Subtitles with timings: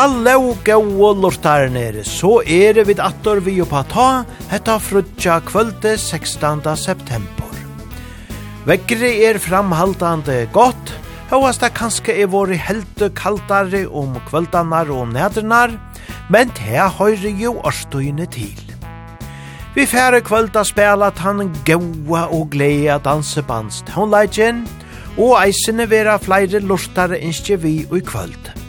[0.00, 4.04] Hallo, gau lortar nere, så er det vid attor vi oppa ta,
[4.48, 6.62] hetta frutja kvölde 16.
[6.80, 7.58] september.
[8.64, 10.94] Vekkri er framhaldande godt,
[11.28, 15.12] høyast det kanskje er våre helte kaldare om kvöldanar og om
[16.32, 18.56] men det høyre jo årstøyne til.
[19.76, 24.16] Vi færre kvölda spela tann gaua og gleia dansebandst, hon
[25.18, 28.59] og eisene vera flere lortare innskje vi og i kvöld.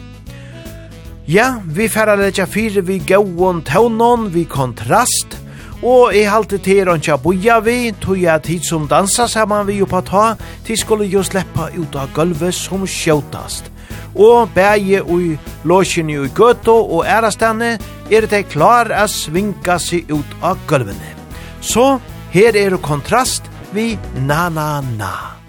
[1.26, 5.36] Ja, vi færa letja fire vi gauon taunon, vi kontrast,
[5.82, 10.00] og i halte til er boja vi, tog jeg tid som dansa saman vi oppa
[10.02, 13.70] ta, til skulle jo sleppa ut av gulvet som sjåtast.
[14.14, 17.78] Og bæje ui låsjen i gøto og ærastane
[18.10, 21.14] er det klar a svinga seg ut av gulvene.
[21.60, 22.00] Så
[22.32, 25.41] her er kontrast vi na na na.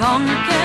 [0.00, 0.59] tanke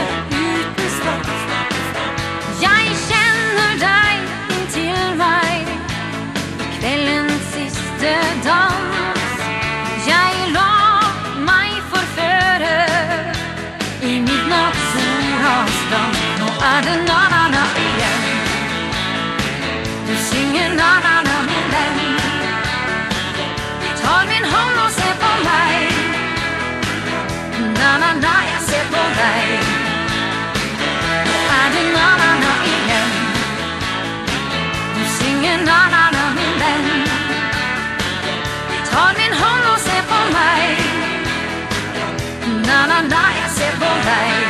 [44.05, 44.47] deg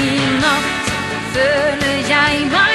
[0.00, 0.10] I
[0.40, 0.90] natt
[1.34, 2.69] føler jeg meg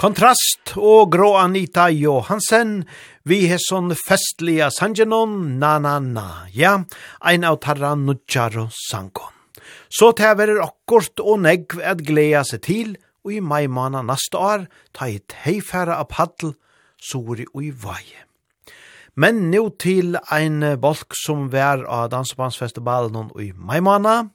[0.00, 2.86] Kontrast og grå Anita Johansen,
[3.28, 6.78] vi har sånn festlige sangenon, na na na, ja,
[7.20, 9.34] ein av tarra nudjaro sangon.
[9.92, 14.64] Så teverer akkurat og negv at gleda seg til, og i mai mana neste år,
[14.96, 16.56] ta i teifæra av paddel,
[16.96, 18.24] sori og i vaje.
[19.20, 24.30] Men nå til ein bolk som vær av Dansebandsfestivalen og i mai mana,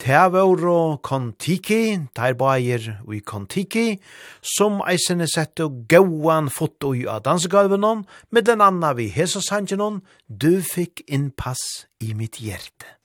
[0.00, 4.00] Teavoro Kontiki, der bæger i Kontiki,
[4.42, 7.84] som eisene sette gauan foto i av dansegulven
[8.32, 12.96] med den anna vi hesa sangen du fikk innpass i mitt hjerte.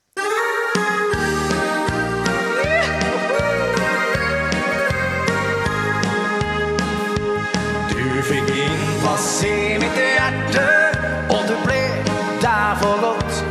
[7.92, 10.66] Du fikk innpass i mitt hjerte,
[11.28, 11.84] og du ble
[12.40, 13.44] der for godt.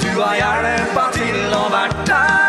[0.00, 2.43] Du har hjelpa til å vært der,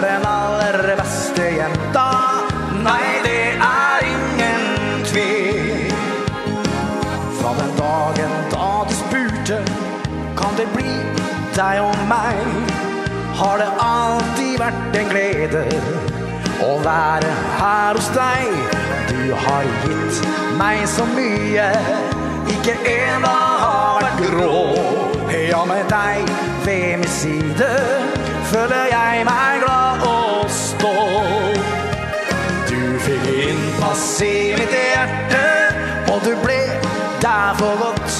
[0.00, 2.08] er den aller beste jenta.
[2.84, 5.92] Nei, det er ingen tvil.
[7.40, 9.58] Fra den dagen da du spurte
[10.38, 10.92] Kan det bli
[11.56, 12.40] deg og meg?
[13.40, 15.64] Har det alltid vært en glede
[16.64, 18.76] Å være her hos deg?
[19.10, 20.22] Du har gitt
[20.60, 21.68] meg så mye
[22.54, 24.62] Ikke en dag har vært grå.
[25.48, 26.32] Ja, med deg
[26.64, 27.70] ved min side
[28.52, 29.79] Føler jeg meg glad.
[33.90, 35.46] plass i mitt hjerte
[36.12, 36.58] Og du ble
[37.20, 38.18] der for godt.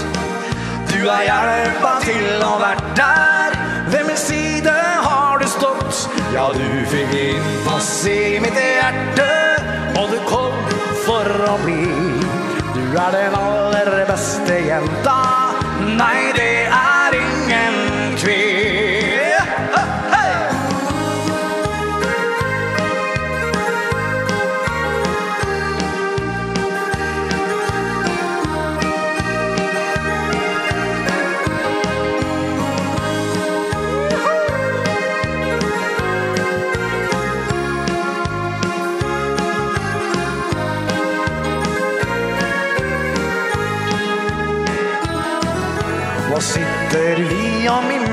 [0.90, 3.55] Du har hjelpa til å vært der.
[3.93, 4.75] Ved min side
[5.05, 6.02] har du stått?
[6.34, 9.31] Ja, du fikk innpass i mitt hjerte
[10.00, 10.58] Og du kom
[11.06, 11.87] for å bli.
[12.75, 15.19] Du er den aller beste jenta.
[15.87, 16.50] Nei, det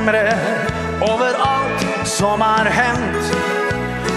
[0.07, 0.33] bekymre
[1.01, 3.35] over alt som har hendt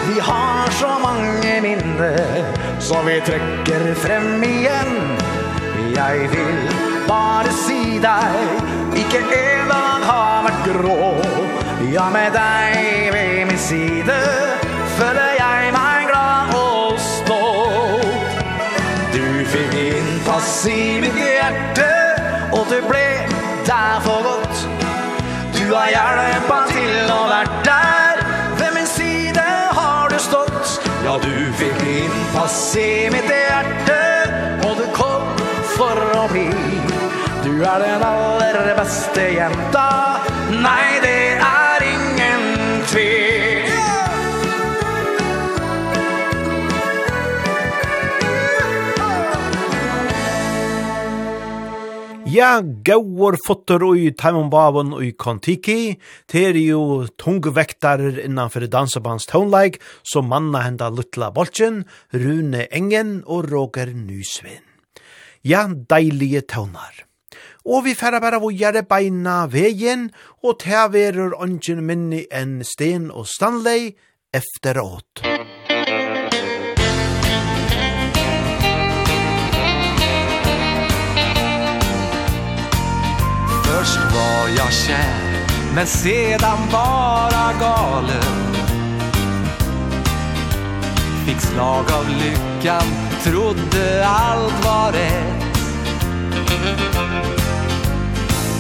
[0.09, 2.45] Vi har så mange minne
[2.79, 5.19] som vi trekker frem igjen
[5.97, 6.71] Jeg vil
[7.09, 11.15] bare si deg Ikke en dag har vært grå.
[11.91, 14.19] Ja, med deg ved min side
[14.99, 18.43] Føler jeg meg glad og stolt.
[19.15, 21.91] Du fikk innpass i mitt hjerte
[22.53, 23.07] Og du ble
[23.67, 24.80] der for godt
[25.71, 28.17] Du har hjälpa till och varit där
[28.59, 30.81] Vid min sida har du stått.
[31.05, 34.25] Ja, du fick inpass i mitt hjärte
[34.63, 35.23] Och du kom
[35.77, 36.51] för att bli.
[37.45, 40.17] Du är den allra bästa jenta.
[40.51, 41.60] Nej, det är
[52.31, 55.97] Ja, gauur fotter ui Taimon Bavon ui Kontiki,
[56.31, 61.83] ter jo tungvektarer innanfor dansabands tonleik, som manna henda Lutla Bolchen,
[62.15, 64.63] Rune Engen og Roger Nysvin.
[65.43, 67.03] Ja, deilige tonar.
[67.67, 70.13] Og vi færa bara vågjare beina vegin,
[70.47, 73.97] og ta verur ongen minni enn Sten og Stanley
[74.31, 75.25] efter åt.
[75.27, 75.50] Musik
[83.81, 88.55] Först var jag kär Men sedan bara galen.
[91.27, 92.83] Fick slag av lyckan
[93.23, 95.59] Trodde allt var rätt.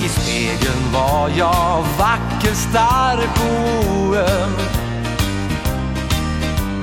[0.04, 4.54] I spegeln var jag vacker, stark och oöm.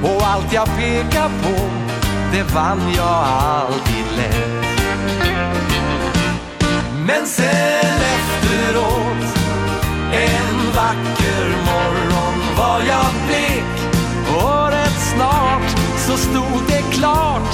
[0.03, 1.69] Och allt jag pekar på
[2.31, 4.56] Det vann jag alltid lätt.
[7.07, 9.37] Men sen efteråt
[10.11, 13.93] En vacker morgon var jag blek.
[14.37, 17.53] Och rätt snart så stod det klart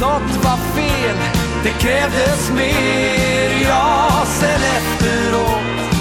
[0.00, 1.16] Något var fel,
[1.62, 3.68] det krävdes mer.
[3.68, 5.94] Ja, sen efteråt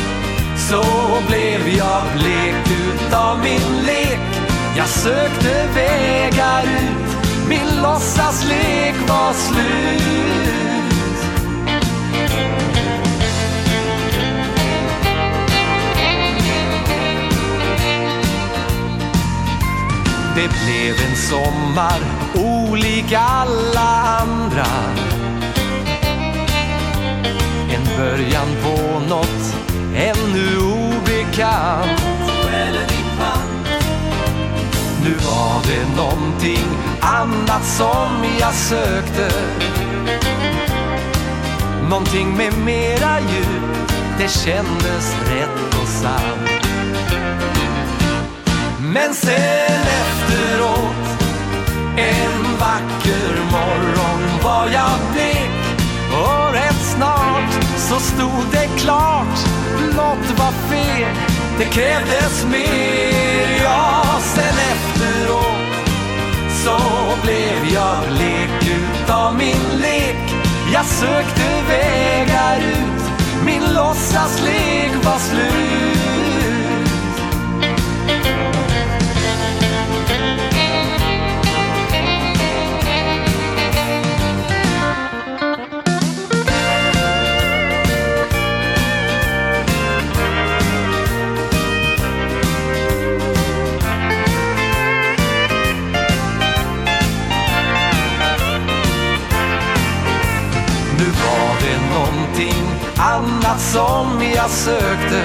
[0.58, 0.84] Så
[1.28, 4.42] blev jag blek utav min lek.
[4.78, 10.57] Jag sökte vägar ut Min låtsaslek var slut.
[20.38, 22.00] Det blev en sommar
[22.36, 24.66] olik alla andra.
[27.70, 29.56] En början på något
[29.96, 32.02] ännu obekant.
[35.04, 36.68] Nu var det någonting
[37.02, 39.32] annat som jag sökte.
[41.90, 46.77] Någonting med mera djup Det kändes rätt och sant.
[48.94, 51.22] Men sen efteråt
[51.98, 55.80] En vacker morgon var jag blek
[56.12, 59.40] Och rätt snart så stod det klart
[59.96, 61.16] Något var fel,
[61.58, 63.64] det krävdes mer.
[63.64, 65.88] Ja, sen efteråt
[66.64, 66.78] Så
[67.24, 70.36] blev jag blek utav min lek.
[70.74, 73.04] Jag sökte vägar ut
[73.46, 75.77] Min låtsaslek var slut.
[104.48, 105.24] jag sökte.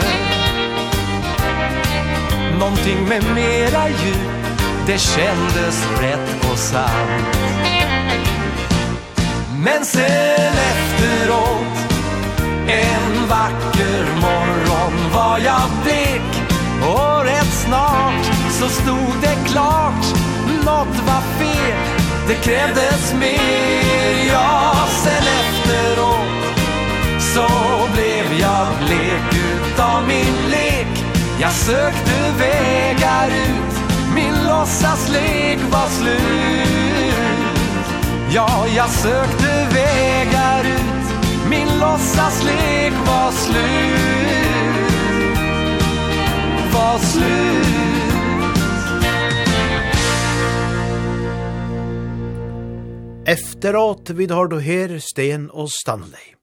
[2.59, 7.37] Någonting med mera djup Det kändes rätt och sant.
[9.65, 11.95] Men sen efteråt
[12.67, 16.51] En vacker morgon var jag blek.
[16.83, 20.07] Och rätt snart så stod det klart
[20.65, 21.79] Något var fel,
[22.29, 24.33] det krävdes mer.
[24.33, 26.42] Ja, sen efteråt
[27.35, 27.49] så
[27.93, 31.05] blev jag blek utav min lek.
[31.41, 33.75] Jag sökte vägar ut
[34.15, 37.15] Min låtsaslek var slut.
[38.35, 43.63] Ja, jag sökte vägar ut Min låtsaslek var slut.
[46.73, 47.43] Var slut.
[53.27, 56.42] Efteråt vid har du her Sten og Stanley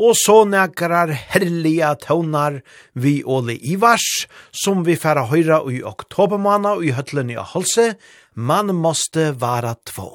[0.00, 2.60] og så nekrar herliga tøvnar
[2.96, 4.06] vi Ole Ivars,
[4.50, 7.94] som vi færa høyra i oktobermana i høtlen i Holse,
[8.34, 10.08] man måste vara två.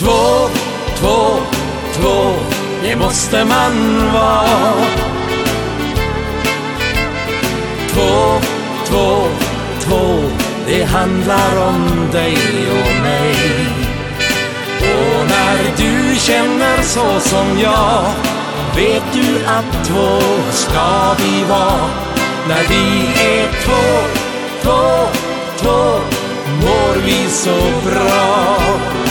[0.00, 0.48] Två,
[1.00, 1.18] två,
[1.96, 2.16] två,
[2.82, 3.74] det måste man
[4.12, 4.74] vara.
[7.92, 8.40] Två,
[8.86, 9.28] två,
[9.80, 12.36] två, Det handlar om dig
[12.70, 13.34] och mig.
[14.80, 18.04] Och när du känner så som jag
[18.76, 20.20] Vet du att två
[20.52, 21.90] ska vi vara.
[22.48, 24.08] När vi är två,
[24.62, 25.08] två,
[25.56, 26.00] två
[26.60, 29.09] Mår vi så bra.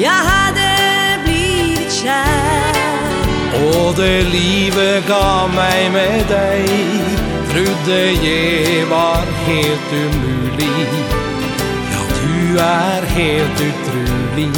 [0.00, 2.72] Jag hade blivit kär
[3.54, 6.66] Och det livet gav mig med dig
[7.50, 10.88] Trodde jag var helt umulig.
[11.92, 14.52] Ja, du är helt utrolig.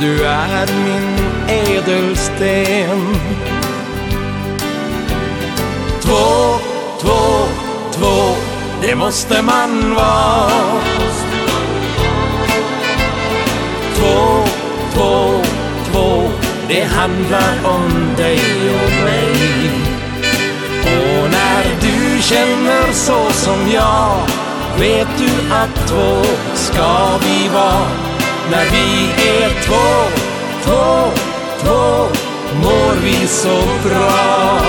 [0.00, 1.18] Du är min
[1.48, 3.16] ädelsten
[6.02, 6.58] Två,
[7.00, 7.46] två,
[7.92, 8.34] två
[8.82, 10.74] Det måste man vara
[14.04, 14.44] två,
[14.94, 15.42] två,
[15.92, 16.30] två.
[16.68, 19.70] Det handlar om dig och mig.
[20.82, 24.16] Och när du känner så som jag
[24.78, 26.22] Vet du att två
[26.54, 27.88] ska vi vara.
[28.50, 30.10] När vi är två,
[30.64, 31.10] två,
[31.64, 32.08] två
[32.62, 34.60] Mår vi så bra.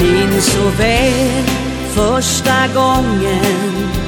[0.00, 1.44] Minns så väl
[1.94, 4.05] första gången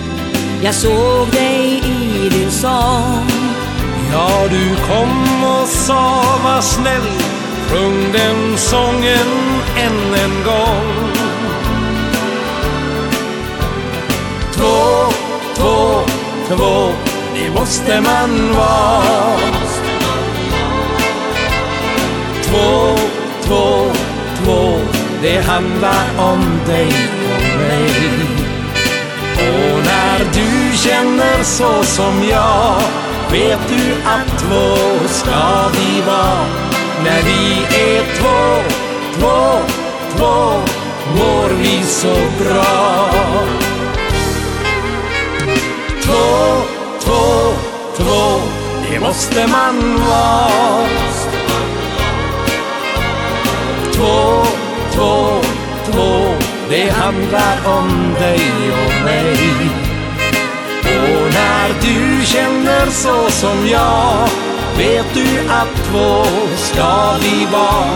[0.63, 3.29] Jag såg dig i din sång.
[4.13, 7.03] Ja, du kom och sa var snäll.
[7.71, 9.29] Sjung den sången
[9.77, 11.13] än en gång.
[14.53, 15.13] Två,
[15.57, 16.01] två,
[16.49, 16.93] två
[17.35, 19.37] Det måste man vara.
[22.43, 22.97] Två,
[23.43, 23.93] två,
[24.45, 24.79] två
[25.23, 26.93] Det handlar om dig
[27.25, 28.39] och mig.
[29.39, 30.08] Och när
[30.85, 32.75] känner så som jag.
[33.31, 34.77] Vet du att två
[35.09, 36.47] ska vi vara?
[37.05, 38.63] När vi är två,
[39.19, 39.59] två,
[40.17, 40.63] två
[41.17, 43.11] Mår vi så bra.
[46.03, 46.63] Två,
[47.01, 47.53] två,
[47.97, 48.41] två
[48.91, 50.87] Det måste man vara.
[53.93, 54.45] Två,
[54.93, 55.41] två,
[55.93, 56.35] två
[56.71, 58.41] Det handlar om dig
[58.73, 59.88] och mig.
[60.89, 64.29] Och när du känner så som jag
[64.79, 66.25] Vet du att två
[66.57, 67.91] ska vi vara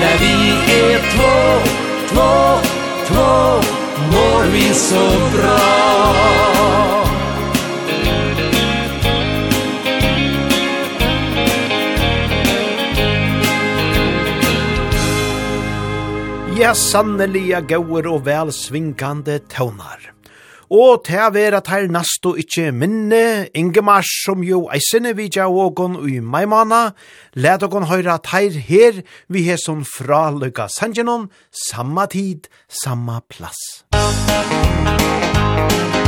[0.00, 0.50] När vi
[0.82, 1.68] är två,
[2.08, 2.60] två,
[3.06, 3.60] två
[4.12, 6.26] Mår vi så bra
[16.56, 20.15] Ja, sannelige gauer og vel svinkande tøvnar
[20.70, 26.92] og til vera teir nasto ikkje minne, Ingemars som jo eisene vidja ågon i maimana,
[27.34, 31.28] let okon høyra teir her vi he som fra lukka sanjenon,
[31.68, 33.84] samma tid, samma plass.
[33.94, 36.05] Musik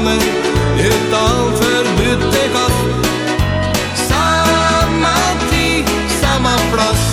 [0.00, 0.16] kommer
[0.78, 2.72] utanför Buttekopp
[3.94, 5.16] Samma
[5.50, 5.84] tid,
[6.20, 7.04] samma plats.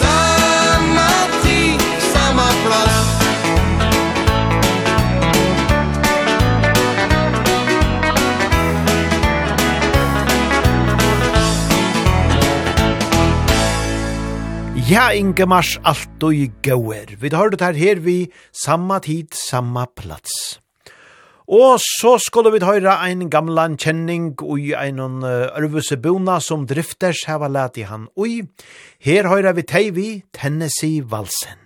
[0.00, 1.10] Samma
[1.42, 1.80] tid,
[2.12, 3.16] samma plats.
[14.90, 17.16] Ja, Inge Mars, alt og i gauer.
[17.18, 20.58] Vi har det her her vi samma tid, samma plats.
[21.46, 27.46] Og så skulle vi høyra ein gamlan kjenning ui einon ørvuse bona som drifters hava
[27.76, 28.42] i han ui.
[28.98, 31.62] Her høyra vi teivi Tennessee Valsen.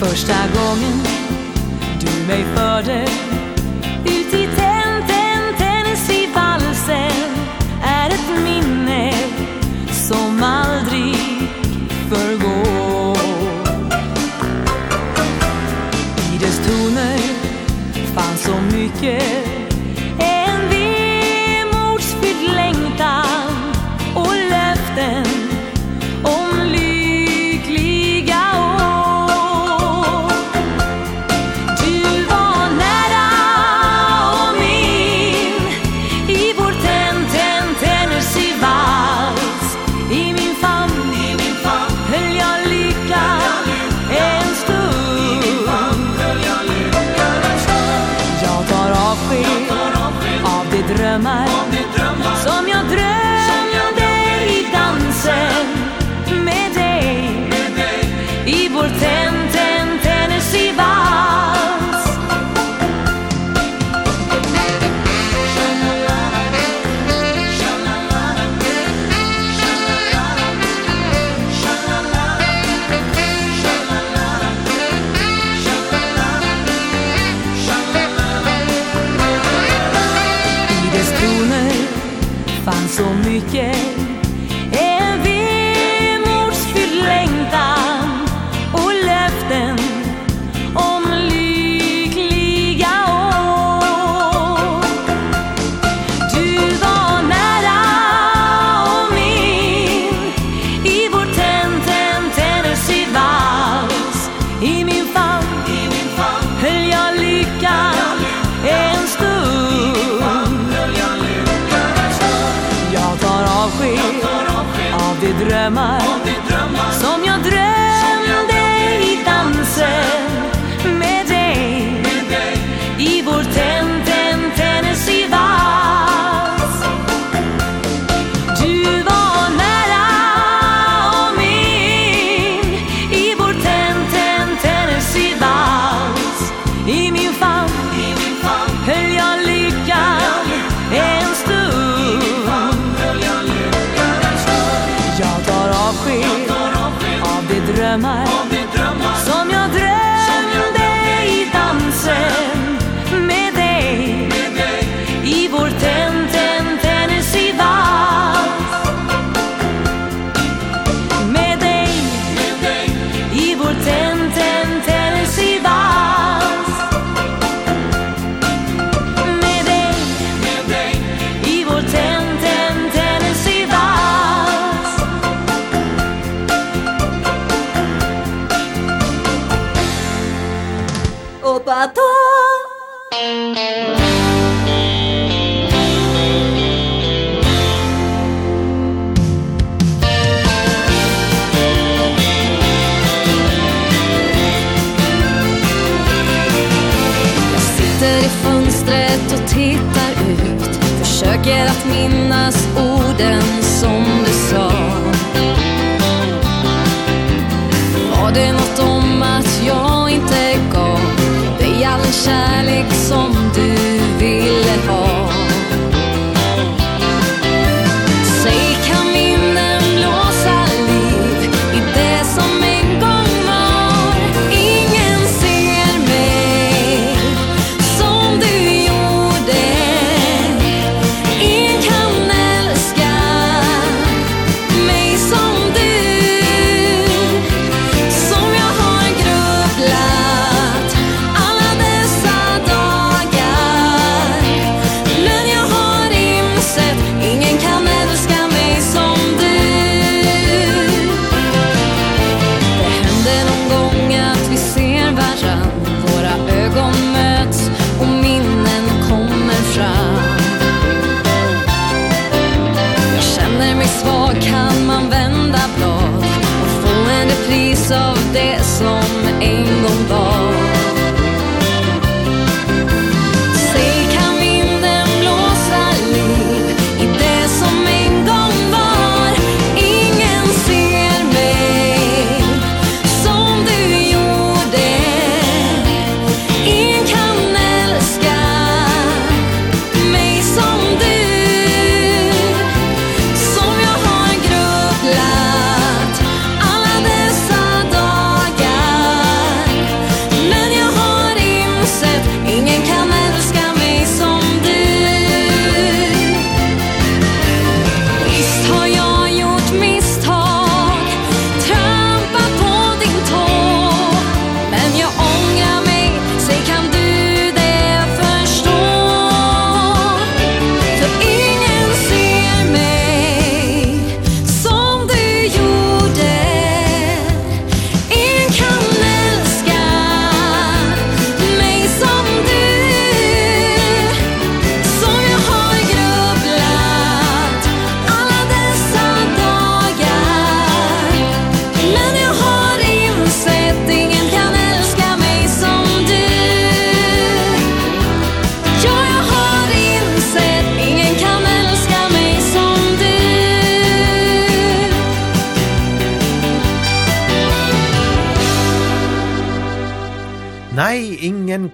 [0.00, 1.00] Första gången
[2.00, 3.06] du mig förde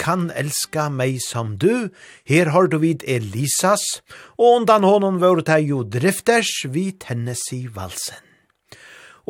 [0.03, 1.89] kan elska meg som du.
[2.27, 4.03] Her har du vid Elisas,
[4.35, 8.19] og undan honom vår det jo drifters vid Tennessee valsen.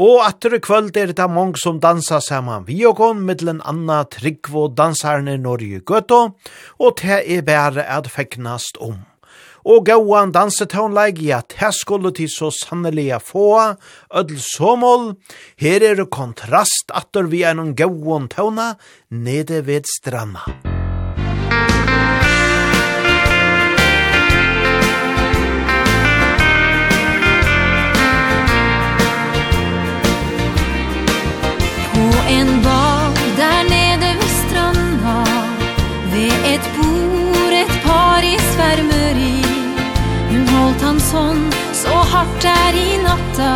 [0.01, 4.71] Og atter kvöld er det mange som dansa saman vi og kon, mittelen Anna Tryggvo
[4.73, 6.21] dansarne Norge Gøtå,
[6.81, 9.12] og det er bære at feknast om
[9.65, 13.77] og gauan dansetånleik, ja, det skulle til så sannelig få,
[14.15, 15.15] ødel somol,
[15.57, 18.75] her er kontrast atter vi er noen gauan tåna,
[19.11, 20.43] nede ved stranda.
[31.93, 35.19] På en dag der nede vid stranda,
[36.13, 39.42] ved ett bord, ett par i sværmeri,
[40.73, 43.53] holdt hans hånd så hardt der i natta.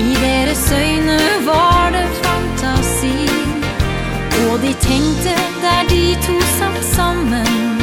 [0.00, 3.28] I deres øyne var det fantasi.
[4.42, 7.78] Og de tenkte der de to satt sammen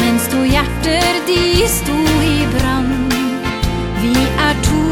[0.00, 3.14] Mens to hjerter de sto i brand
[4.02, 4.14] Vi
[4.48, 4.82] er to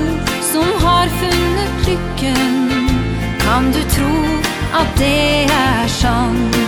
[0.52, 2.56] som har funnet lykken.
[3.40, 4.14] Kan du tro
[4.80, 6.58] at det er sant?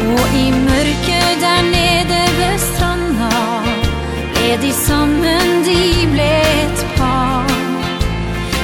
[0.00, 2.89] Og i mørket der nede ved stranden
[4.50, 7.50] Med de sammen de ble et par.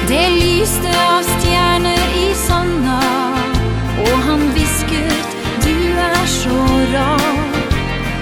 [0.09, 2.97] Det lyste av stjerner i sanda
[4.03, 5.77] Og han visket, du
[6.09, 6.59] er så
[6.95, 7.39] rar.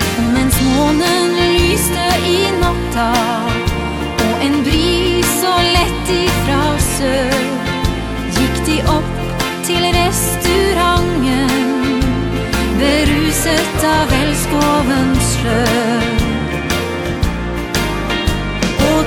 [0.03, 3.09] Og mens månen lyste i natta
[4.27, 7.43] Og en bris så lett ifra sør
[8.37, 11.57] Gikk de opp til restauranten
[12.77, 15.94] Beruset av elskovens slør.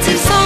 [0.07, 0.36] This is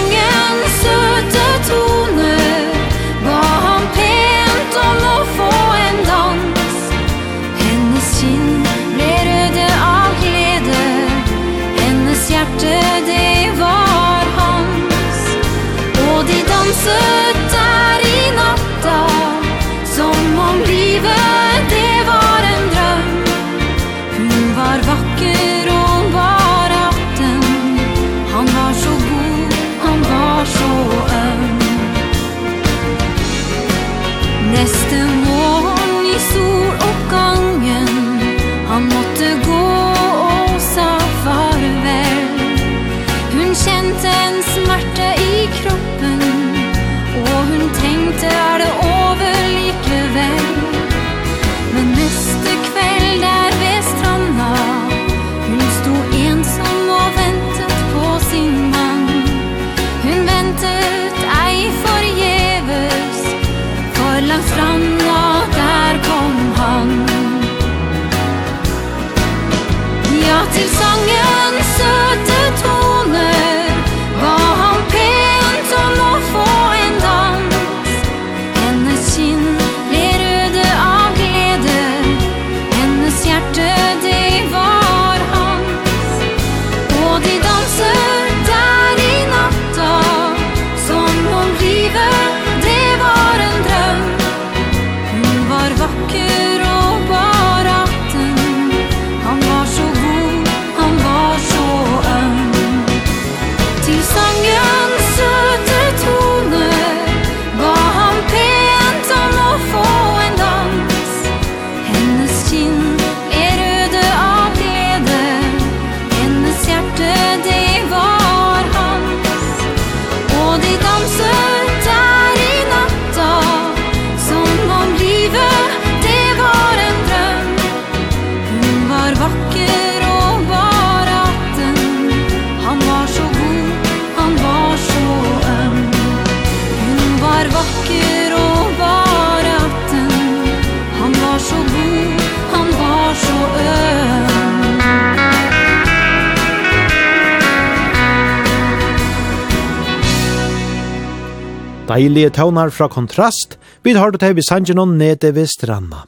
[151.91, 156.05] Deilige tøvnar fra kontrast, vi har det til vi sanger noen nede ved stranda.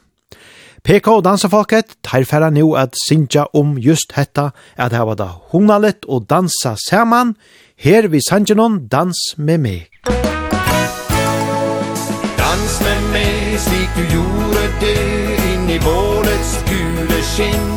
[0.87, 5.27] PK og dansefolket tar færre nå at synja om just hetta, at det var da
[5.51, 7.35] hungna litt og dansa saman,
[7.75, 9.91] her vi sanger noen dans med meg.
[12.39, 14.97] Dans med meg, slik du gjorde det,
[15.51, 17.71] inn i bålets gule skinn.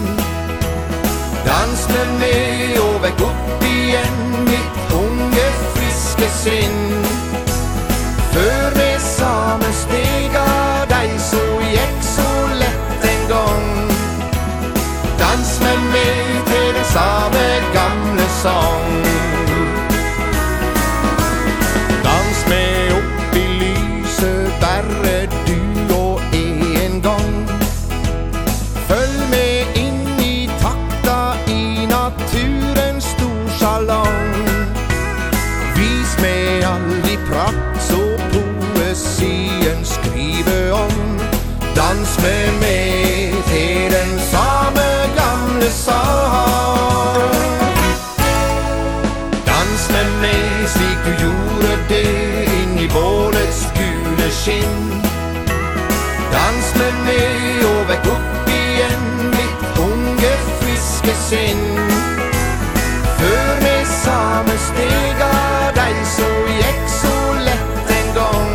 [1.50, 6.85] Dans med meg, og vekk opp igjen, mitt unge friske sinn
[9.46, 12.30] som en steg av dig så gikk så
[12.60, 13.68] lett en gang.
[15.20, 18.75] Dans med meg til den samme gamle sang.
[54.46, 55.02] skinn.
[56.30, 61.64] Dans med meg og vekk opp igjen Mitt unge friske sinn
[63.18, 66.28] Før med samme steg av deg Så
[66.60, 67.16] gikk så
[67.48, 68.54] lett en gång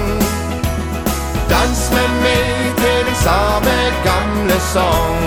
[1.51, 3.77] Dans med meg til den samme
[4.08, 5.25] gamle sång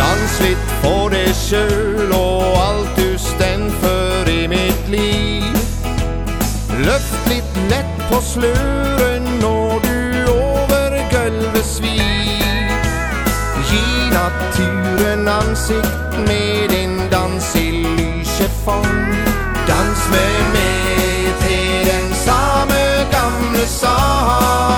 [0.00, 1.93] Dans litt for deg sjøl
[7.70, 12.74] lett på sløren når du over gulvet svir.
[13.70, 19.14] Gi naturen ansikt med din dans i lyse fang
[19.68, 24.73] Dans med meg til den samme gamle sang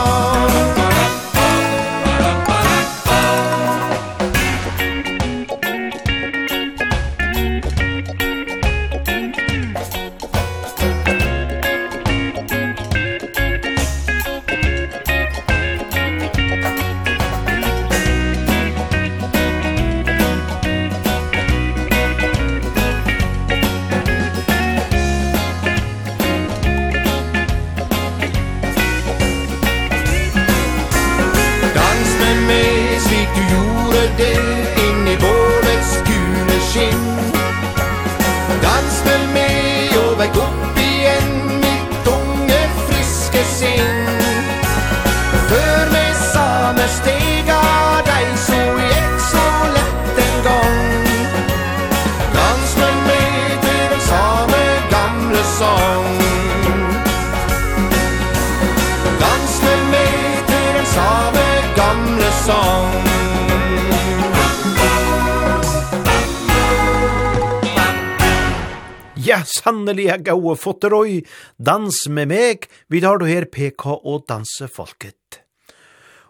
[69.86, 71.22] sanneliga gode fotterøy,
[71.58, 75.42] dans med meg, vi tar du her PK og dansefolket.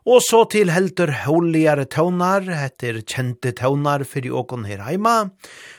[0.07, 5.31] Og så til helter holigare tøvnar, heter kjente tøvnar i åkon her heima.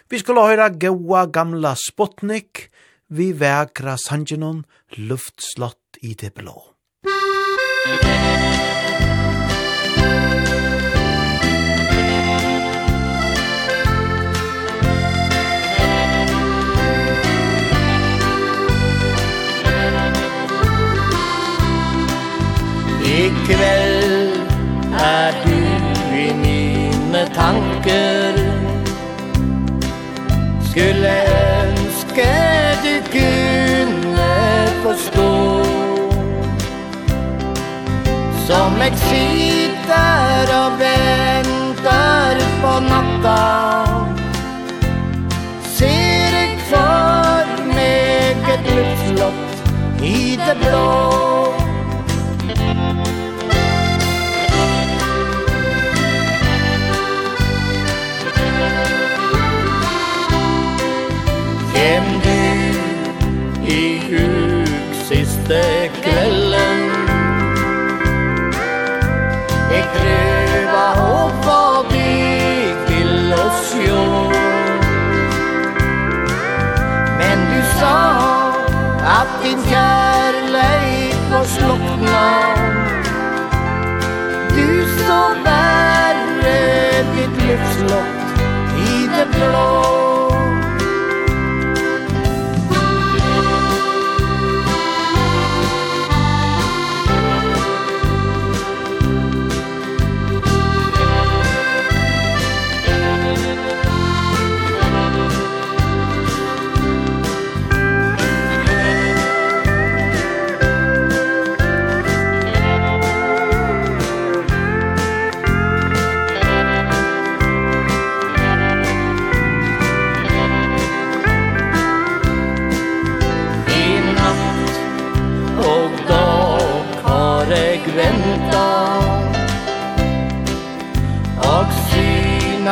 [0.10, 2.70] Vi skulle høyra gaua gamla Sputnik,
[3.10, 4.66] vi vekra sangenon
[4.98, 6.74] luftslott i det blå.
[7.06, 7.37] Musikk
[23.18, 24.34] I kveld
[24.94, 25.54] er du
[26.18, 28.38] i mine tanker
[30.70, 31.14] Skulle
[31.64, 32.28] ønske
[32.84, 34.28] du kunne
[34.84, 35.32] forstå
[38.46, 43.42] Som jeg sitter og venter på natta
[45.74, 51.47] Ser jeg for meg et luftslott i det blå.
[84.56, 88.42] Du så värre ditt livslott
[88.78, 89.87] i det blå.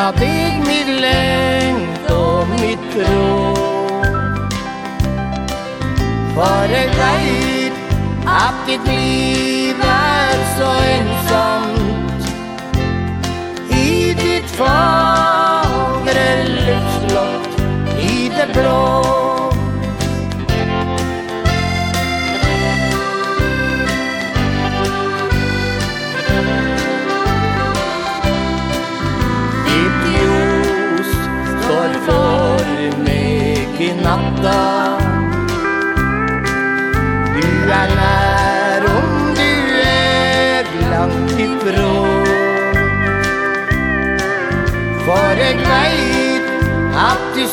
[0.06, 4.54] Fra deg mitt lengt og mitt råd
[6.36, 7.74] For jeg vet
[8.30, 12.30] at ditt liv er så ensamt
[13.74, 17.62] I ditt fagre luftslott,
[17.98, 19.25] i det blå.
[34.46, 35.00] dag
[37.36, 37.48] Du
[37.80, 38.86] er nær
[39.40, 39.52] du
[39.84, 42.28] er langt ifrån
[45.06, 46.48] For jeg veit
[47.08, 47.44] at du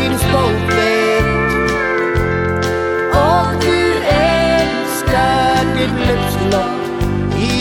[0.00, 1.26] din stolthet
[3.24, 3.78] Og du
[4.16, 6.74] elskar ditt løpslokk
[7.50, 7.52] i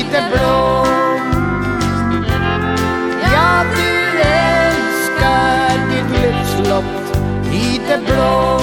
[7.96, 8.56] det blå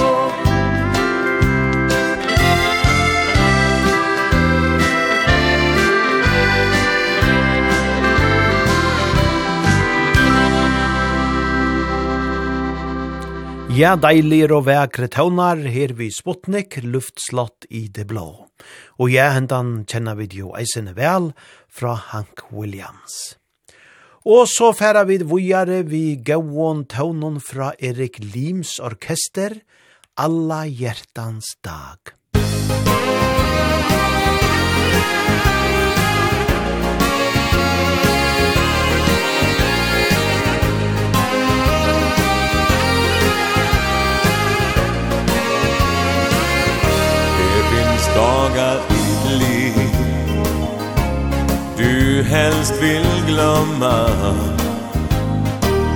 [13.73, 18.27] Ja, deilig og vekre tøvnar, her vi Sputnik, luftslott i det blå.
[19.01, 21.31] Og ja, hentan kjenner vi jo eisene vel
[21.73, 23.39] fra Hank Williams.
[24.23, 29.59] Og så færa vi vujare vi gauon tøvnon fra Erik Lims orkester,
[30.15, 32.13] Alla hjertans dag.
[48.15, 48.92] dagar
[52.13, 54.05] du helst vill glömma.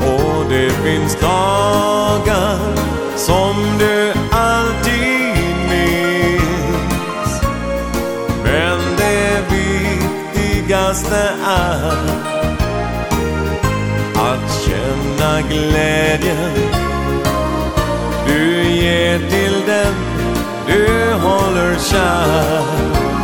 [0.01, 2.59] Och det finns dagar
[3.15, 7.41] som du alltid minns.
[8.43, 11.97] Men det viktigaste är
[14.15, 16.51] Att känna glädjen
[18.27, 19.93] Du ger till den
[20.67, 23.16] du håller kär.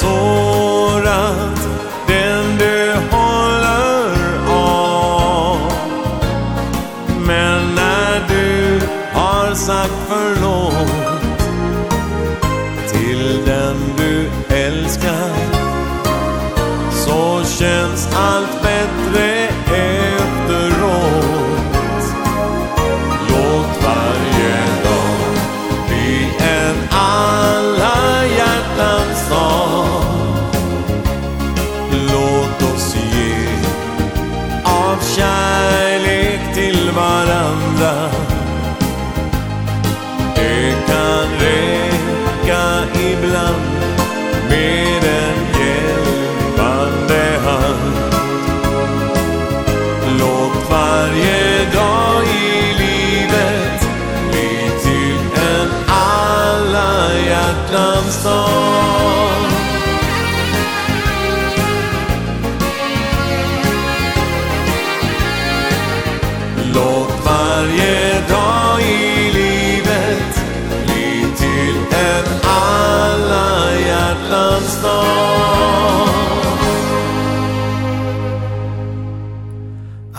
[0.00, 0.39] så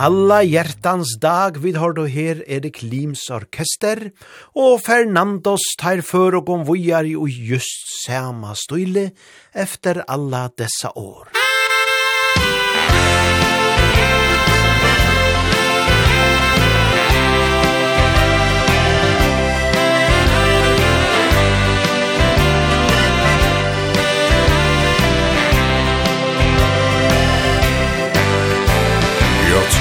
[0.01, 4.09] Alla hjertans dag vid har du her er Lims orkester,
[4.57, 9.11] og Fernandos tar för og om vujar i just sama stille
[9.53, 11.40] efter alla dessa år.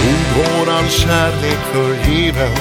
[0.01, 2.57] Tog våran kärlek för given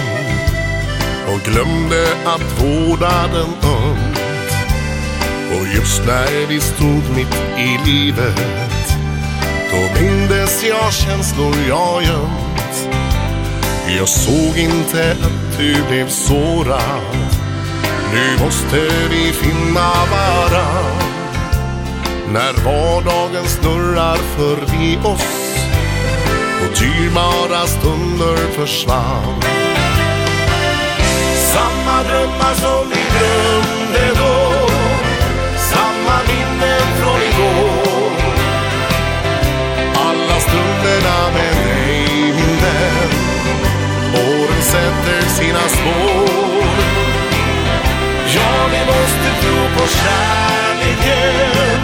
[1.33, 4.19] Och glömde att vårda den ömt
[5.51, 8.69] Och just när vi stod mitt i livet
[9.71, 12.89] Då mindes jag känslor jag gömt.
[13.97, 17.17] Jag såg inte att du blev sårad.
[18.13, 20.99] Nu måste vi finna varann.
[22.33, 25.48] När vardagen snurrar förbi oss
[27.09, 29.41] dyrbara stunder försvann.
[31.35, 34.67] Samma drömmar som vi drömde då.
[35.57, 38.11] Samma minnen från igår.
[39.95, 43.11] Alla stunderna med dig min vän
[44.13, 46.65] Åren sätter sina spår.
[48.35, 51.78] Ja, vi måste tro på kärleken.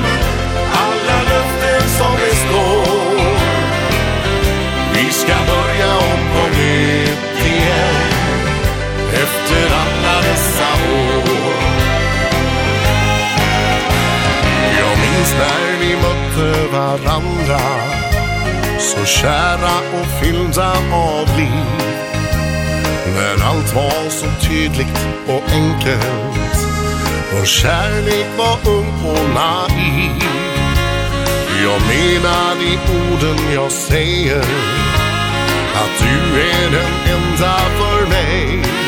[9.24, 11.56] efter alla dessa år.
[14.80, 17.60] Jag minns när vi mötte varandra.
[18.80, 21.96] Så kära och fyllda av liv.
[23.16, 26.58] När allt var så tydligt och enkelt.
[27.34, 30.24] Vår kärlek var ung och naiv.
[31.64, 34.46] Jag menar i orden jag säger.
[35.76, 38.85] Att du är den enda för mig.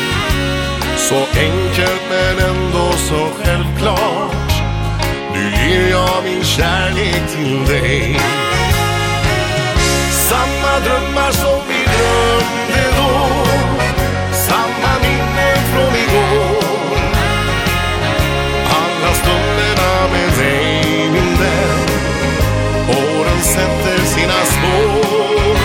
[1.08, 4.52] Så enkelt men ändå så självklart.
[5.32, 8.20] Nu ger jag min kärlek till dig.
[10.10, 13.28] Samma drömmar som vi drömde då.
[14.32, 16.98] Samma minnen från igår.
[18.70, 21.88] Alla stunderna med dig min vän
[22.88, 25.56] Åren sätter sina spår.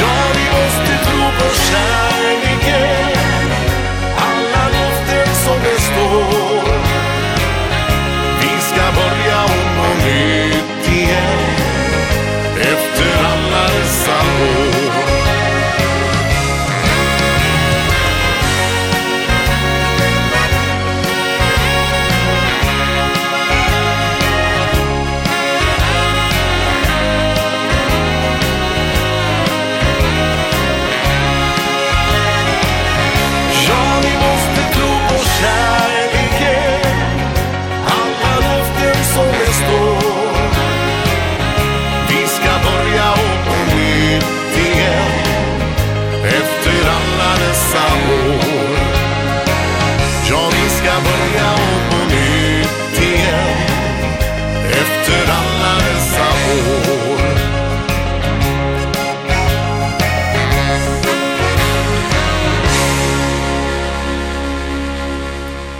[0.00, 2.03] Ja, vi måste tro på kärlek.
[14.44, 14.73] Lord.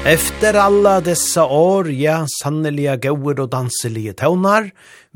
[0.07, 4.67] Efter alla dessa år, ja, sanneliga gauer og danselige tøvnar,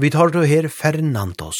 [0.00, 1.58] vi tar du her Fernandos.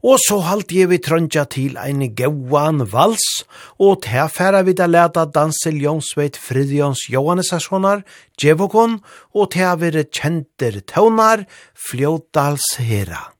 [0.00, 3.44] Og så halt jeg vi trøndja til ein gauan vals,
[3.76, 8.06] og tilfæra vi da leta dansel Jonsveit Fridjons Johannesasjonar,
[8.40, 9.02] Djevokon,
[9.36, 11.44] og tilfæra vi kjenter tøvnar,
[11.76, 13.33] Fljódals hera.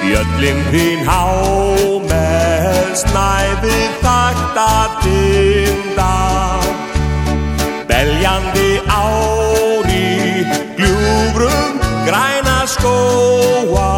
[0.00, 1.28] Fjöllin þín há
[2.08, 4.64] Með snæði þakta
[5.04, 6.14] dinda
[7.90, 10.48] Beljandi ári
[10.80, 11.76] gljúfrum
[12.08, 13.92] græna skóa.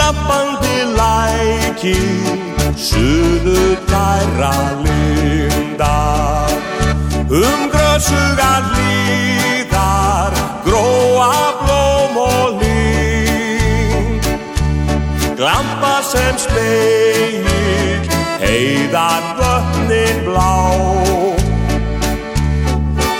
[0.00, 2.00] Lappandi læki
[2.72, 6.53] Suðu tæra linda.
[7.30, 10.32] Um grøsugan lidar
[10.64, 14.24] Gråa blóm og ling
[15.36, 17.44] Glampa sem speil
[18.44, 20.52] Heiðar vötnin blá.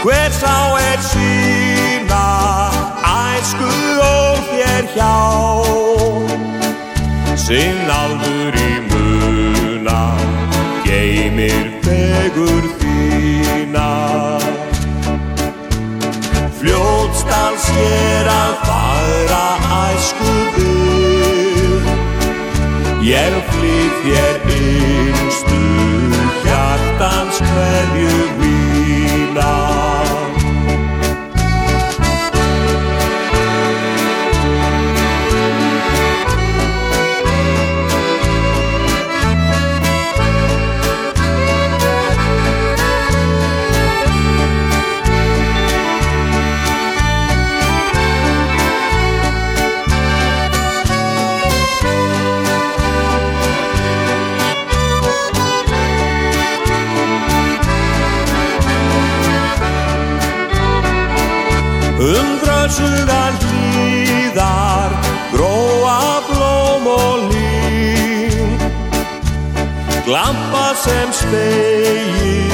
[0.05, 0.57] Hver sá
[0.91, 2.27] er sína
[3.09, 3.73] Æsku
[4.05, 5.17] og þér hjá.
[7.47, 10.01] Sinn aldur í muna
[10.85, 12.84] Geimir fegur þér
[13.75, 14.39] vinna.
[16.59, 19.47] Fljótstans er að fara
[19.93, 21.83] æsku byr
[23.05, 25.63] Ég flýð þér yngstu
[26.45, 28.24] hjartans kveðjur
[62.05, 64.91] Undrötsugan hlidar
[65.33, 68.59] Gróa blóm og lín
[70.05, 72.45] Glampa sem speil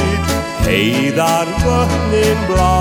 [0.70, 2.78] Heidar vötnin blá.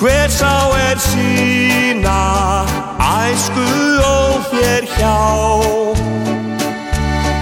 [0.00, 0.56] Hver sá
[0.88, 2.22] er sína
[2.98, 3.68] Æsku
[4.02, 5.20] og fér hjá?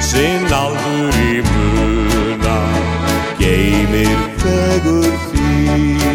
[0.05, 2.61] Sinn aldur í muna
[3.41, 6.08] Geimir fegur fín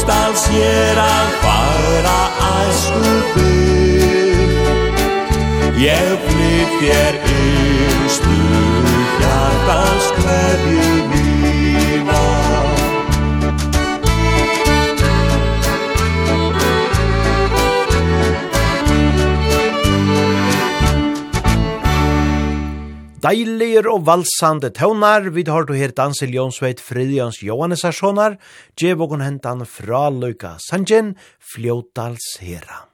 [0.00, 2.20] Kostals ég er að fara
[2.64, 4.54] æsku bygg
[5.76, 7.18] Ég flytt ég er
[9.20, 11.19] hjartans klefjum
[23.20, 28.38] Deiliger og valsande tøvnar, vi har du her Dansel Jonsveit Fridjans Johannesarssonar,
[28.80, 31.12] djevågon hentan fra Løyka Sanjen,
[31.52, 32.86] Fljótals Hera.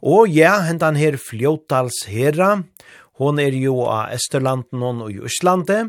[0.00, 2.62] Og ja, hentan her Fljótals Hera,
[3.20, 5.82] hon er jo av Esterlanden og i Østlande,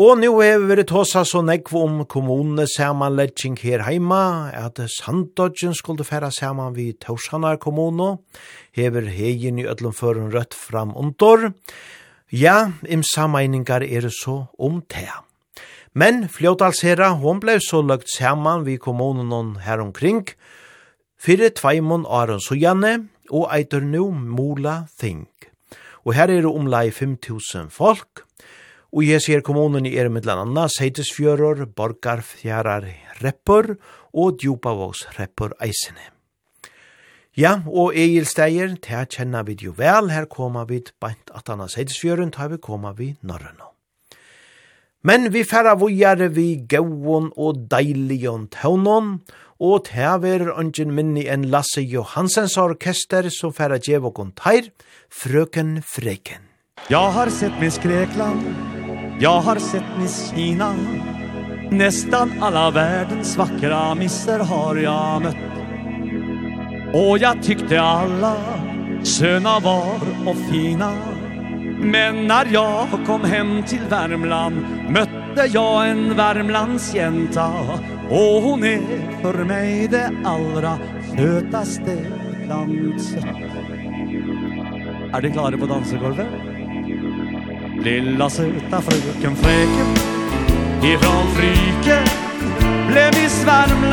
[0.00, 6.06] Og nu hever vi tåsa så nekv om kommunene samanledging her heima, at Sandodgen skulle
[6.06, 8.22] færa saman vi Torshanar kommuno,
[8.72, 11.50] hever hegin i ötlum føren rødt fram undor,
[12.30, 15.10] Ja, im sameiningar er så om det.
[15.92, 20.28] Men Fljótalsherra, hon blei så løgt saman vi kommunen her omkring,
[21.18, 25.26] fyrir tveimon Aron Sujane og eitur nu Mola Thing.
[26.06, 28.22] Og her er det omlai 5.000 folk,
[28.94, 32.86] og jeg ser kommunen i er mittlan anna, Seitisfjörur, Borgarfjærar
[33.24, 33.74] Reppur
[34.14, 36.19] og Djupavågs Reppur Eisene.
[37.38, 41.62] Ja, og Egil Steier, det kjenner vi jo vel, her kommer vi beint at han
[41.62, 43.68] har seitsfjøren, tar vi kommer vi norrønå.
[45.06, 49.20] Men vi færa vujare vi gauon og deilion tøvnon,
[49.60, 54.72] og det verer ønsken minni en Lasse Johansens orkester som færa djevokon teir,
[55.08, 56.48] Frøken Freken.
[56.90, 58.42] Jeg har sett Miss Grekland,
[59.20, 60.74] jeg har sett Miss Kina,
[61.70, 65.59] Nästan alla världens vackra misser har jag mött
[66.92, 68.36] Och jag tyckte alla
[69.02, 69.94] söna var
[70.26, 70.92] och fina.
[71.78, 74.56] Men när jag kom hem till Värmland
[74.88, 77.50] Mötte jag en Värmlandsjänta.
[78.10, 78.80] Och hon är
[79.22, 80.78] för mig det allra
[81.16, 81.96] sötaste
[82.46, 82.94] bland
[85.12, 86.26] Är ni klara på dansegolvet?
[87.84, 89.86] Lilla söta fröken fräken
[90.82, 92.02] Ifrån Fryke
[92.88, 93.89] Blev i Värmland.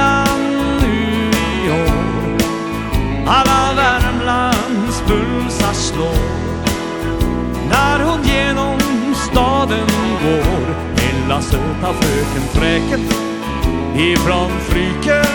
[11.37, 12.99] denna söta fröken fräken
[13.95, 15.25] ifrån fryken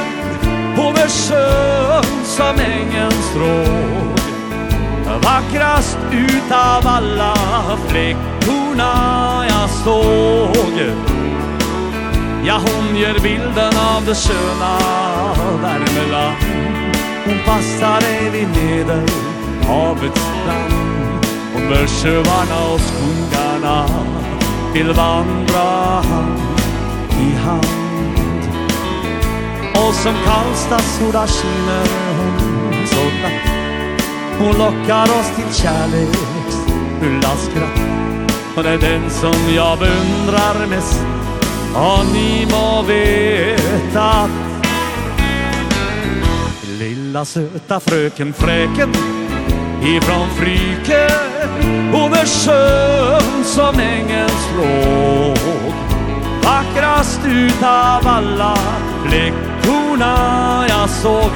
[0.76, 4.18] på Versönssamängens råg
[5.22, 7.34] Vackrast utav alla
[7.88, 10.80] fläckorna jag såg.
[12.44, 14.78] Ja, hon ger bilden av det sköna
[15.62, 16.36] Värmeland
[17.24, 19.02] Hon passar dig vid neder
[19.66, 20.74] havets strand
[21.54, 23.86] Och börsövarna och skogarna
[24.74, 25.60] vill vandra
[26.00, 26.40] hand
[27.10, 27.82] i hand.
[29.74, 31.86] Och som Karlstads sola skiner
[32.18, 33.52] hon så glatt
[34.38, 37.80] Hon lockar oss till kärleksfulla skratt
[38.54, 41.04] Hon är den som jag beundrar mest.
[41.74, 44.30] Och ni må veta att
[46.78, 48.92] Lilla söta fröken fräken
[49.82, 51.31] ifrån Fryken
[51.92, 55.74] Hon är skön som ängens språk
[56.44, 58.56] Vackrast utav alla
[59.04, 61.32] fläckorna jag såg.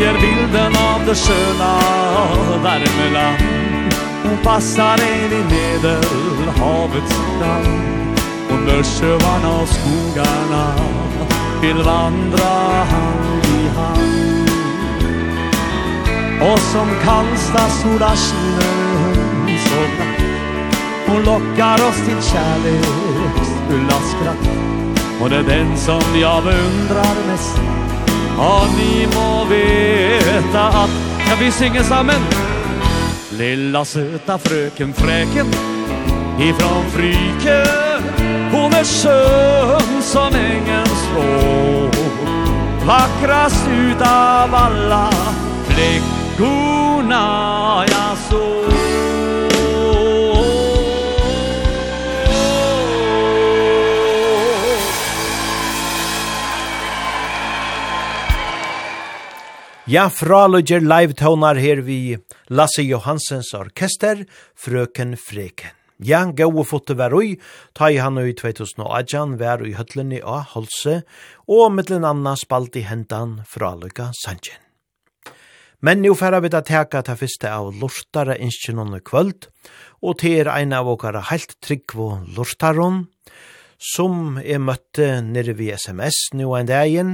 [0.00, 1.78] skönjer bilden av det sköna
[2.62, 3.38] Värmeland
[4.22, 8.18] Hon passar in i Medelhavets strand
[8.50, 10.74] Under sjövarna och skogarna.
[11.62, 14.50] Vill vandra hand i hand.
[16.42, 20.20] Och som kallsta sola skiner hon så glatt.
[21.06, 24.48] Hon lockar oss till kärleksfulla skratt.
[25.20, 27.79] Och det är den som jag beundrar mest.
[28.38, 30.90] Og ni må veta att
[31.28, 32.20] Kan vi synge sammen?
[33.30, 35.46] Lilla söta fröken fräken
[36.38, 37.66] Ifrån Fryke
[38.52, 41.90] Hon är skön som ängens rå
[42.86, 45.10] Vackrast utav alla
[45.68, 47.24] flickorna
[47.88, 48.69] jag såg
[59.90, 62.14] Ja, fralødger live-tonar her vi
[62.54, 64.20] Lasse Johansens orkester,
[64.54, 65.72] Frøken Freken.
[65.98, 67.32] Ja, gau og fotte var ui,
[67.74, 71.00] ta i han ui 2018 var ui høtlenni av Holse,
[71.50, 74.60] og mittlen anna spalt i hendan fraløyga Sanjen.
[75.82, 79.48] Men nu færa vi da teka ta fyrste av lortara inskjenåne kvöld,
[80.06, 83.08] og til er ein av okara heilt trygg og lortaron,
[83.96, 87.12] som er møtte nere vi sms nu en dagen,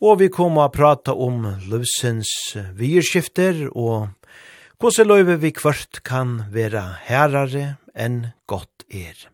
[0.00, 2.30] og vi kommer å prate om løvsens
[2.76, 4.08] vierskifter og
[4.80, 9.28] hvordan løyve vi kvart kan være herrare enn godt er.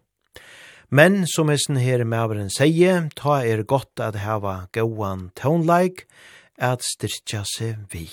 [0.90, 6.06] Men som hesten her maveren sier, ta er godt at hava gåan tånleik,
[6.58, 8.08] at styrtja seg vi.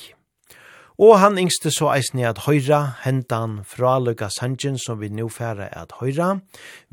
[1.01, 5.71] Og han yngste så eisne at høyra, hentan fra Luka Sanjen som vi nå færre
[5.73, 6.35] at høyra,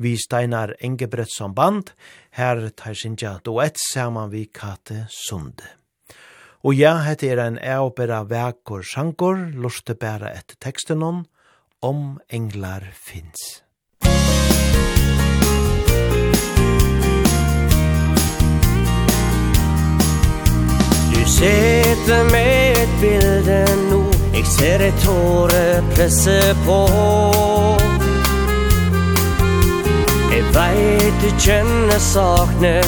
[0.01, 1.93] vi steinar Engebrettsson band,
[2.31, 5.67] Her tar sinja duett saman vi Kate Sunde.
[6.63, 11.25] Og ja, hette er en eopera vekor sjankor, lorte bæra etter teksten om,
[11.83, 13.63] om englar finns.
[21.11, 24.05] Du sitter med et bilde nå,
[24.37, 25.65] jeg ser et tåre
[25.97, 28.00] presse på.
[30.51, 32.81] Veit du kjenne sakne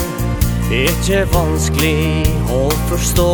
[0.74, 3.30] Ikke vanskelig å forstå.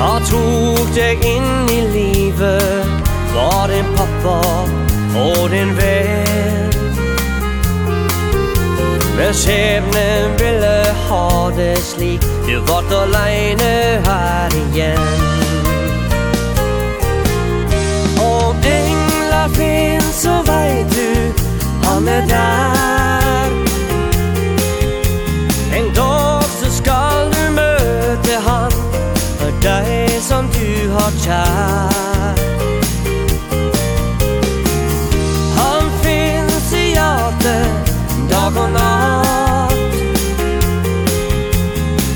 [0.00, 4.38] Ha tok deg inn i livet Var din pappa
[5.22, 6.72] og din venn.
[9.16, 13.74] Men skjebnen ville ha det slik Du vart alene
[14.06, 15.04] her igjen.
[18.24, 20.91] Om englar finnes så veit
[22.02, 23.50] han är där.
[25.72, 28.70] En dag så skal du möta han
[29.38, 32.34] For deg som du har kjær
[35.56, 37.92] Han finns i hjärtat
[38.30, 39.72] dag och natt.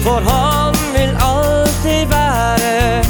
[0.05, 3.03] För han vill alltid vara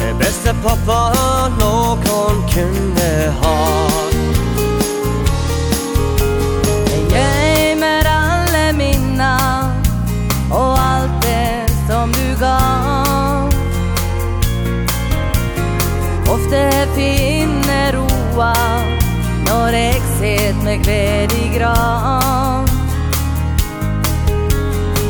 [0.00, 1.12] Det bästa pappa
[1.58, 4.07] noen kunde ha.
[16.48, 18.54] ofte finner roa
[19.44, 22.66] Når jeg set meg ved i gran.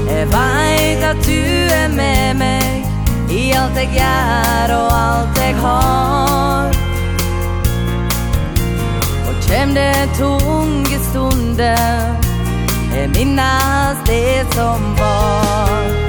[0.09, 1.43] Jeg veit at du
[1.75, 6.73] er med meg I alt jeg gjør og alt jeg har.
[9.29, 12.19] Og kjem det tunge stunder
[12.97, 16.08] Jeg minnes det som var.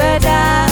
[0.00, 0.69] 个答案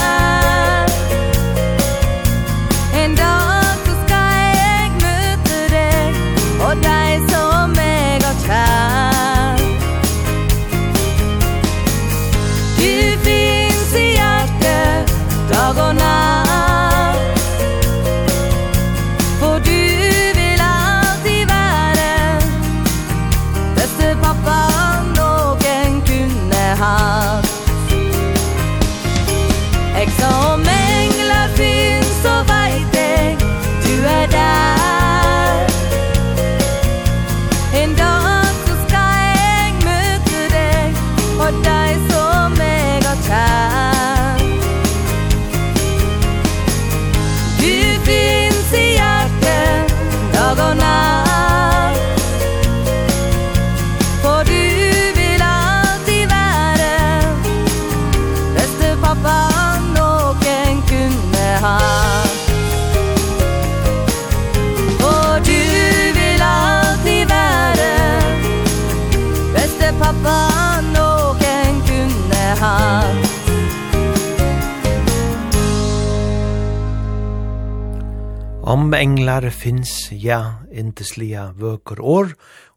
[78.68, 82.34] Om englar finns, ja, inteslia vøker år,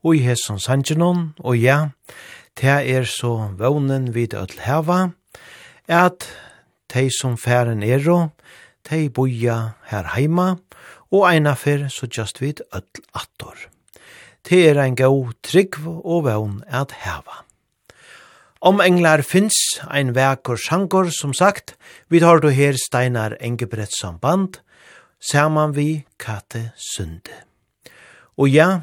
[0.08, 1.90] og i hesson sangenon, og ja,
[2.56, 5.02] te er så vånen vid öll heva,
[5.92, 6.30] at
[6.88, 8.32] te som færen ero,
[8.88, 9.58] te boja
[9.92, 10.48] her heima,
[11.12, 13.68] og eina fyr så just vid öll attor.
[14.48, 17.44] Te er ein gau trygg og vån at heva.
[18.64, 21.76] Om englar finns, ein vekur sjankor, som sagt,
[22.08, 24.62] vi tar du her Steinar Engebrettsson band,
[25.22, 27.46] saman vi Kate Sunde.
[28.38, 28.82] Og ja,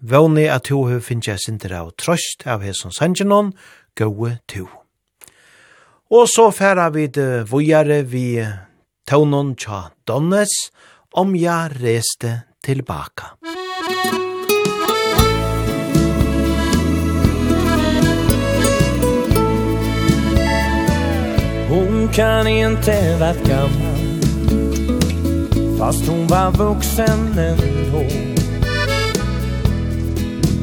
[0.00, 3.52] våni at ho hef jeg sinter av trøst av hesson sangenon,
[3.94, 4.66] gode to.
[6.10, 8.42] Og så færa vi det vujare vi
[9.06, 10.70] taunon tja Donnes,
[11.12, 13.36] om ja reste tilbaka.
[21.68, 23.87] Hon kan inte vart gammal
[25.78, 28.02] Fast hon var vuxen ändå.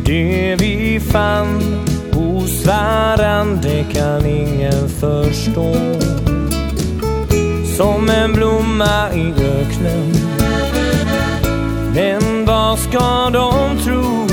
[0.05, 1.61] Det vi fann
[2.11, 5.75] hos varandra kan ingen förstå.
[7.77, 10.13] Som en blomma i öknen.
[11.93, 14.27] Men vad ska de tro?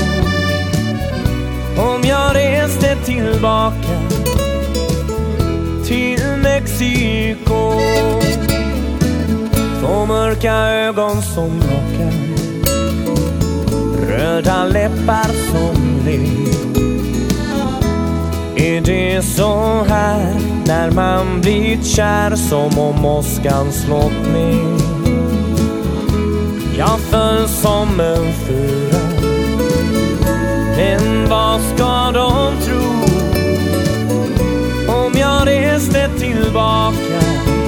[1.77, 3.99] Om jag reste tillbaka
[5.85, 8.52] Till Mexiko Mexiko.
[10.03, 12.13] Små mörka ögon som lockar.
[14.07, 16.53] Röda läppar som ler.
[18.55, 20.35] Är det så här
[20.65, 24.77] när man blir kär som om åskan slått ner?
[26.77, 28.99] Jag föll som en fyra
[30.77, 32.83] Men vad ska de tro?
[34.95, 37.62] Om jag reste tillbaka?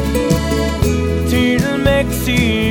[2.25, 2.64] see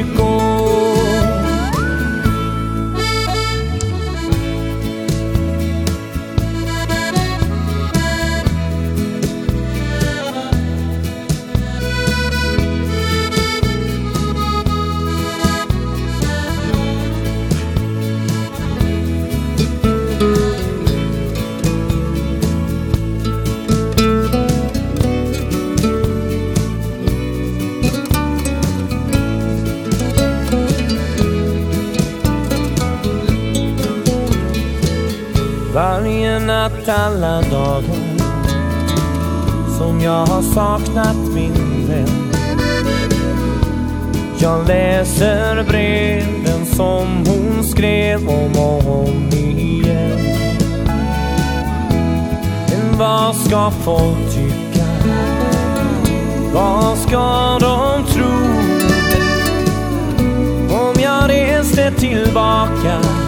[35.75, 38.18] Varje natt alla dagar
[39.79, 42.33] Som jag har saknat min vän
[44.39, 50.18] Jag läser breven som hon skrev om och om igen
[52.70, 54.87] Men vad ska folk tycka?
[56.53, 58.35] Vad ska de tro?
[60.79, 63.24] Om jag reste tillbaka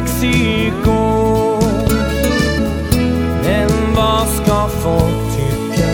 [0.00, 1.60] Mexiko
[3.44, 5.88] Men vad ska folk tycka?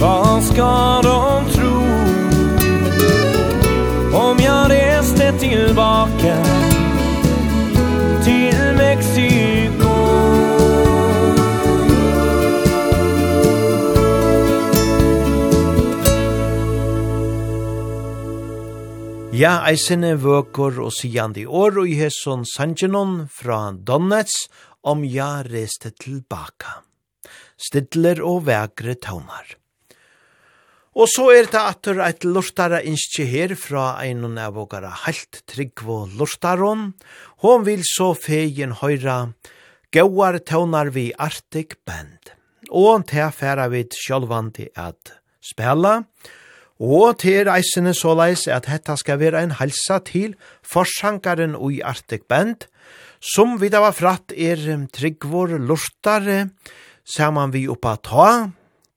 [0.00, 1.82] Vad ska de tro?
[4.20, 6.36] Om jag reste tillbaka
[19.32, 24.34] Ja, eisene vøker og sigande år og i hesson Sanjanon fra Donets
[24.84, 26.82] om ja reste tilbaka.
[27.56, 29.54] Stidler og vegre taunar.
[30.92, 36.02] Og så er det atur eit lortara innskje her fra einon av vågara halt tryggvo
[36.12, 36.90] lortaron.
[37.40, 39.32] Hon vil så fegin høyra
[39.96, 42.36] gauar taunar vi Arctic Band.
[42.68, 46.38] Og til færa vid sjálvandi at spela, og
[46.82, 50.34] Og til reisene såleis at hetta skal være en halsa til
[50.66, 52.66] forsankaren og i Arctic Band,
[53.22, 54.58] som vi da var fratt er
[54.90, 56.48] tryggvår lortare,
[57.06, 58.28] saman vi oppa ta,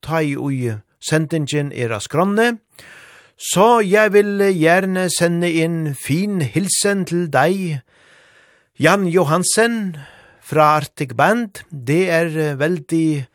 [0.02, 2.56] ta i ui sendingen er av skronne,
[3.36, 7.84] så jeg vil gjerne sende inn fin hilsen til deg,
[8.76, 9.96] Jan Johansen
[10.44, 11.62] fra Arctic Band.
[11.70, 13.26] Det er veldig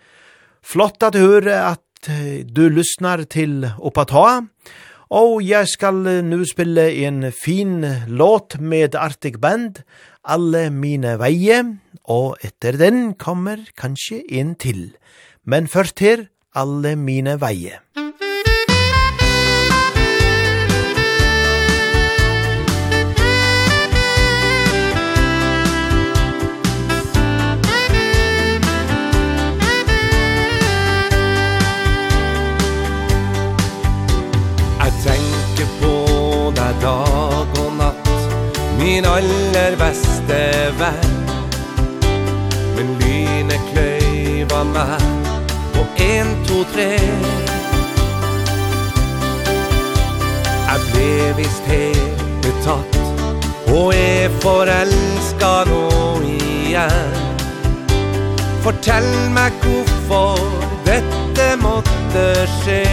[0.61, 2.15] flott at høre at att
[2.55, 4.47] du lyssnar till Opata.
[4.91, 9.81] Och jag ska nu spela en fin låt med Arctic Band,
[10.21, 14.91] Alle mine veie, och efter den kommer kanske en till.
[15.43, 17.79] Men först här, Alle mine veie.
[17.95, 18.10] Mm.
[38.81, 40.37] Min aller beste
[40.79, 41.17] venn.
[42.75, 45.03] Men lynet kløyva meg
[45.75, 46.87] På en, to, tre.
[50.71, 52.97] Jeg ble vist helt betatt
[53.69, 55.85] Og er forelska nå
[56.25, 57.21] igjen.
[58.65, 60.41] Fortell meg hvorfor
[60.89, 62.27] dette måtte
[62.57, 62.83] skje.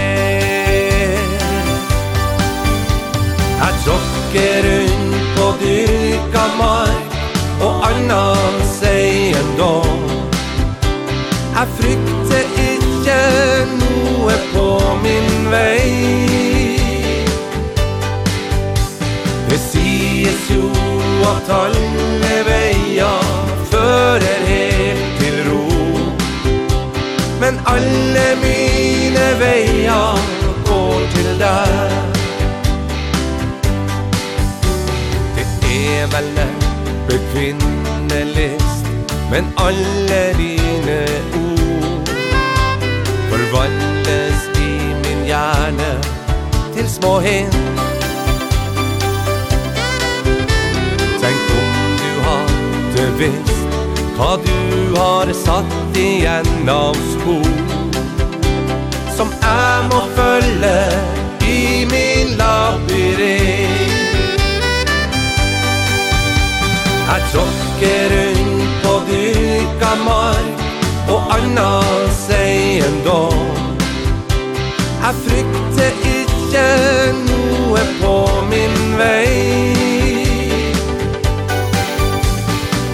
[3.59, 5.08] Jeg tråkker rundt
[5.61, 6.97] dyrka mig
[7.61, 9.83] Och annan sig ändå
[11.59, 13.21] Här frykte ikke
[13.81, 14.67] noe på
[15.03, 16.79] min vei.
[19.49, 20.71] Det sies jo
[21.33, 23.27] at alle veier
[23.73, 25.65] Fører helt til ro.
[27.41, 30.23] Men alle mine veier
[30.71, 32.08] går til deg.
[35.89, 36.39] er vel
[37.09, 38.86] bekvinnelist
[39.30, 40.99] Men alle dine
[41.41, 42.09] ord
[43.30, 44.72] Forvandles i
[45.03, 45.91] min hjerne
[46.74, 47.59] Til små hint
[51.22, 53.78] Tenk om du hadde visst
[54.18, 54.59] Hva du
[54.97, 57.53] har satt igjen av spor
[59.16, 60.76] Som jeg må følge
[61.49, 63.88] i min labyrint.
[67.09, 70.65] Jeg tråkker rundt på dyrka mark
[71.09, 71.71] Og anna
[72.13, 73.79] seg en dag
[75.03, 76.65] Jeg frykter ikke
[77.23, 78.15] noe på
[78.51, 79.73] min vei.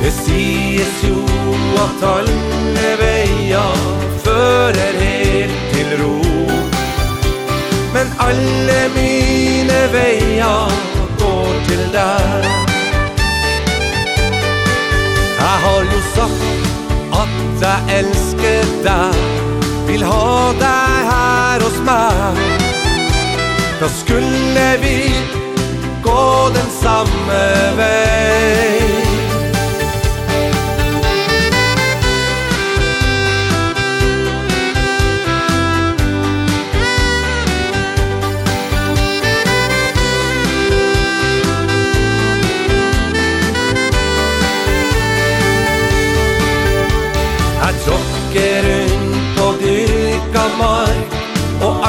[0.02, 1.24] Det sies jo
[1.86, 3.82] at alle veier
[4.26, 6.14] Fører helt til ro.
[7.96, 10.78] Men alle mine veier
[11.18, 12.73] går til deg.
[15.54, 16.46] Jeg har jo sagt
[17.14, 19.18] at jeg elsker deg
[19.86, 22.40] Vil ha deg her hos meg
[23.78, 24.98] Da skulle vi
[26.02, 26.26] gå
[26.58, 27.44] den samme
[27.78, 29.13] vei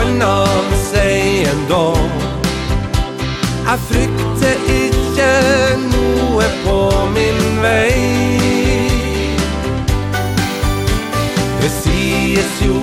[0.06, 1.98] kan han seg en dag
[3.66, 5.30] Jeg frykter ikke
[5.82, 6.76] noe på
[7.16, 7.96] min vei.
[11.62, 12.78] Det sies jo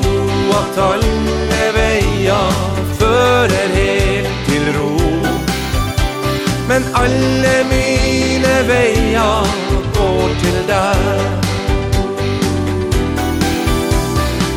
[0.58, 2.58] at alle veier
[2.98, 4.90] fører helt til ro.
[6.72, 9.54] Men alle mine veier
[10.00, 11.06] går til deg.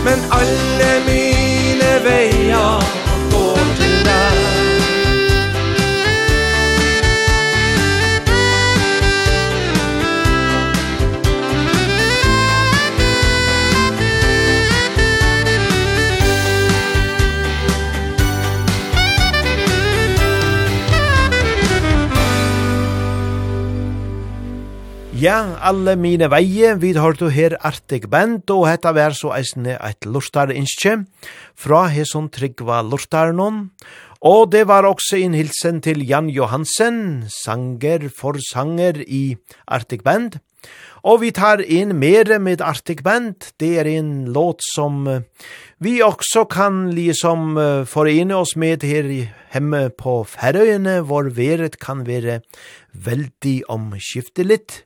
[0.10, 1.25] Men alle mine
[2.00, 3.05] veia.
[25.26, 29.74] Ja, alle mine veie, vi har du her Artig Band, og hetta vær så eisne
[29.82, 31.00] eit lortar innskje,
[31.58, 33.72] fra hesson Tryggva Lortarnon,
[34.22, 40.38] og det var også en hilsen til Jan Johansen, sanger for sanger i Artig Band,
[41.02, 45.08] og vi tar inn mere med Artig Band, det er en låt som
[45.82, 47.58] vi også kan liksom
[47.90, 49.10] forene oss med her
[49.56, 52.44] hemme på Færøyene, hvor veret kan være
[52.94, 54.82] veldig omskiftelig, og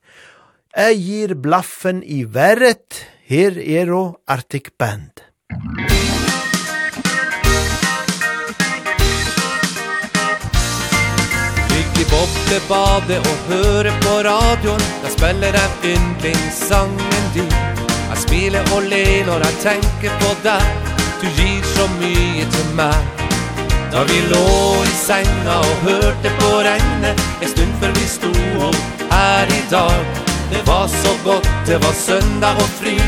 [0.78, 5.24] gir blaffen i verret, her er og Arctic Band.
[11.74, 17.49] Ligg i boblebadet og høre på radioen, da spiller jeg yndlingssangen din.
[18.09, 20.70] Jeg smiler og ler når jeg tenker på deg,
[21.22, 23.01] du gir så mye til meg.
[23.89, 24.45] Da vi lå
[24.86, 28.34] i senga og hørte på regnet, en stund før vi sto
[28.70, 33.02] opp her i dag, Det var så gott, det var söndag och fri.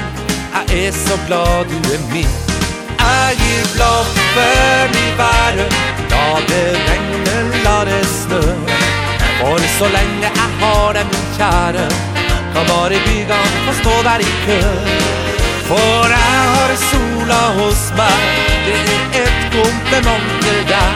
[0.54, 2.28] Jag är så glad du är min.
[3.00, 5.74] Jeg er glad for i været.
[6.12, 8.42] La det regne, la det snø.
[9.40, 11.88] For så lenge jeg har deg, min kjære
[12.54, 14.62] Kan bare bygga få stå der i kø.
[15.70, 18.22] For jeg har sola hos meg.
[18.66, 20.94] Det er et kompliment til deg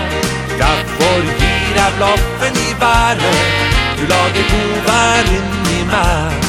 [0.62, 3.38] Derfor gir jeg blaffen i været.
[3.98, 6.45] Du lager god vær inn anima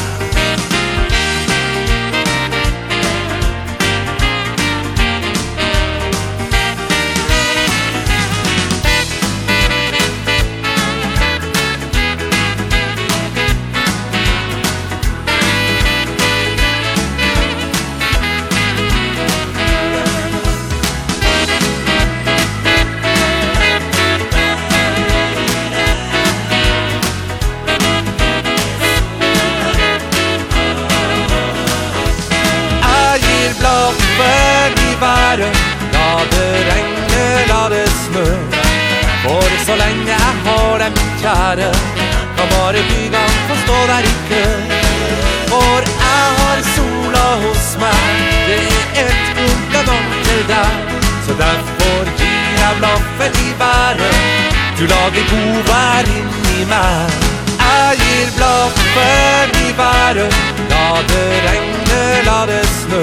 [54.78, 57.12] Du lager god vær inn i meg.
[57.60, 60.34] Jeg gir blaffen i været.
[60.72, 63.00] La det regne, la det snø.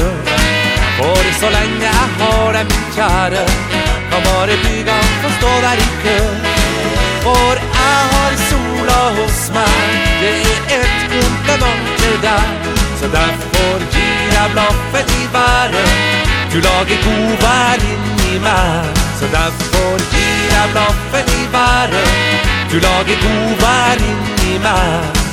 [1.00, 3.46] For så lenge jeg har dem kjære
[4.12, 6.18] Kan bare bygan få stå der i kø.
[7.26, 9.84] For jeg har sola hos meg.
[10.22, 10.38] Det
[10.78, 15.94] er et kompliment til deg Så derfor gir jeg blaffen i været.
[16.54, 19.06] Du lager god vær inn i meg.
[19.20, 20.13] Så derfor
[20.78, 22.14] loppet i været
[22.72, 25.24] Du lager godvær inni meg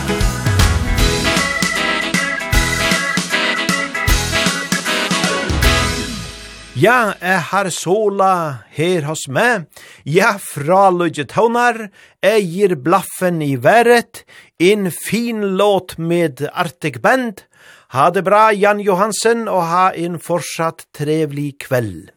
[6.81, 8.35] Ja, jeg har sola
[8.73, 9.67] her hos meg.
[10.09, 11.91] Ja, fra Lodje tånar,
[12.25, 14.23] jeg gir blaffen i været,
[14.57, 17.43] en fin låt med Arctic Band.
[17.93, 22.15] Ha det bra, Jan Johansen, og ha en fortsatt trevlig kveld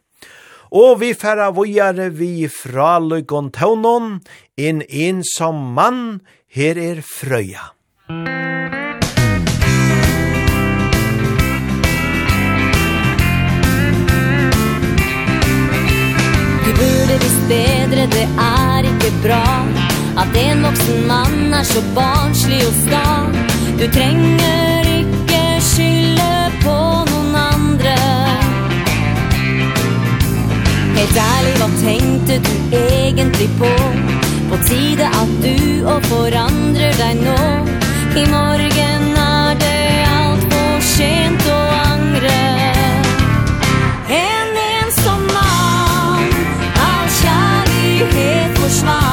[0.74, 4.18] og vi færa vujare vi fra løgon Taunon,
[4.58, 6.20] en ensom mann,
[6.50, 7.70] her er frøya.
[16.64, 19.46] Du burde visst bedre, det er ikke bra,
[20.24, 23.42] at en voksen mann er så barnslig og stad.
[23.78, 24.73] Du trenger
[30.94, 33.70] Helt ærlig, hva tenkte du egentlig på?
[34.50, 37.38] På tide at du og forandrer deg nå.
[38.14, 42.42] I morgen er det alt for sent å angre.
[44.20, 46.30] En ensom mann
[46.86, 49.03] All kjærlighet forsvann.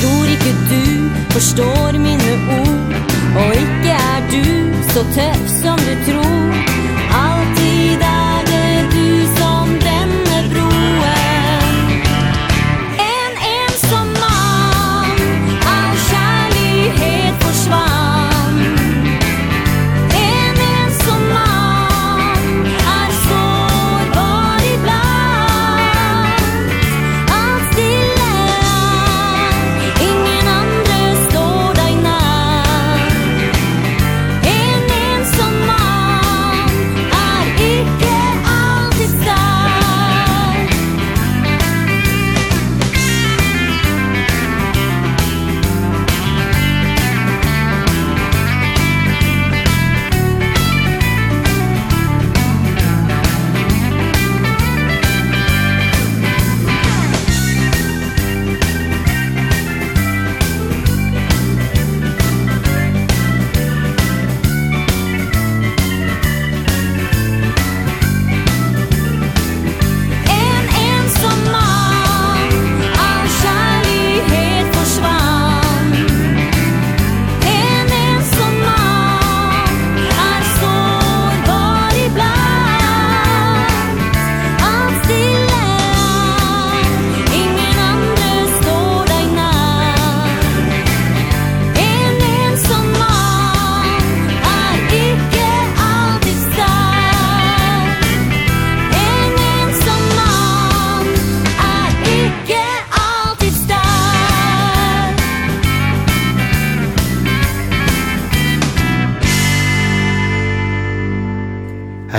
[0.00, 0.84] tror ikke du
[1.30, 2.78] forstår mine ord.
[3.42, 4.44] Og ikke er du
[4.92, 6.17] så tøff som du tror.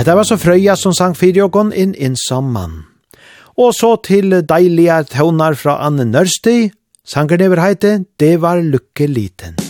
[0.00, 2.78] Hetta var så frøya som sang fyrjåkon inn innsam mann.
[3.60, 6.70] Og så til deilige tøvnar fra Anne Nørsti,
[7.04, 9.60] sanger never heite, det var lukke liten.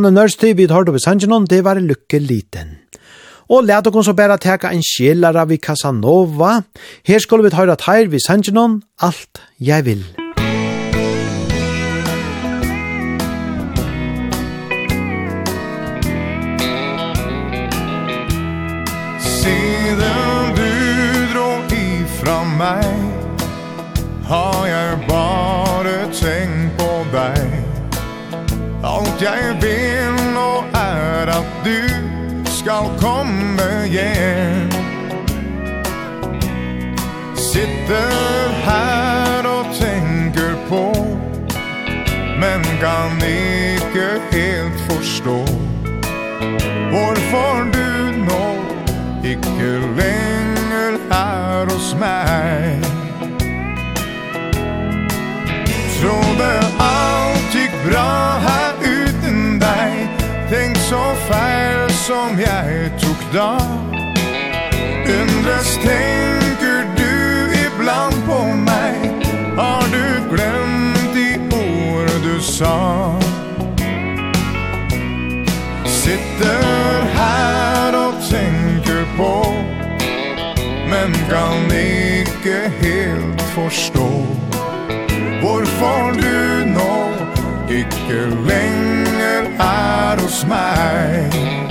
[0.00, 2.70] Anne Nørsti, vi har det ved Sanjanon, det var lykke liten.
[3.52, 6.62] Og let dere så bare teka en kjelare vi Casanova.
[7.04, 10.19] Her skulle vi ta høyre her ved Sanjinon, alt jeg vil.
[29.20, 31.88] Allt jag vill och är du
[32.50, 34.70] skal komma igen
[37.34, 40.92] Sitter her og tenker på
[42.40, 45.44] Men kan ikke helt forstå
[46.90, 48.46] Hvorfor du nå
[49.24, 52.84] ikke lenger er hos meg.
[56.00, 56.69] Trodde
[62.10, 63.50] som jeg tok da.
[65.06, 67.12] Undres tenker du
[67.54, 68.96] ibland på meg?
[69.54, 72.74] Har du glemt de ord du sa?
[75.86, 79.34] Sitter her og tenker på
[80.90, 84.10] Men kan ikke helt forstå.
[85.44, 86.94] Hvorfor du nå
[87.70, 91.69] ikke lenger er hos meg?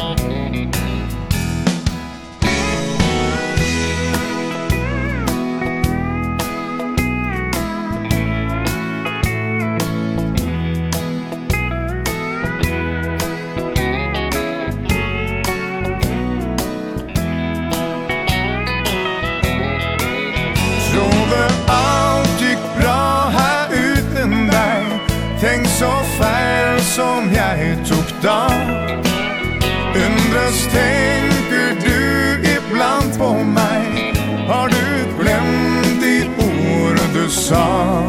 [37.50, 38.04] sa.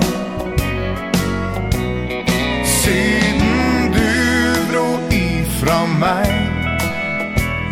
[2.65, 4.11] Siden du
[4.73, 6.33] dro ifra meg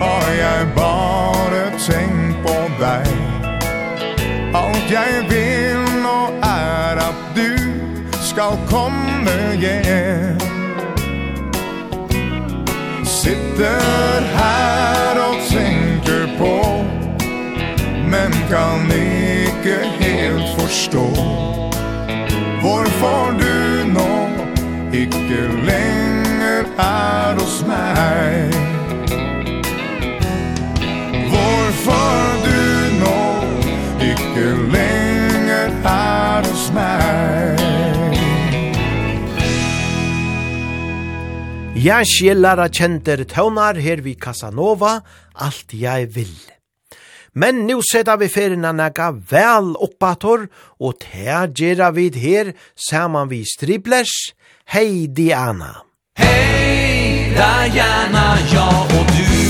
[0.01, 3.11] Har jeg bare tenkt på deg.
[4.57, 7.51] Alt jeg vil nå er at du
[8.31, 10.41] skal komme hjem.
[13.19, 16.55] Sitter her og tenker på
[18.09, 19.18] Men kan ikke
[20.79, 21.07] forstå
[22.63, 23.55] Hvorfor du
[23.93, 24.11] nå?
[24.95, 28.55] Ikke lenger er hos meg
[31.31, 32.61] Hvorfor du
[33.03, 33.19] nå?
[34.11, 37.65] Ikke lenger er hos meg
[41.79, 44.99] Jeg skjellar kjenter tøvnar her vi Casanova,
[45.39, 46.58] alt jeg vil.
[47.35, 50.49] Men nu seta vi ferina nega vel oppator,
[50.81, 52.55] og ta gjerra vid her
[52.89, 54.15] saman vi striblers,
[54.75, 55.85] hei Diana.
[56.19, 58.69] Hej Diana, ja
[58.99, 59.48] og du.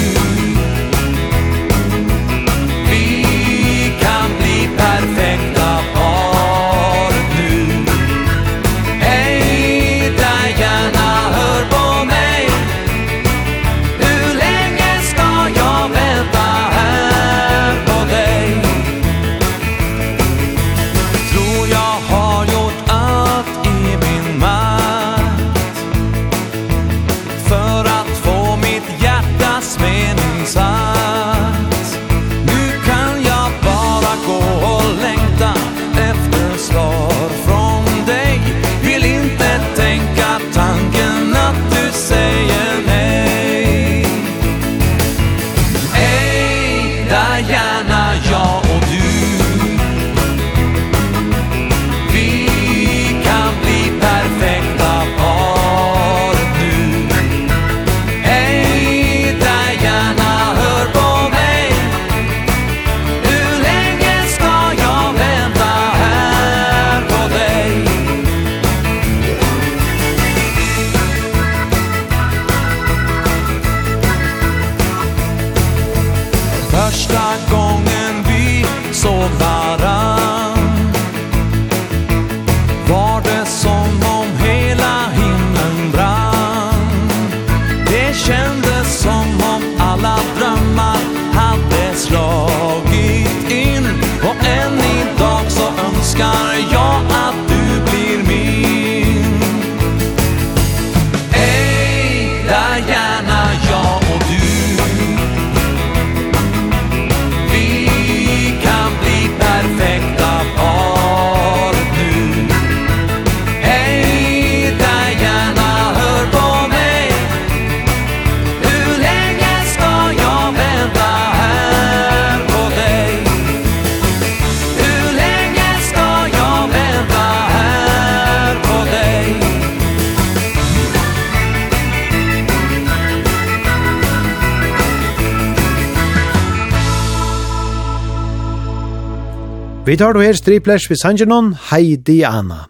[139.99, 142.69] tar då her striplers vid Sanjanon, Heidi Anna.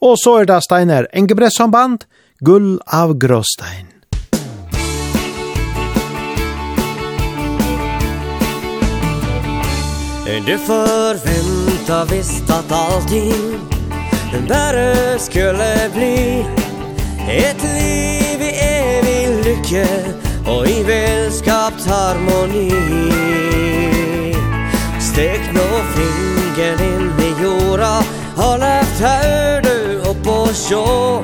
[0.00, 2.04] Og så er det Steiner Engebress som band,
[2.40, 3.86] Gull av Gråstein.
[10.46, 13.60] Du förväntar visst att allting
[14.48, 16.46] Bara skulle bli
[17.28, 19.86] Ett liv i evig lycka
[20.50, 22.70] Och i välskapt harmoni
[25.00, 28.02] Stek nå fingrar vägen in i jorda
[28.36, 31.22] Har levt hör du upp och sjå.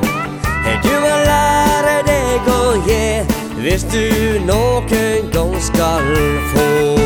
[0.82, 3.24] Du har lære dig å ge.
[3.58, 6.02] Hvis du någon gång skal
[6.54, 6.96] få.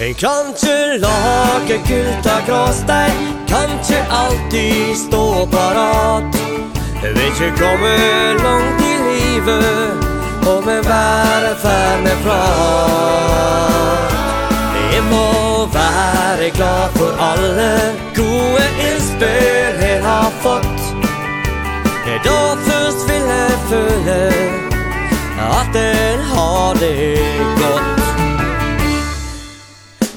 [0.00, 3.10] En kanskje lage gulta gråstein
[3.48, 6.36] Kanskje alltid stå parat.
[7.02, 7.96] Vil ikke komme
[8.42, 10.04] langt i livet.
[10.46, 12.42] Og med være ferne fra
[14.90, 17.72] Det må og være glad for alle
[18.16, 20.80] gode innspill jeg har fått.
[22.06, 22.38] Det da
[22.68, 24.20] først vil jeg føle
[25.38, 27.18] at jeg har det
[27.60, 28.00] godt.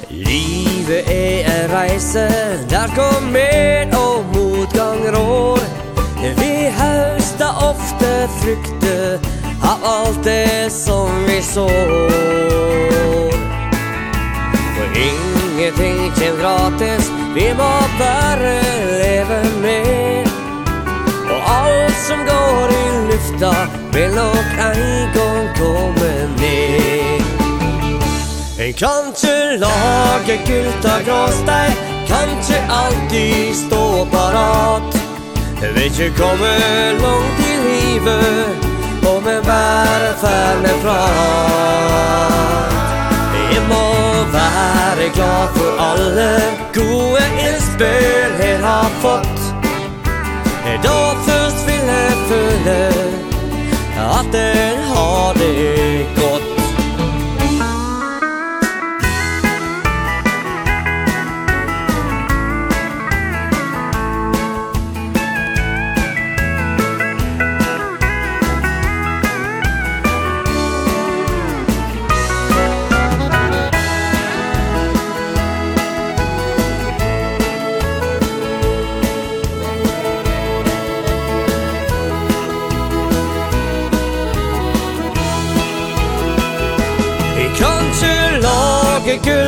[0.09, 2.27] Livet er en reise
[2.69, 5.59] der kommer og motgang rår
[6.21, 9.19] Vi høster ofte frukter
[9.63, 12.31] av alt det som vi sår.
[14.95, 17.11] Ingenting kjem gratis.
[17.35, 18.55] Vi må bare
[19.01, 20.27] leve med.
[21.31, 23.51] Og alt som går i lufta
[23.93, 27.21] Vil nok en gang komme ned
[28.59, 31.71] En kan ikke lage gulta gråsteig
[32.07, 34.97] Kan ikke alltid stå parat.
[35.61, 36.53] Vi ikke komme
[36.99, 38.47] langt i livet.
[39.07, 42.61] Og med bare ferne prat
[45.21, 46.31] glad for alle
[46.73, 49.41] gode innspill jeg har fått.
[50.65, 52.79] Er da først vil jeg føle
[54.07, 56.20] at jeg har det godt.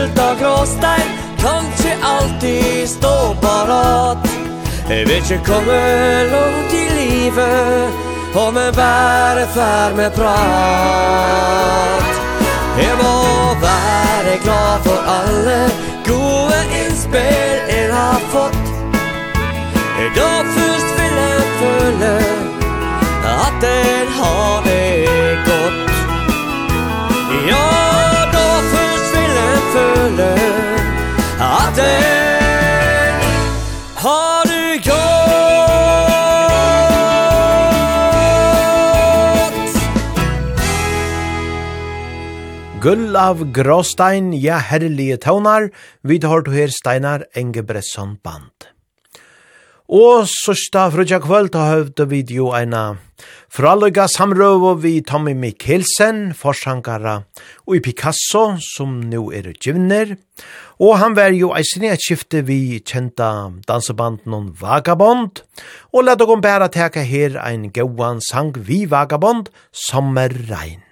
[0.03, 1.01] fyllt av gråstein.
[1.39, 4.17] Kan ikke alltid stå parat
[4.89, 5.79] Jeg vil ikke komme
[6.31, 7.91] langt i livet
[8.35, 12.03] Om jeg bare fær med prat.
[12.79, 13.15] Jeg må
[13.61, 15.59] være glad for alle
[16.07, 18.63] Gode innspill jeg har fått.
[19.99, 22.15] Jeg da først vil jeg føle
[23.35, 25.91] At jeg har det godt
[27.47, 27.82] Ja
[29.73, 30.29] føle
[31.43, 33.23] at den
[34.03, 35.23] har du gjort.
[42.83, 45.69] Gull av gråstein, ja herlige tøvnar,
[46.03, 48.72] vi tar til her Steinar Engebresson Band.
[49.93, 52.95] Og sørsta frutja kvöld høvde vi jo eina
[53.53, 57.19] fraløyga samrøv vi Tommy Mikkelsen, forsankara,
[57.67, 60.15] og i Picasso, som nu er givner.
[60.81, 65.43] Og han var jo eisen i et skifte vi kjenta dansebanden om Vagabond,
[65.93, 70.82] og la dere bæra teka her ein gauan sang vi Vagabond, Sommerrein.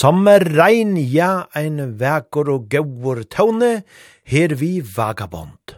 [0.00, 3.82] Sommer rein, ja, ein vekker og gauur tåne,
[4.24, 5.74] her vi vagabond.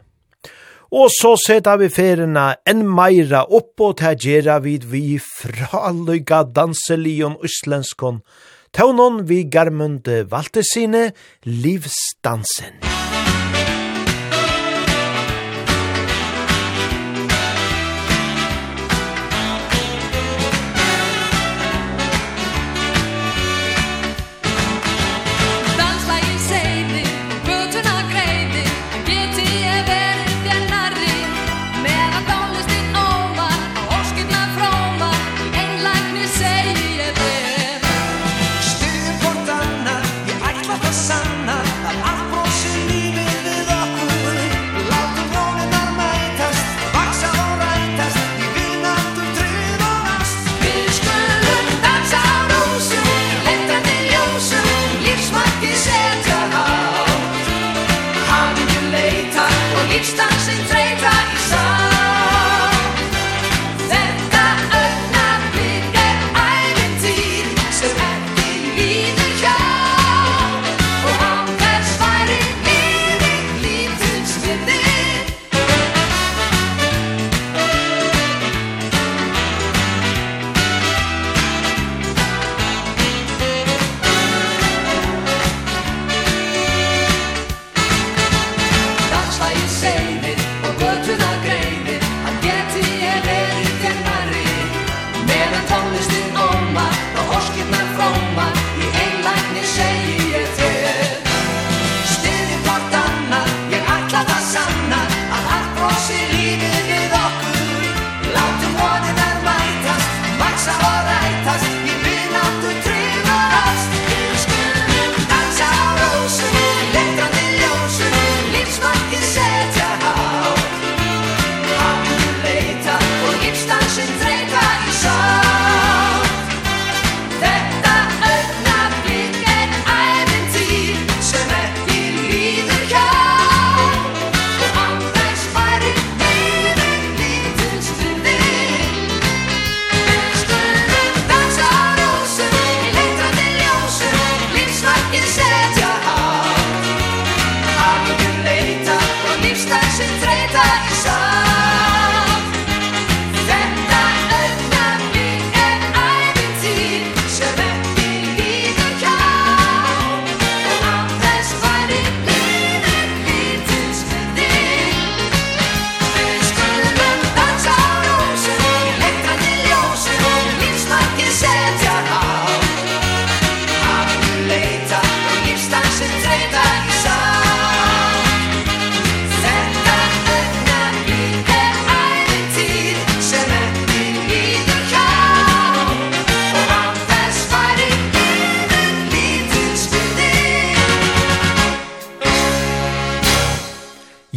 [0.95, 7.35] Og så setar vi ferina enn meira opp og ta gjerra vid vi fraløyga danselion
[7.43, 8.21] uslenskon,
[8.71, 11.09] tånon vi garmunde valgte sine
[11.43, 12.79] livsdansen.
[12.79, 13.12] Musik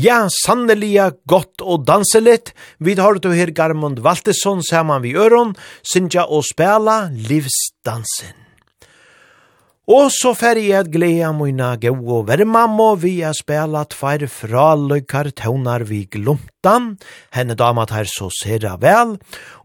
[0.06, 2.52] Ja, sannelia, godt og danseligt.
[2.78, 8.36] Vi har du her Garmund Valtesson saman vi øron, synja og spela livsdansen.
[9.86, 15.30] Og så fer jeg at gleda mine gau og vermamma vi har spela tveir fraløykar
[15.38, 16.96] tøvnar vi glumtan.
[17.38, 19.14] Henne dama tar så sera vel,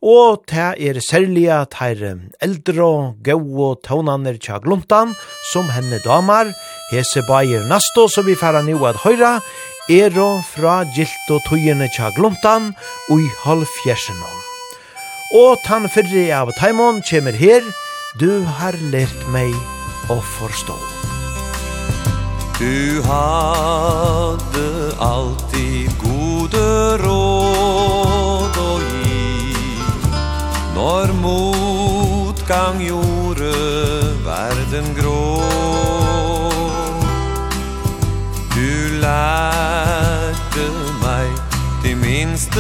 [0.04, 3.40] og ta er særlig at her eldre og gau
[3.70, 5.16] og tøvnaner tja glumtan,
[5.54, 6.52] som henne damar,
[6.92, 9.38] hese bayer nasto, så vi færre nu at høyra,
[9.90, 12.70] ero fra gilt og tøyene tja gluntan
[13.10, 14.36] og i halvfjersenom.
[15.40, 17.66] Og tan fyrre av taimon kjemmer her,
[18.18, 19.54] du har lært meg
[20.10, 20.78] å forstå.
[22.60, 24.66] Du hadde
[25.00, 26.64] alltid gode
[27.00, 29.78] råd å gi
[30.76, 33.54] Når motgang gjorde
[34.26, 35.29] verden grå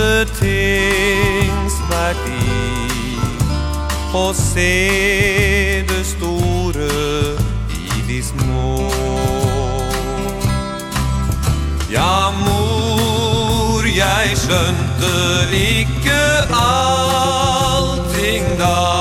[0.00, 2.40] the things like these
[4.14, 4.72] Og se
[5.90, 6.88] det store
[7.70, 8.90] i de små.
[11.90, 15.12] Ja, mor, jeg skjønte
[15.54, 16.20] ikke
[16.64, 18.99] allting da.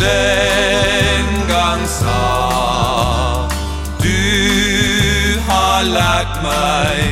[0.00, 3.46] den gang sa
[4.02, 7.09] Du har lært meg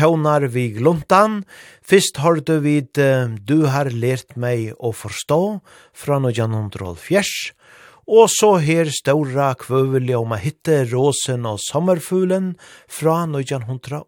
[0.00, 1.42] tånar vi gluntan.
[1.84, 2.96] Fyrst har du vid
[3.44, 5.60] Du har lært meg å forstå
[5.92, 7.52] fra 1904.
[8.10, 12.54] Og så her ståra kvøvelig om å hitte råsen og sommerfuglen
[12.88, 14.00] fra 1903.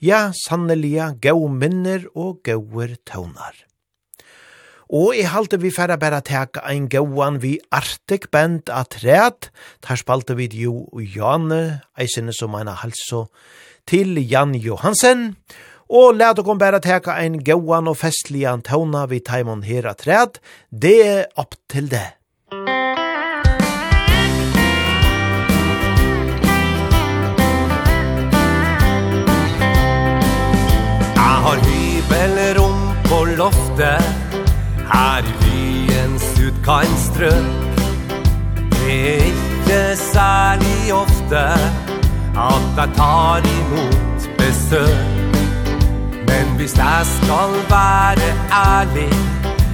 [0.00, 3.66] Ja, sanneliga gau minner og gauer tånar.
[4.86, 9.50] Og i halte vi færre bæra teka ein gauan vi artig band at træt,
[9.82, 13.26] tar spalte vi jo Janne, jane, sinne som eina halso
[13.86, 15.36] til Jan Johansen,
[15.86, 20.40] og let okon bare teka ein gauan og festlig antona vi taimon hera træd,
[20.70, 22.08] det er opp til det.
[31.16, 34.02] Jeg har hybelrom på loftet,
[34.90, 37.46] her i byens utkantstrøk.
[38.74, 41.42] Det er ikke særlig ofte,
[42.36, 45.36] Alla tar emot besøk
[46.28, 49.12] Men hvis jeg skal være ærlig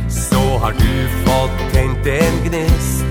[0.08, 0.94] Så har du
[1.24, 3.04] fått tenkt en gnist.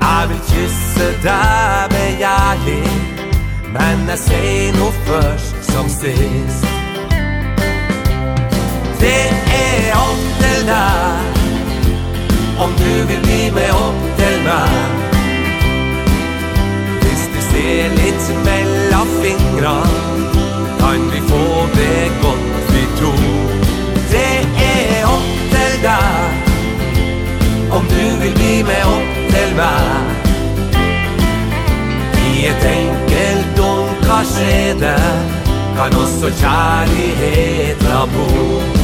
[0.00, 2.86] Jeg vil kysse deg begjærlig
[3.74, 6.66] Men jeg sier noe først som sist.
[9.00, 9.24] Det
[9.62, 11.42] er opp til deg
[12.62, 15.03] Om du vil bli med opp til meg.
[17.54, 19.82] Se litt mellom fingra
[20.78, 23.12] Kan vi få det godt vi to
[24.10, 26.10] Det er opp til deg
[27.78, 30.28] Om du vil bli med opp til meg
[32.26, 34.96] I et enkelt dunkar skjede
[35.76, 38.83] Kan også kjærlighet la bo.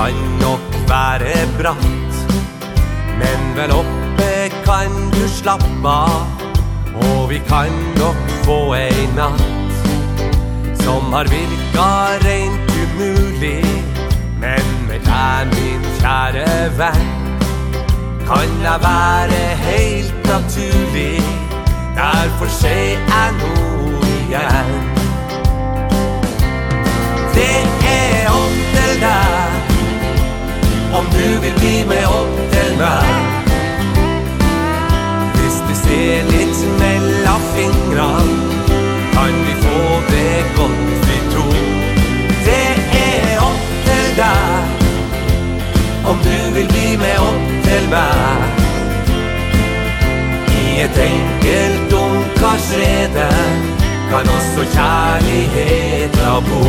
[0.00, 2.14] kan nok være bratt.
[3.20, 4.32] Men vel oppe
[4.64, 5.98] kan du slappa
[7.04, 9.42] Og vi kan nok få ei natt.
[10.82, 11.88] Som har virka
[12.24, 13.64] rent umulig
[14.40, 16.46] Men med deg min kjære
[16.78, 17.12] venn
[18.24, 21.20] Kan jeg være helt naturlig.
[22.00, 24.99] Derfor ser jeg noe igjen.
[30.92, 33.02] Om du vill bli med upp denna
[35.34, 38.30] Hvis du ser litt mella fingran
[39.12, 41.46] Kan vi få det godt vi to
[42.44, 42.70] Det
[43.02, 44.86] er opp til deg.
[46.10, 48.42] Om du vill bli med opp til meg
[50.62, 53.30] I et enkelt ungkarsrede
[54.10, 56.62] Kan også kjærlighet la bo.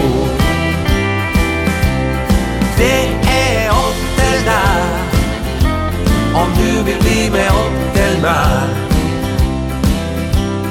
[2.77, 3.20] Det
[6.33, 8.69] Om du vill bli med upp till mig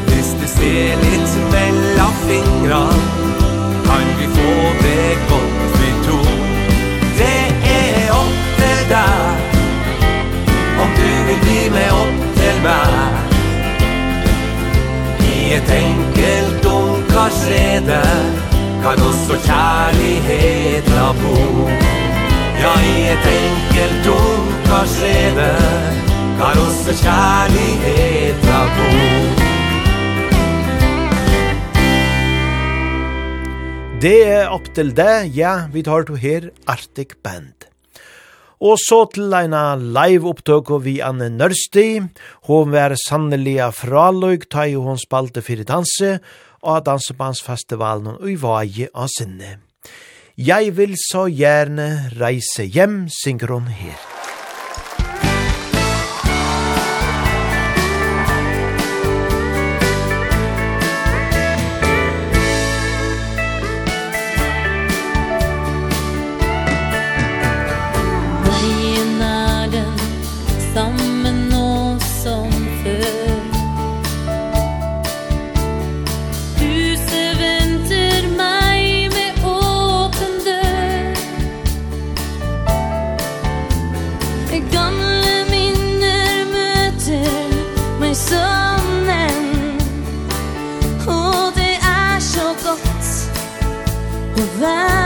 [0.07, 2.89] Hvis du ser litt mellan fingra
[3.85, 6.19] Kan vi få det godt vi to.
[7.19, 9.37] Det er opp til deg.
[10.83, 13.15] Om du vill bli med opp til meg.
[15.21, 18.03] I et enkelt ungkarsrede
[18.83, 22.00] Kan også kjærlighet la bo.
[22.63, 25.57] Jag är ett enkelt ungkarlsreve
[26.39, 29.41] Karosser kärlighet av bord
[34.01, 37.67] Det er opp til det, ja, vi tar to her Arctic Band.
[38.61, 39.57] Og så til en
[39.93, 42.01] live opptøk vi Anne Nørsti.
[42.49, 46.19] Hun var sannelig fraløyg, ta i hun spalte fyrir danse,
[46.61, 49.70] og dansebandsfestivalen i Vaje av sinne.
[50.39, 54.20] Jeg vil så gjerne reise hjem, synger hun her.
[94.61, 95.00] that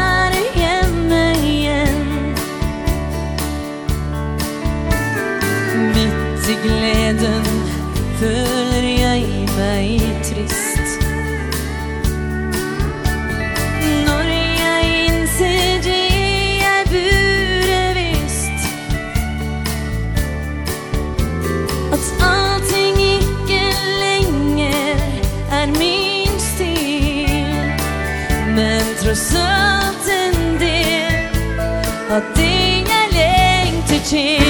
[32.14, 34.42] og dine længte til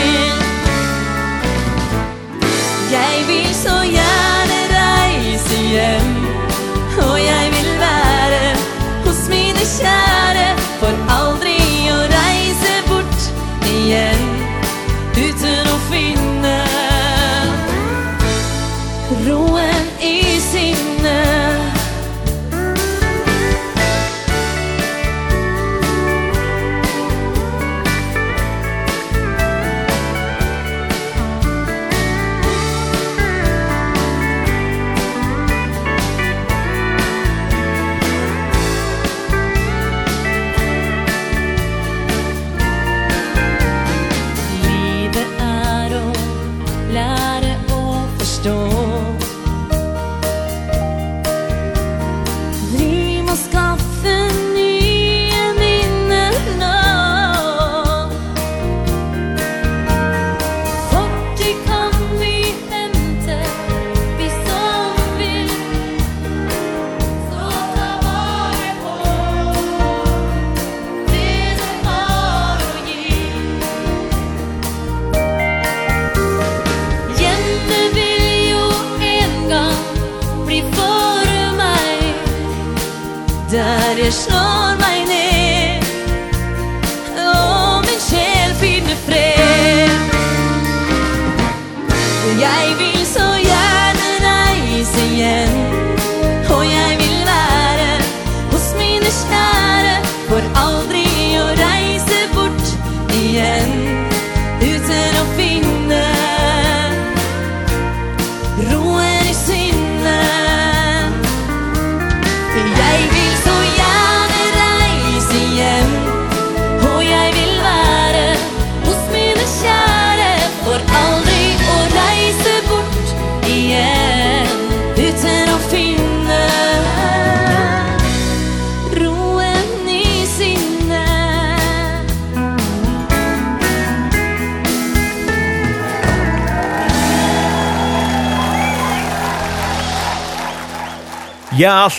[2.92, 3.93] Jeg vil så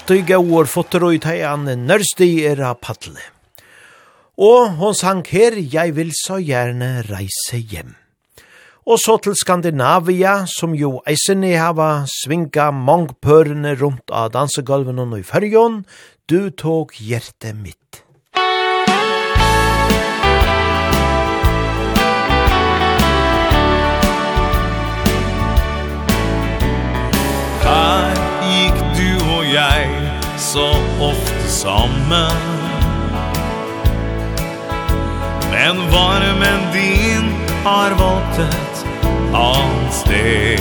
[0.06, 3.18] alltid gauar fotterøy teg an nørsti era paddle.
[4.38, 7.96] Og hon sang her, jeg vil så gjerne reise hjem.
[8.86, 15.26] Og så til Skandinavia, som jo eisene hava svinga mongpørene rundt av dansegolven og i
[15.26, 15.82] fyrjon,
[16.30, 18.04] du tog hjertet mitt.
[27.66, 29.95] Her gikk du og jeg
[30.38, 32.32] så ofte sammen.
[35.52, 37.34] Men varmen din
[37.64, 38.86] har valgt et
[39.34, 40.60] annet sted.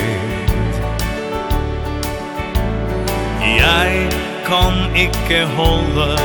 [3.58, 4.08] Jeg
[4.46, 6.18] kan ikke holde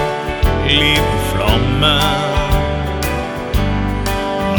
[0.67, 1.99] liv flamme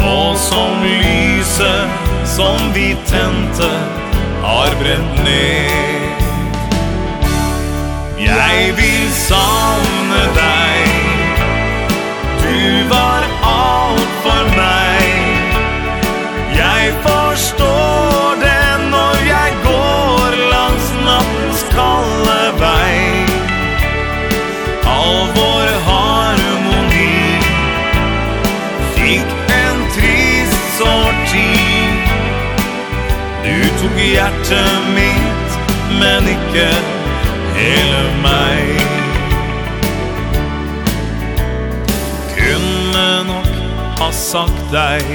[0.01, 1.89] Nå som lyset
[2.25, 3.69] som vi tente
[4.41, 6.10] har brent ned.
[8.21, 10.89] Jeg vil savne deg.
[12.41, 15.07] Du var alt for meg.
[16.53, 23.01] Jeg forstår det når jeg går langs nattens kalde vei.
[24.85, 27.17] All vår harmoni
[28.93, 31.49] Fikk en trist sorti
[33.41, 35.61] Du tog hjertet mitt,
[35.97, 37.00] men ikke
[37.61, 38.65] hele meg.
[42.35, 43.51] Kunne nok
[43.99, 45.05] ha sagt deg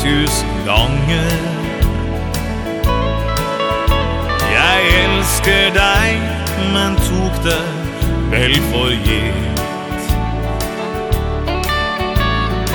[0.00, 1.36] tusen ganger.
[4.54, 6.28] Jeg elsker deg,
[6.72, 7.62] men tok det
[8.32, 10.12] vel for gitt.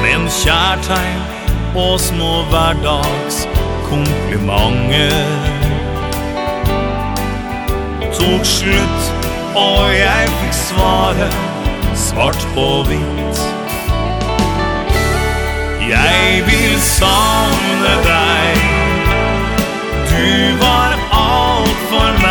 [0.04, 1.24] Men kjærtegn
[1.78, 3.44] og små hverdags
[3.90, 5.59] komplimenter
[8.20, 9.30] tok slutt
[9.60, 11.40] Og jeg fikk svaret
[12.00, 13.40] svart på hvitt.
[15.90, 18.58] Jeg vil savne deg.
[20.10, 22.29] Du var alt for meg.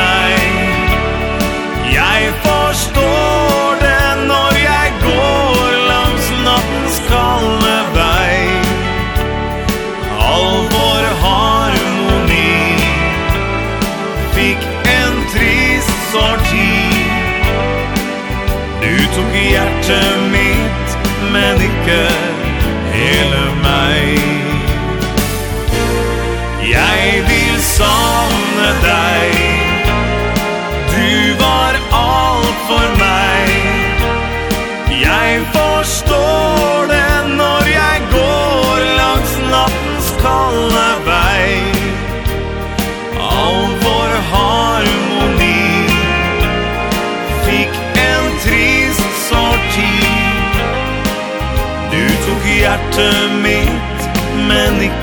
[21.89, 22.38] mycket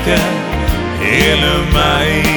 [0.06, 0.22] elsker
[1.02, 2.34] hele meg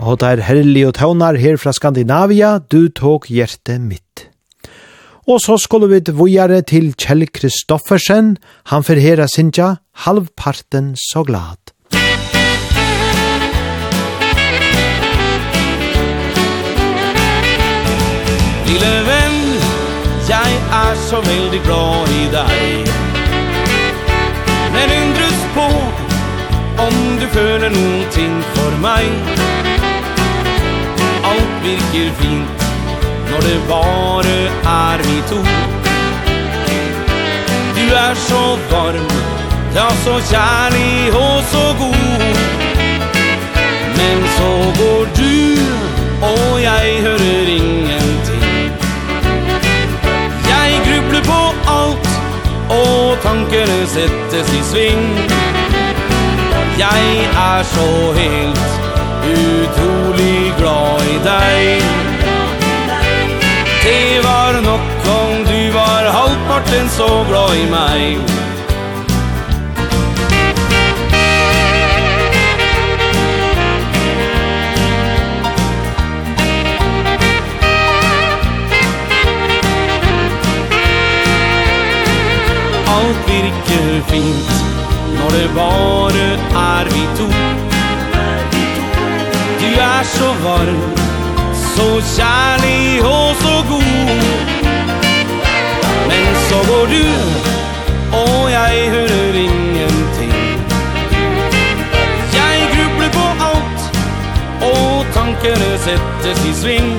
[0.00, 4.24] Og det er herlig og tøvnar her fra Skandinavia, du tok hjertet mitt.
[5.28, 8.32] Og så skulle vi vujare til Kjell Kristoffersen,
[8.72, 9.76] han forhera sinja
[10.08, 11.59] halvparten så glad.
[18.70, 19.38] Lille venn,
[20.28, 22.90] jeg er så veldig glad i deg
[24.74, 25.64] Men undres på
[26.84, 29.10] om du føler noen ting for meg
[31.32, 32.62] Alt virker fint
[33.32, 34.38] når det bare
[34.76, 35.42] er vi to
[37.74, 39.12] Du er så varm,
[39.74, 42.24] ja så kjærlig og så god.
[43.98, 45.30] Men så går du
[46.22, 47.89] og jeg hører ingen
[52.70, 55.06] Og tankene settes i sving.
[56.78, 58.60] Jeg er så helt
[59.30, 61.82] utrolig glad i deg.
[63.84, 68.36] Det var nok om du var halvparten så glad i meg.
[83.30, 84.50] virker fint
[85.18, 86.26] Når det bare
[86.60, 87.28] er vi to.
[89.60, 90.80] Du er så varm,
[91.74, 94.22] så kjærlig og så god.
[96.08, 97.06] Men så går du,
[98.22, 100.34] og jeg hører ingenting.
[102.34, 103.80] Jeg grubler på alt,
[104.72, 106.92] og tankene settes i sving.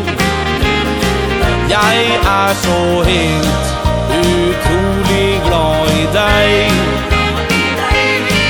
[1.69, 2.05] Jeg
[2.39, 3.90] er så helt
[4.21, 6.71] utrolig glad i deg.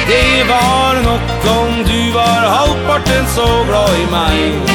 [0.07, 4.73] Det var nok om du var halvparten så glad i meg.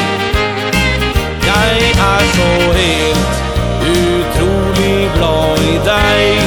[1.47, 2.51] Jeg er så
[2.81, 3.36] helt
[3.94, 6.40] utrolig glad i deg.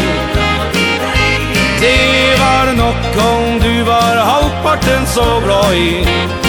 [1.79, 6.39] Det var nok om du var halvparten så glad i meg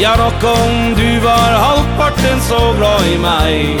[0.00, 3.80] Ja, nok om du var halvparten så glad i meg.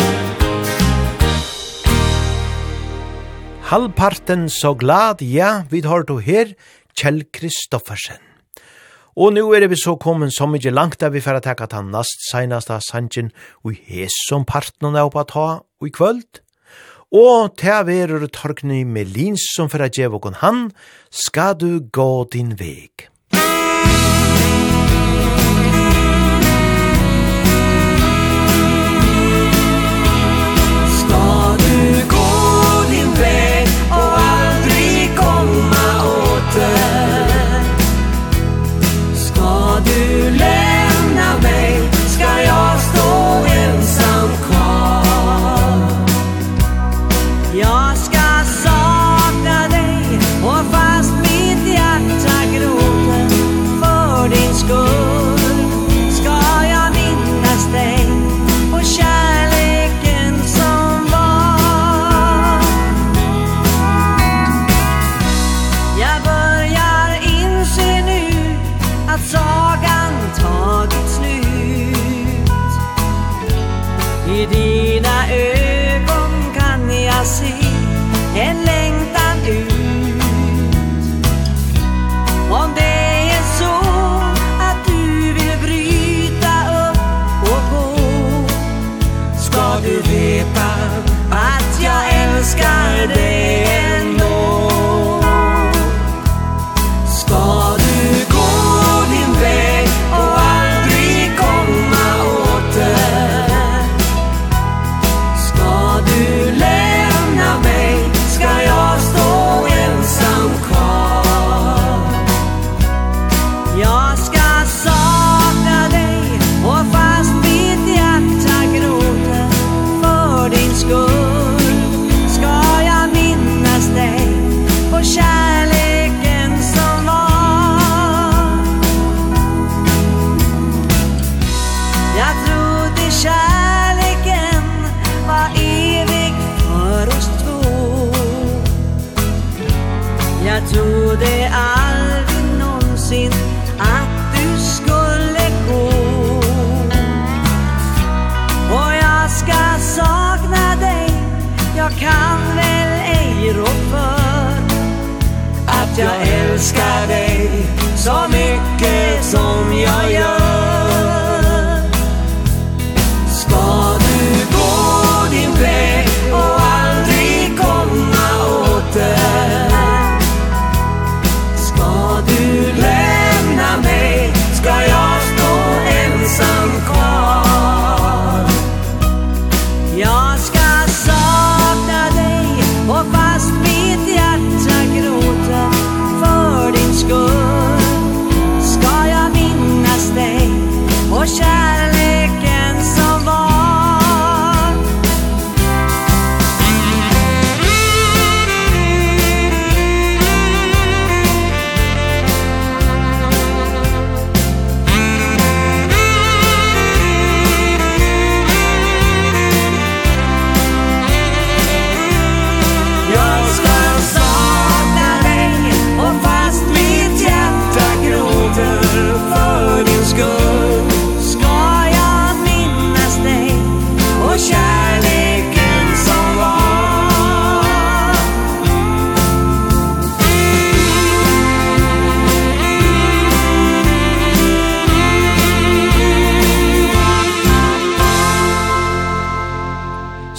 [3.68, 6.54] Halvparten så glad, ja, vi har du her,
[6.96, 8.16] Kjell Kristoffersen.
[9.12, 12.24] Og nu er vi så kommet så mykje langt der vi får takka ta nast
[12.30, 13.28] seinasta sannsyn
[13.68, 16.40] og hes som partnerne er oppe ta og i kvöld.
[17.12, 20.70] Og til verur torkny med lins som for a djevokon han,
[21.12, 23.10] skal du gå din veg.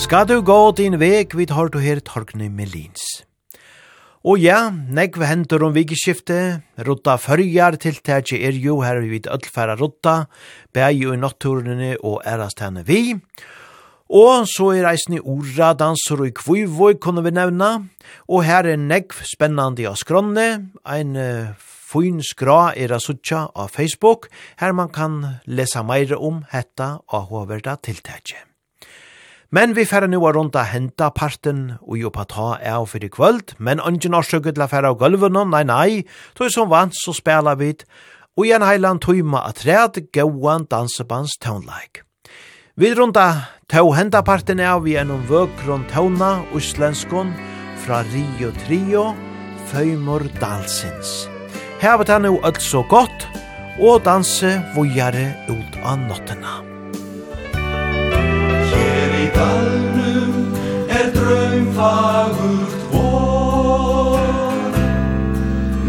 [0.10, 3.04] Ska du gå din vek, vi tar du her Torgny Melins.
[4.26, 9.76] Og ja, negv hendur om vikeskifte, rutta fyrjar tiltakje er jo her vi vid öllfæra
[9.78, 10.26] rutta,
[10.74, 13.22] bæg jo i og erast henne vi.
[14.10, 17.86] Og så er reisen i orra, danser og kvivvoi kunne vi nevna,
[18.28, 23.70] og her er negv spennande av skronne, ein uh, fin skra er a sutja av
[23.70, 24.26] Facebook,
[24.58, 28.49] her man kan lesa meire om hetta og hoverda tiltakje.
[29.52, 33.56] Men vi færre nu a runda henta parten og jo på ta av for kvöld,
[33.58, 36.04] men ungen årsøkket la færre av gulven, nei nei,
[36.38, 37.74] tog som vant så spela vi
[38.38, 42.06] og igjen en heiland tøyma at red gauan dansebands tøvnleik.
[42.80, 47.34] Vi runda tau henta parten av vi enn vøkron tøvna, uslenskon,
[47.84, 49.10] fra Rio Trio,
[49.74, 51.28] Føymor Dalsins.
[51.82, 53.28] Her var det nu alt så godt,
[53.82, 56.69] og danse vojare ut av nottena
[59.40, 60.34] dalnum
[60.90, 64.20] er draumfagurt vor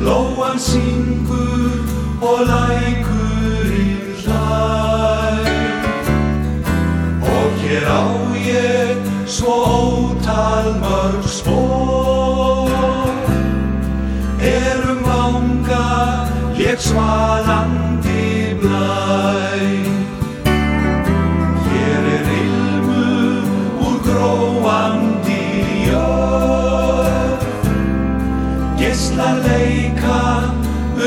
[0.06, 1.72] Lóan syngur
[2.28, 5.47] og lækurinn hlæg
[7.35, 8.05] Og hér á
[8.36, 8.97] ég
[9.27, 12.70] svo ótal mörg spór
[14.40, 15.89] Erum vanga,
[16.59, 17.49] ég svala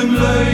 [0.04, 0.53] um løy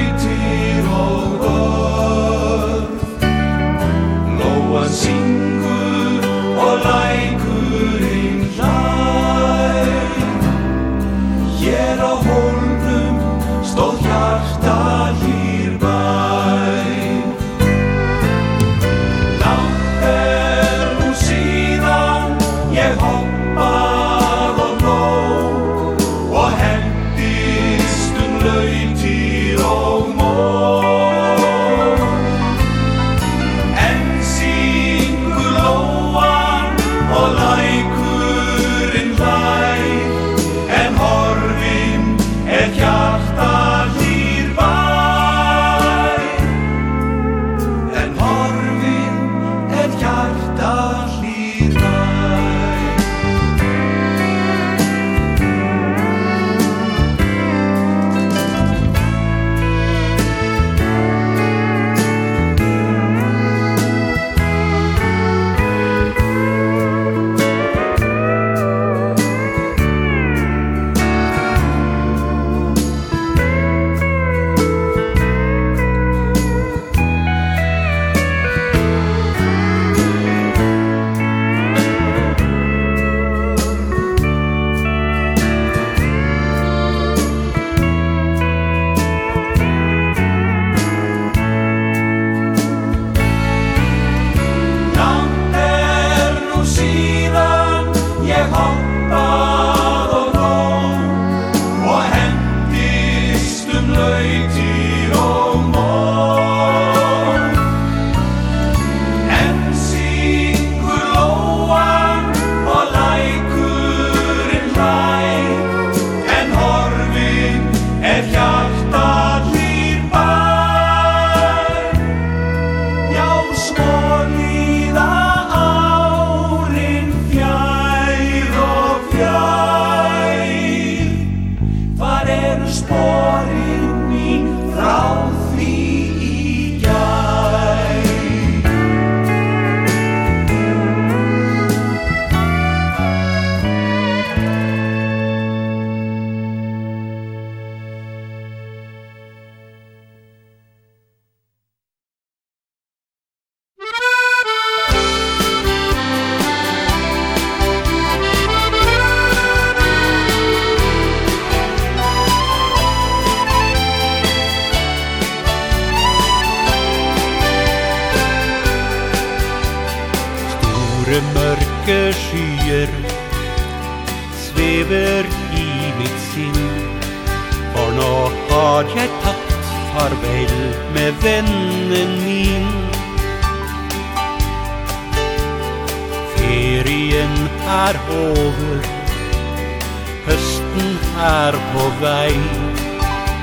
[191.29, 192.33] er på vei.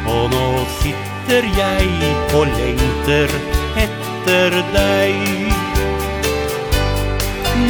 [0.06, 0.46] Og nå
[0.80, 3.32] sitter jeg og lengter
[3.84, 5.54] etter deg.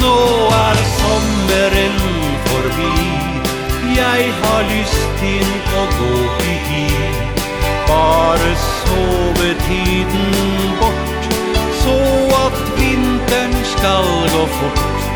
[0.01, 0.17] Nå
[0.57, 1.99] er sommeren
[2.49, 2.95] forbi.
[3.97, 6.13] Jeg har lyst til å gå
[6.53, 6.87] i hi.
[7.87, 10.33] Bare sovetiden
[10.81, 11.29] bort
[11.79, 11.95] Så
[12.41, 15.07] at vinteren skal gå fort.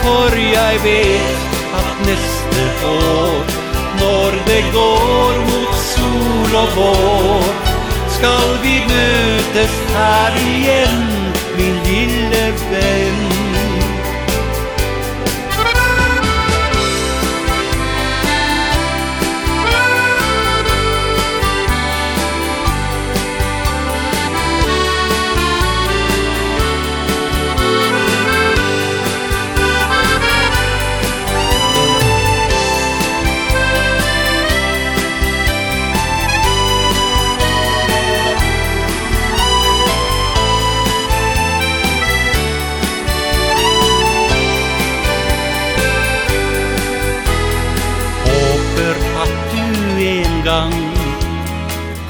[0.00, 3.55] For jeg vet at neste år
[4.06, 7.46] når det går mot sol og vår
[8.16, 11.02] Skal vi møtes her igjen,
[11.58, 13.35] min lille venn.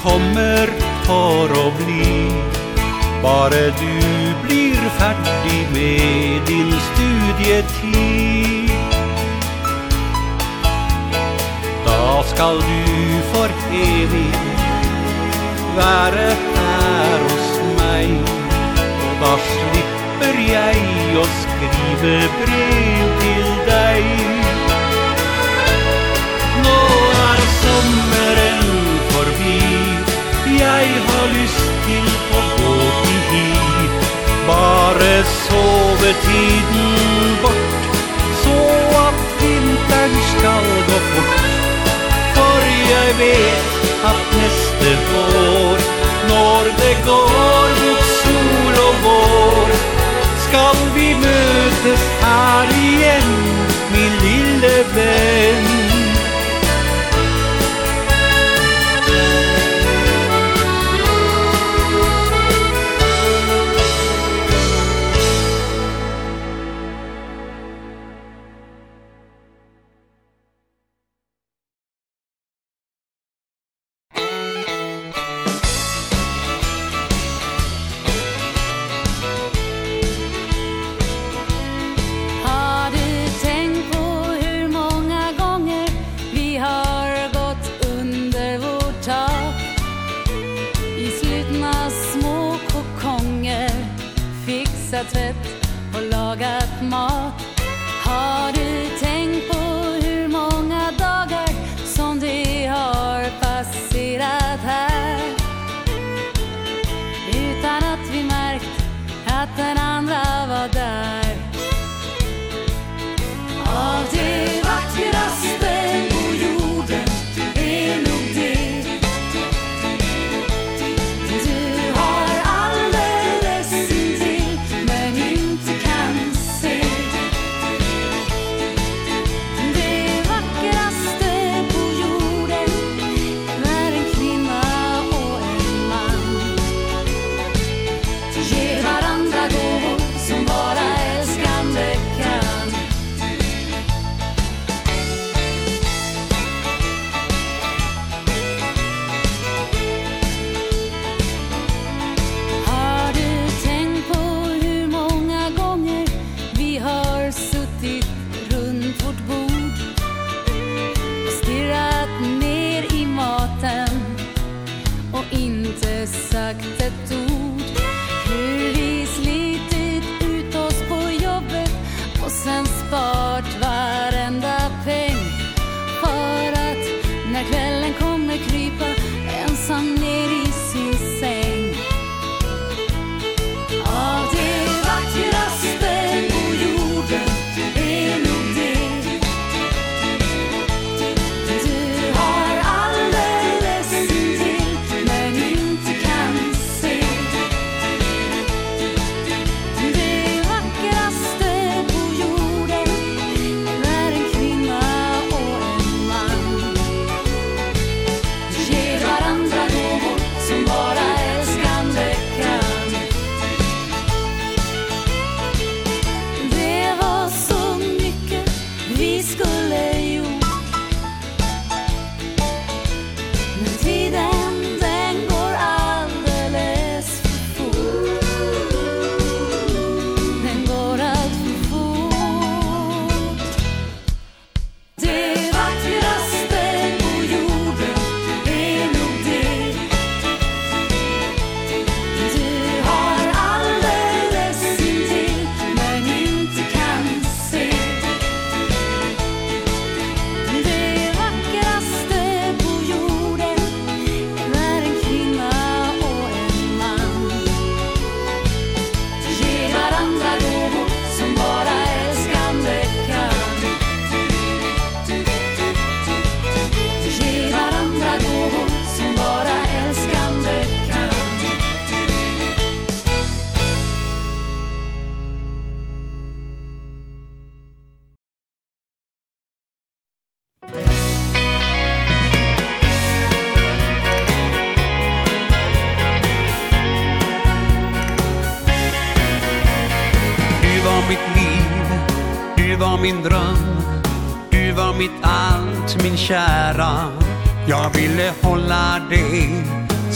[0.06, 0.70] kommer
[1.06, 2.30] for å bli.
[3.24, 3.96] Bare du
[4.44, 8.70] blir ferdig med din studietid.
[11.86, 12.84] Da skal du
[13.32, 13.50] for
[13.80, 14.34] evig
[15.78, 17.50] være her hos
[17.80, 18.08] meg.
[19.08, 20.78] Og da slipper jeg
[21.18, 24.02] å skrive brev til deg.
[26.62, 26.78] Nå
[27.26, 28.25] er sommer
[30.76, 32.08] jeg har lyst til
[32.38, 32.72] å gå
[33.02, 33.86] til hi
[34.48, 37.86] Bare sove tiden bort
[38.42, 38.56] Så
[39.00, 41.46] at vinteren skal gå fort.
[42.36, 45.86] For jeg vet at neste vår
[46.30, 49.76] Når det går mot sol og vår
[50.46, 53.36] Skal vi møtes her igjen
[53.94, 56.05] Min lille venn.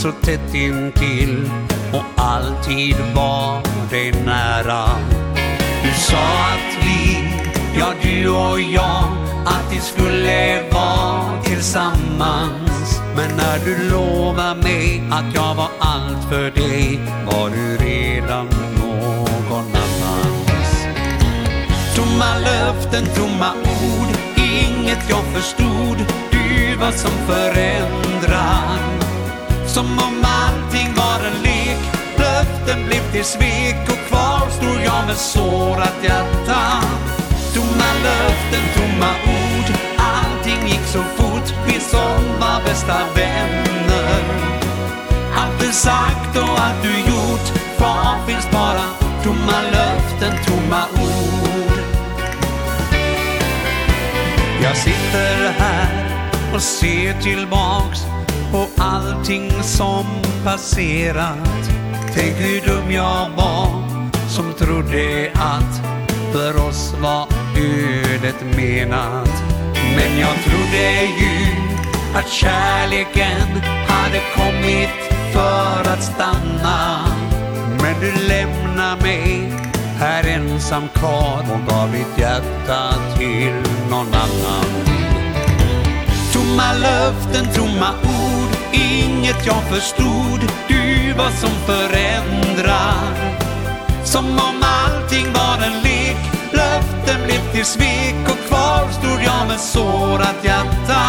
[0.01, 1.49] så tätt intill
[1.93, 3.61] och alltid var
[3.91, 4.85] det nära.
[5.83, 7.29] Du sa att vi,
[7.79, 9.03] ja du och jag
[9.45, 13.01] att vi skulle vara tillsammans.
[13.15, 18.45] Men när du lovade mig att jag var allt för dig var du redan
[18.79, 20.85] någon annans.
[21.95, 25.97] Tomma löften, tomma ord, inget jag förstod.
[26.31, 28.90] Du var som förändrad.
[29.73, 31.79] Som om allting var en lek.
[32.17, 33.89] Löften blev till svek.
[33.89, 36.61] Och kvar stod jag med sårat hjärta.
[37.53, 39.75] Tomma löften, tomma ord.
[39.97, 41.53] Allting gick så fort.
[41.67, 44.23] Vi som var bästa vänner
[45.35, 47.77] Allt du sagt och allt du gjort.
[47.77, 48.83] Kvar finns bara
[49.23, 51.79] tomma löften, tomma ord.
[54.63, 55.89] Jag sitter här
[56.53, 57.99] och ser tillbaks
[58.53, 60.05] och allting som
[60.43, 61.69] passerat.
[62.15, 63.83] Tänk hur dum jag var
[64.29, 65.81] som trodde att
[66.33, 69.29] för oss var ödet menat.
[69.95, 71.47] Men jag trodde ju
[72.15, 77.05] att kärleken hade kommit för att stanna.
[77.81, 79.53] Men du lämnar mig
[79.99, 81.45] här ensam kvar.
[81.53, 83.53] Och gav ditt hjärta till
[83.89, 84.91] någon annan.
[86.33, 88.40] Tomma löften, tomma ord
[89.31, 93.35] vet jag förstod Du vad som förändrar
[94.03, 96.17] Som om allting var en lek
[96.51, 101.01] Löften blev till svek Och kvar stod jag med sårat hjärta.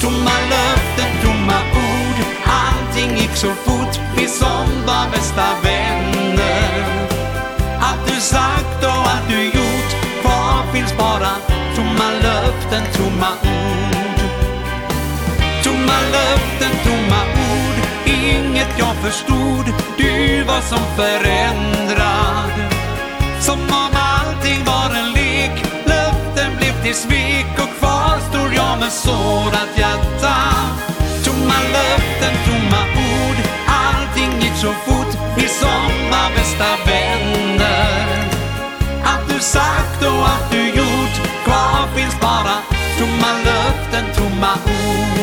[0.00, 6.84] Tomma löften, tomma ord Allting gick så fort Vi som var bästa vänner.
[7.80, 9.90] Allt du sagt och allt du gjort
[10.22, 11.30] Kvar finns bara
[11.76, 13.79] Tomma löften, tomma ord
[16.12, 17.22] löften, tomma
[17.52, 17.76] ord.
[18.06, 19.66] Inget jag förstod.
[19.98, 22.52] Du var som förändrad.
[23.40, 25.64] Som om allting var en lek.
[25.84, 30.36] Löften blev till svek Och kvar stod jag med sårat hjärta.
[31.24, 32.82] Tomma löften, tomma
[33.12, 33.38] ord.
[33.66, 38.30] Allting gick så fort Vi som var bästa vänner.
[39.04, 41.16] Att du sagt och att du gjort.
[41.44, 42.56] Kvar finns bara
[43.00, 45.19] Tomma löften, tomma ord.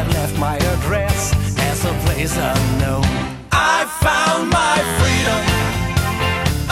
[0.00, 3.04] I'd left my address as a place unknown.
[3.52, 5.42] I found my freedom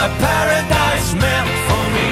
[0.01, 2.09] A paradise meant for me.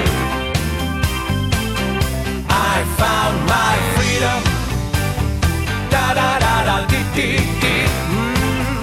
[2.50, 4.40] I found my freedom.
[5.90, 7.30] Da da da da di di
[7.62, 7.78] di.
[8.14, 8.78] Mm.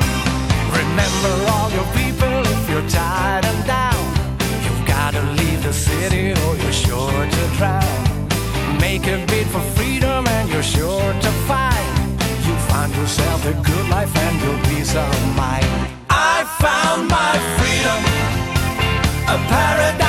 [0.81, 4.05] Remember all your people if you're tired and down.
[4.65, 8.03] You've gotta leave the city or you're sure to drown.
[8.81, 11.24] Make a bid for freedom and you're sure to
[13.17, 15.67] yourself a good life and your peace of mind
[16.11, 18.01] I found my freedom
[19.29, 20.04] a paradise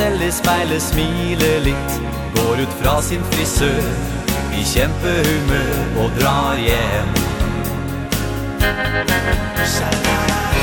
[0.00, 1.96] selv i speilet smiler litt
[2.36, 3.88] Går ut fra sin frisør.
[4.56, 7.10] I kjempehumør og drar hjem.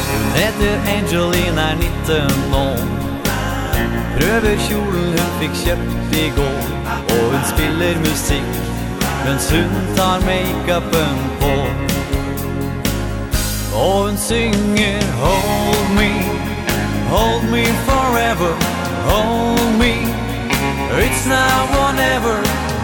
[0.08, 2.82] Hun heter Angelina er 19 år
[4.18, 6.72] Prøver kjolen hun fikk kjøpt i går
[7.16, 8.58] Og hun spiller musikk
[9.26, 11.54] Mens hun tar make-upen på.
[13.84, 16.12] Og hun synger Hold me
[17.12, 18.77] Hold me forever
[19.12, 19.94] hold me.
[21.04, 22.38] It's now or never.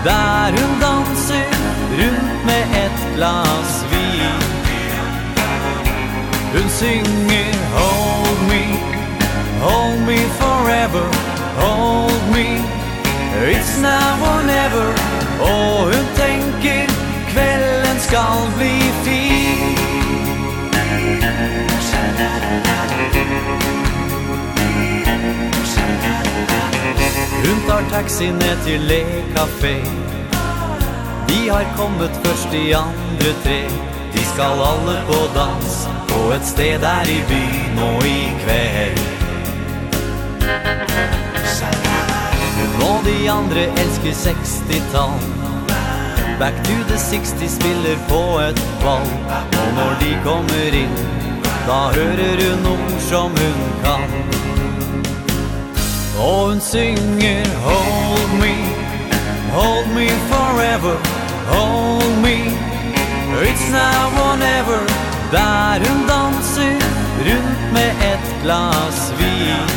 [0.04, 1.46] Där hon dansar
[1.98, 4.40] runt med ett glas vin.
[6.54, 8.64] Hon synger hold me.
[9.62, 11.06] Hold me forever.
[11.58, 12.62] Hold me.
[13.52, 14.94] It's now or never.
[15.40, 16.88] Och hon tänker
[17.32, 18.24] Kvällen ska
[18.58, 19.94] bli fin.
[23.14, 23.83] Thank you.
[27.44, 29.02] Hun tar taxi ned til Le
[29.36, 29.76] Café
[31.28, 33.62] De har kommet først i andre tre.
[34.14, 39.00] De skal alle på dans På et sted der i byen og i kveld.
[42.80, 45.18] Må de andre elsker 60-tall
[46.40, 49.10] Back to the 60 spiller på et ball.
[49.62, 50.96] Og når de kommer inn
[51.68, 54.43] Da hører hun ord som hun kan.
[56.20, 58.56] Och and synger hold me,
[59.52, 60.98] hold me forever,
[61.48, 62.38] hold me.
[63.42, 64.82] It's now or never,
[65.32, 66.78] där hon danser
[67.26, 69.68] runt med ett glas vin.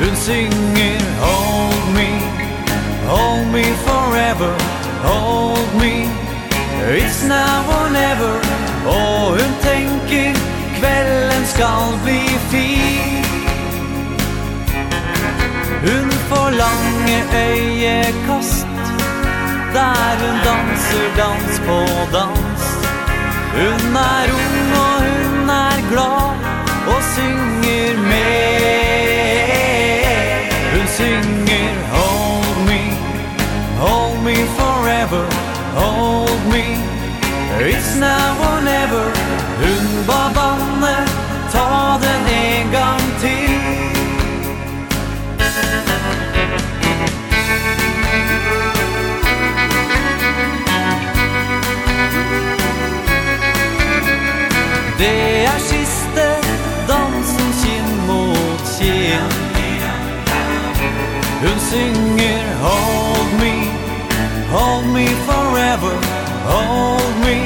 [0.00, 2.10] Hon synger, hold me,
[3.08, 4.54] hold me forever,
[5.04, 6.08] hold me.
[6.88, 8.34] It's now or never,
[8.86, 10.34] och hon tänker,
[10.78, 13.31] kvällen skall bli fin.
[15.86, 17.18] Hun får lange
[17.48, 18.66] øyekast
[19.74, 21.78] Der hun danser dans på
[22.16, 22.62] dans.
[23.54, 26.26] Hun er ung og hun er glad
[26.94, 28.62] Og synger med.
[30.72, 32.82] Hun synger Hold me,
[33.78, 35.24] hold me forever
[35.74, 36.64] Hold me,
[37.70, 39.04] it's now or never.
[39.62, 40.41] Hun var bare
[61.42, 63.54] Hun synger Hold me,
[64.54, 65.94] hold me forever
[66.44, 67.38] Hold me,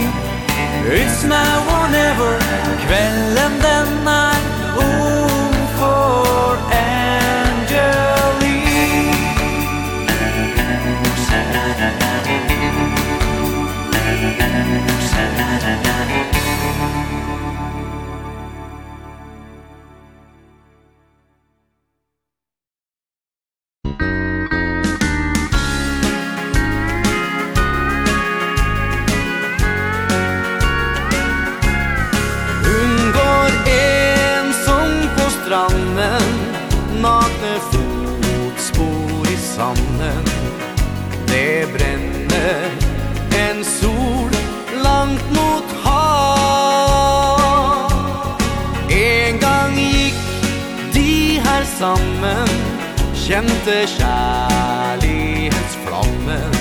[0.89, 2.39] it's now or never.
[2.83, 3.26] Kvelden
[53.37, 56.55] kjente kjærlighetsflammen.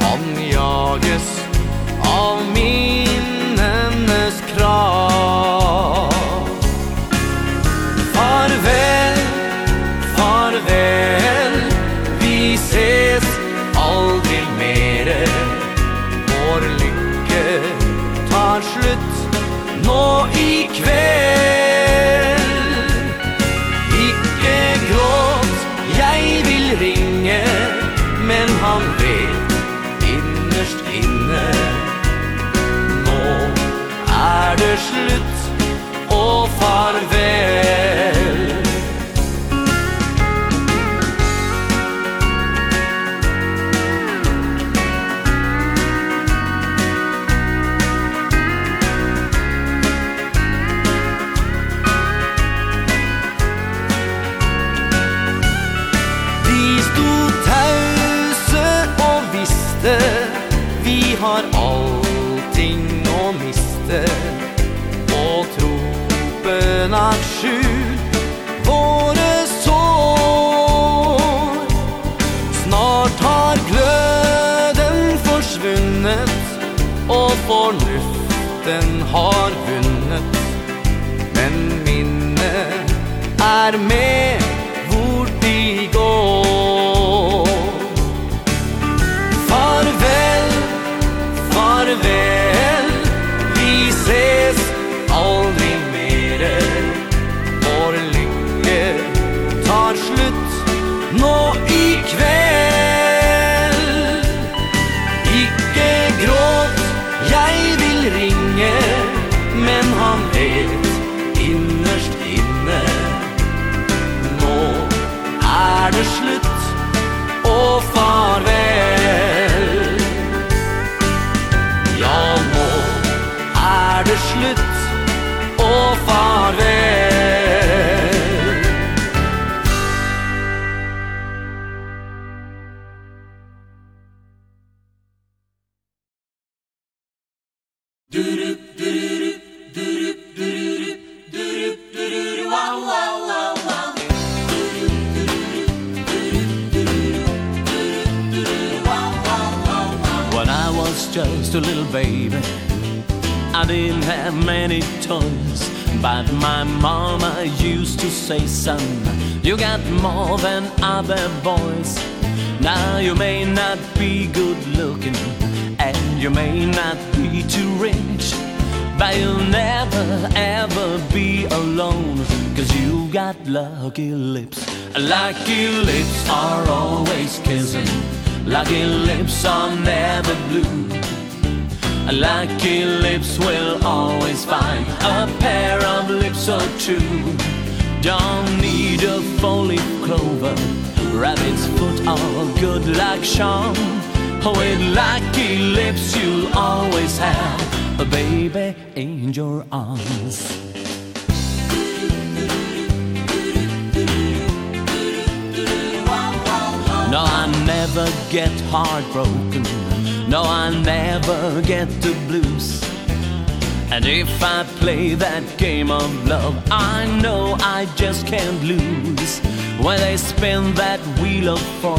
[0.00, 0.22] Han
[0.52, 1.40] jages
[2.06, 5.61] av minnenes krav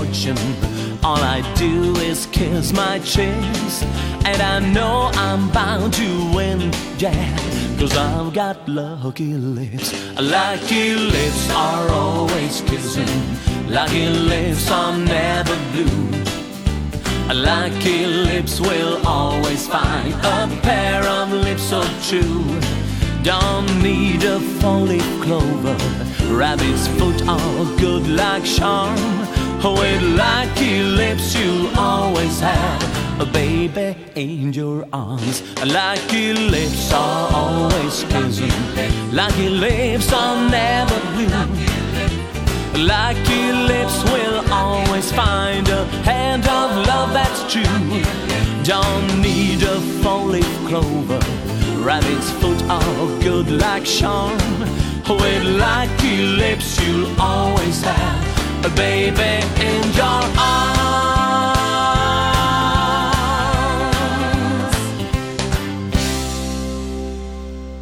[0.03, 0.37] fortune.
[1.03, 3.83] All I do is kiss my chicks
[4.25, 7.37] And I know I'm bound to win, yeah.
[7.79, 9.93] Cause I've got lucky lips.
[10.19, 13.13] Lucky lips are always kissing.
[13.67, 16.09] Lucky lips are never blue.
[17.33, 22.43] Lucky lips will always find A pair of lips so true
[23.23, 25.77] Don't need a four-leaf clover.
[26.29, 29.22] Rabbit's foot or good luck charm.
[29.63, 35.41] With lucky lips you always have A baby in your arms.
[35.63, 38.51] Lucky lips are always kissing
[39.13, 42.83] Lucky lips are never blue.
[42.83, 47.63] Lucky lips will always find a hand of love that's true.
[48.63, 51.21] Don't need a four-leaf clover.
[51.81, 54.37] Rabbit's foot of good luck charm
[55.07, 61.53] With lucky lips you'll always have a baby in your arms.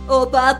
[0.07, 0.59] Opa,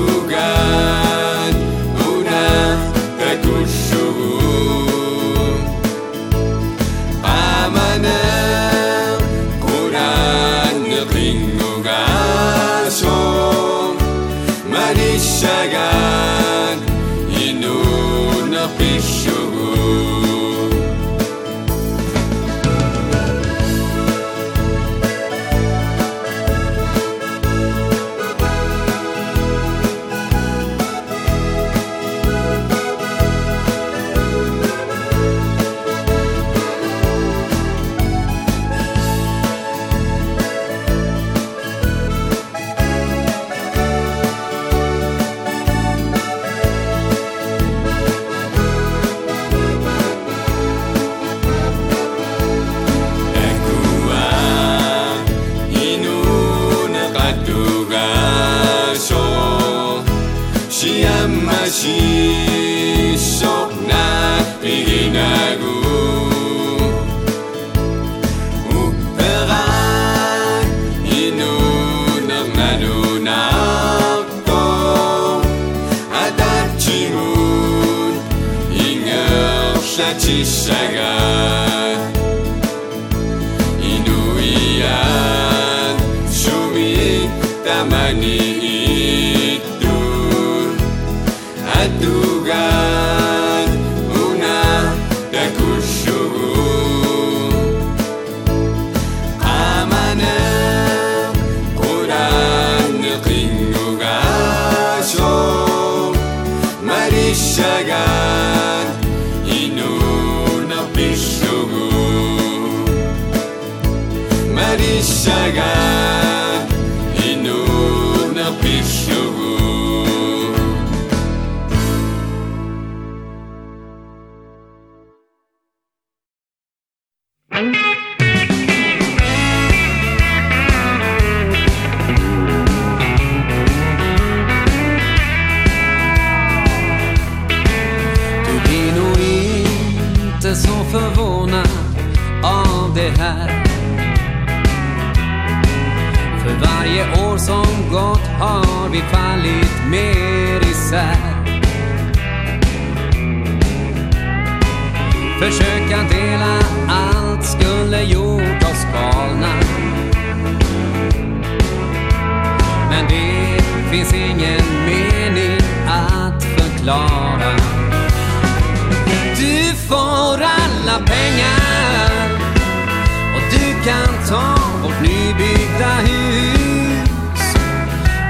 [174.31, 177.43] ta vårt nybyggda hus.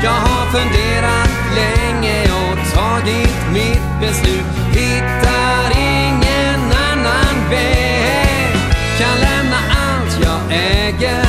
[0.04, 4.46] Jag har funderat länge och tagit mitt beslut.
[4.72, 8.56] Hittar ingen annan väg.
[8.98, 11.26] Kan lämna allt jag äger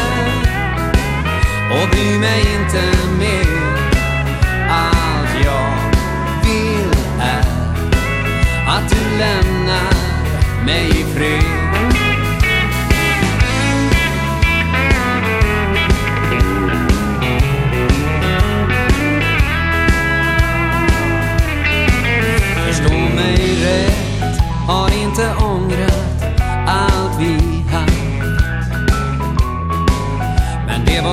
[1.70, 2.82] Och bry mig inte
[3.18, 3.82] mer.
[4.70, 5.74] Allt jag
[6.44, 7.44] vill är
[8.68, 9.94] Att du lämnar
[10.64, 11.61] mig i fred.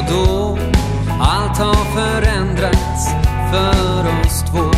[0.09, 0.57] då.
[1.19, 3.09] Allt har förändrats
[3.51, 4.71] för oss två.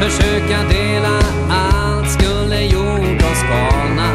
[0.00, 1.18] Försöka dela
[1.50, 4.10] allt skulle gjort oss galna.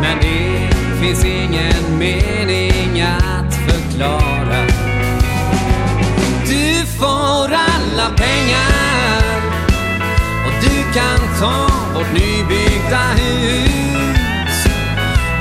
[0.00, 0.68] Men det
[1.00, 4.66] finns ingen mening att förklara.
[6.46, 9.42] Du får alla pengar.
[10.46, 13.89] Och du kan ta vårt nybyggda hus.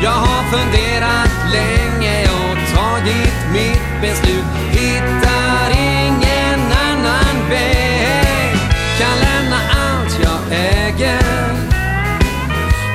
[0.02, 4.45] Jag har funderat länge och tagit mitt beslut.
[4.72, 8.56] Hittar ingen annan väg.
[9.00, 11.53] Kan lämna allt jag äger.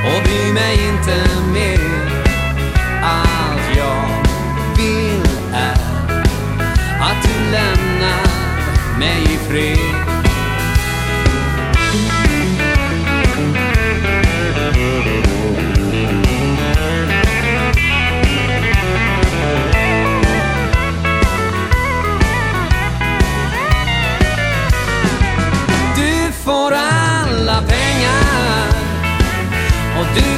[0.07, 1.94] Och bry mig inte mer.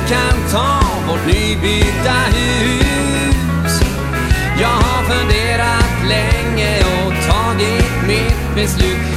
[0.09, 3.81] kan ta vårt nybyggda hus.
[4.61, 9.16] Jag har funderat länge och tagit mitt beslut.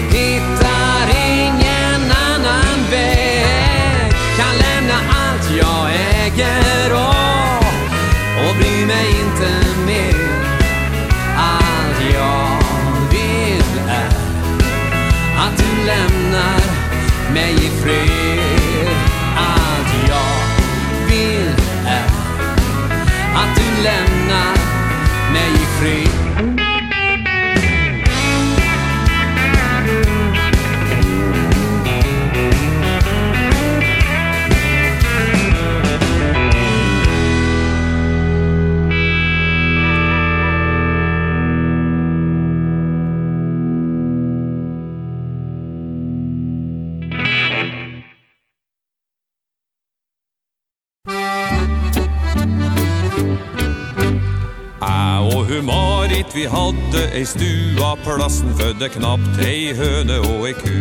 [57.14, 60.76] ei stua Plassen fødde knapt ei høne og ei ku.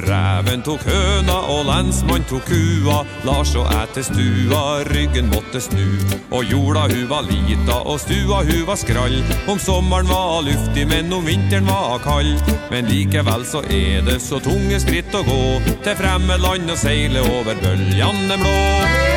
[0.00, 3.00] Ræven tok høna og lensmann tok kua.
[3.26, 5.86] Lars og æte stua, ryggen måtte snu.
[6.30, 9.18] Og jorda hu var lita og stua hu var skrall.
[9.50, 12.34] Om sommeren var luftig, men om vinteren var kall
[12.70, 15.40] Men likevel så er det så tunge skritt å gå
[15.84, 19.09] Til fremme land og seile over bøljane blå.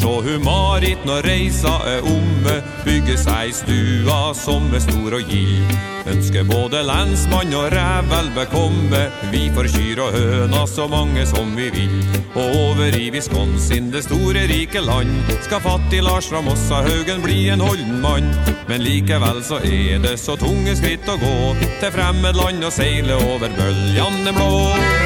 [0.00, 5.76] så humarit når reisa er omme Bygge seg stua som er stor og gild
[6.06, 9.00] Ønsker både landsmann og rævel bekomme.
[9.32, 11.96] Vi får kyr og høna så mange som vi vil.
[12.36, 15.10] Og over i Wisconsin, det store rike land
[15.42, 18.28] Skal fattig Lars fra Mossa Haugen bli en holden mann
[18.68, 21.36] Men likevel så er det så tunge skritt å gå
[21.80, 25.05] Til fremmed land og seile over bøljane blå.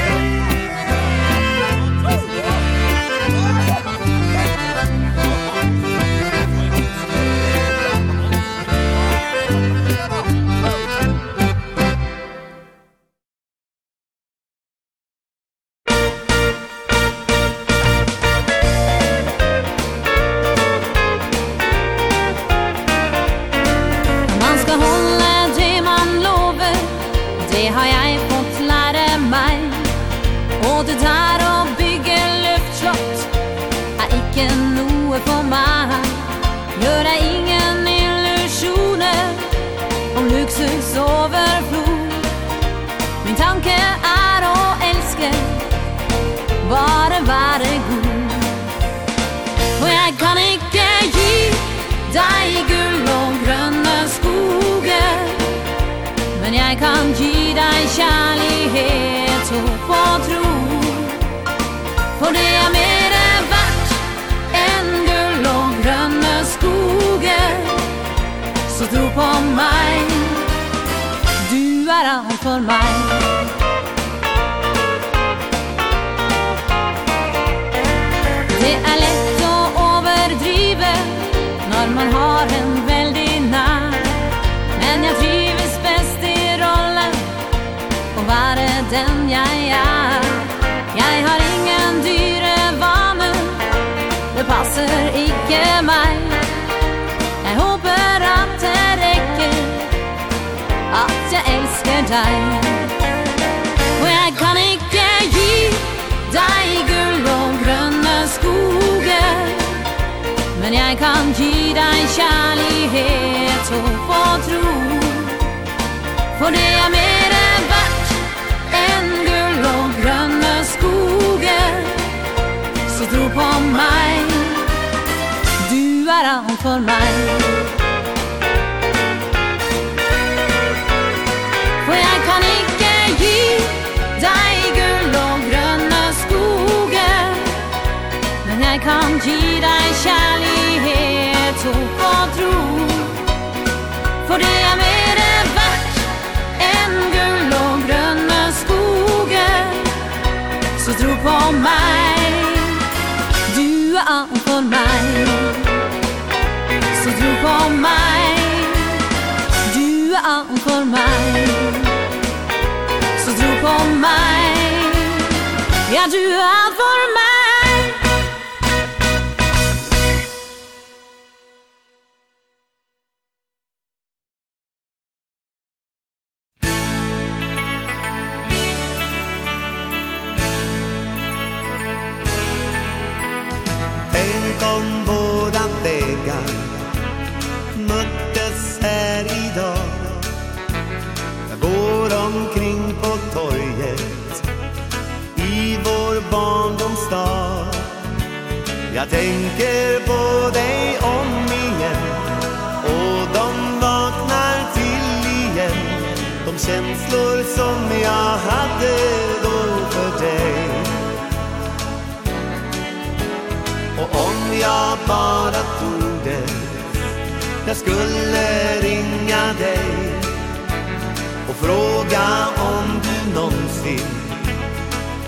[221.62, 224.08] fråga om du någonsin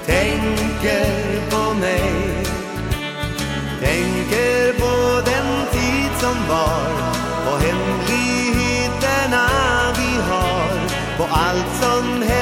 [0.06, 2.32] tänker på mig.
[3.80, 6.90] Tänker på den tid som var
[7.44, 9.48] På hemligheterna
[9.96, 10.68] vi har
[11.18, 12.41] På allt som händer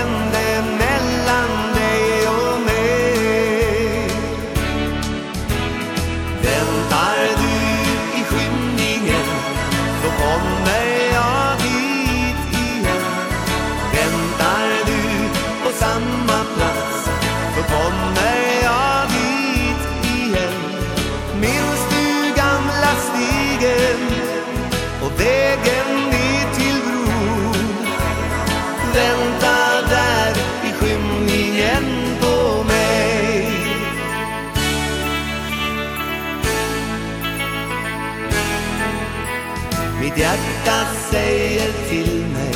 [40.65, 42.55] hjärta säger till mig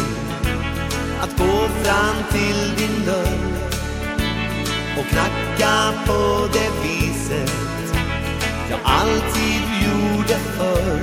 [1.20, 3.38] Att gå fram till din dörr
[4.98, 7.94] Och knacka på det viset
[8.70, 11.00] Jag alltid gjorde förr.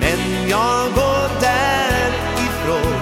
[0.00, 3.00] Men jag går därifrån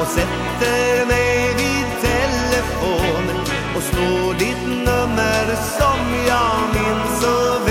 [0.00, 3.36] Och sätter mig vid telefonen
[3.76, 7.63] Och slår ditt nummer som jag minns och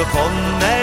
[0.00, 0.79] så kommer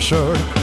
[0.00, 0.59] sure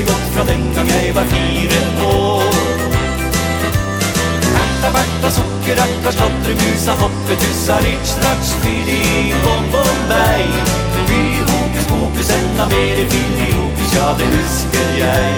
[0.00, 2.42] husker godt fra den gang jeg var fire år.
[4.60, 10.46] Erta, berta, sukker, erta, sladre, musa, hoppe, tussa, rich, straks Fyri, bom, bom, bei
[11.06, 11.20] Fy,
[11.50, 15.34] hokus, pokus, enda mere Fyri, hokus, ja, det husker jeg.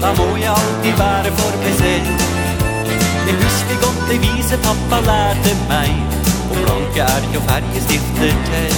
[0.00, 1.79] Da må jeg alltid være forberedt
[4.10, 6.02] det vise pappa lärde mig
[6.50, 8.74] Och blanka jo ferge stifter til.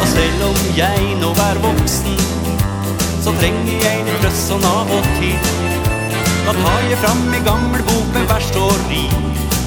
[0.00, 2.16] Og selv om jeg nå er voksen
[3.24, 5.50] Så trenger jeg det trøst sånn av og til.
[6.46, 9.04] Da tar jeg fram i gammel bok med vers og ri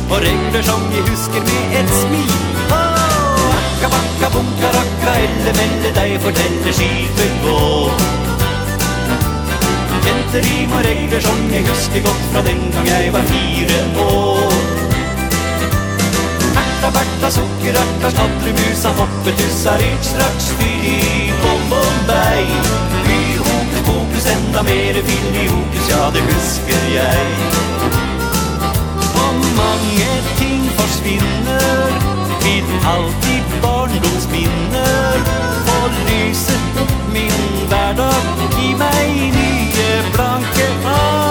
[0.10, 2.36] Og regler som jeg husker med et smil.
[2.82, 7.62] Akka, bakka, bunka, rakka, elle, melle deg Fortelle skipet gå.
[10.06, 14.55] Jenter i må regler som jeg husker godt fra den gang jeg var fire år.
[16.86, 22.48] Svarta, Berta, Sockerrötta, Snattremusa, Hoppetussa, strax, Fyri, Bombomberg
[23.06, 27.26] Fy, Hokus, Pokus, enda mer, fyll i Hokus, ja det husker jeg
[29.24, 31.90] Og mange ting forsvinner
[32.44, 35.18] Viden alltid barndomsminner
[35.80, 38.22] Og lyset opp min hverdag
[38.60, 41.26] Gi meg nye blanke ark.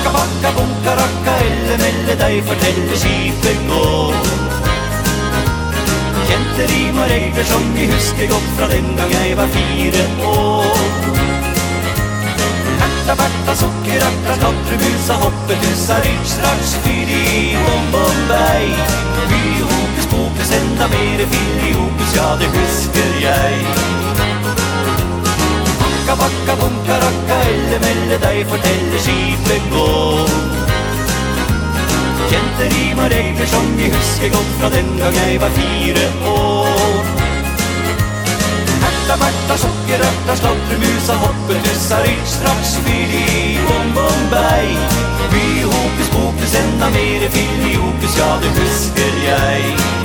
[0.00, 3.88] Akka bakka bunka rakka Elle melle deg fortelle skipet gå.
[6.60, 10.66] Rim og regler som vi husker godt Fra den gang jeg var fire år.
[12.80, 18.68] Herta, berta, sukker, herta, skatrebusa hoppe, husa, rytt, straks fyri, bom, bom, bei.
[19.32, 23.99] Mye hokus, pokus, enda mere Fyr i hokus, ja det husker jeg.
[26.10, 29.90] Rakka bakka bunka rakka Elle melle deg fortelle skipet gå.
[32.30, 37.04] Kjente rim og regler som vi husker godt Fra den gang jeg var fire år.
[38.82, 44.74] Herta, berta, sjokker, erta, slattermusa Hoppe, tussa, rytt, straks, fyri, bom, bom, bei.
[45.30, 49.99] By, hokus, pokus, enda mere, fyri, hokus Ja, det husker jeg.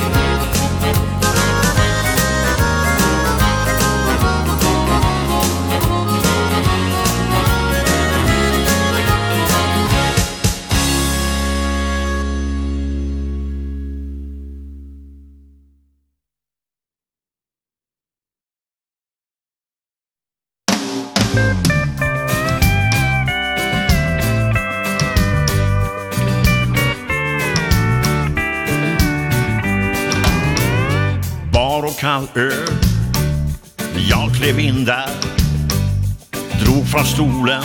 [37.46, 37.64] skolan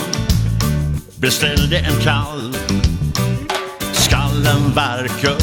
[1.15, 2.55] Beställde en kall.
[3.93, 5.37] Skallen verkar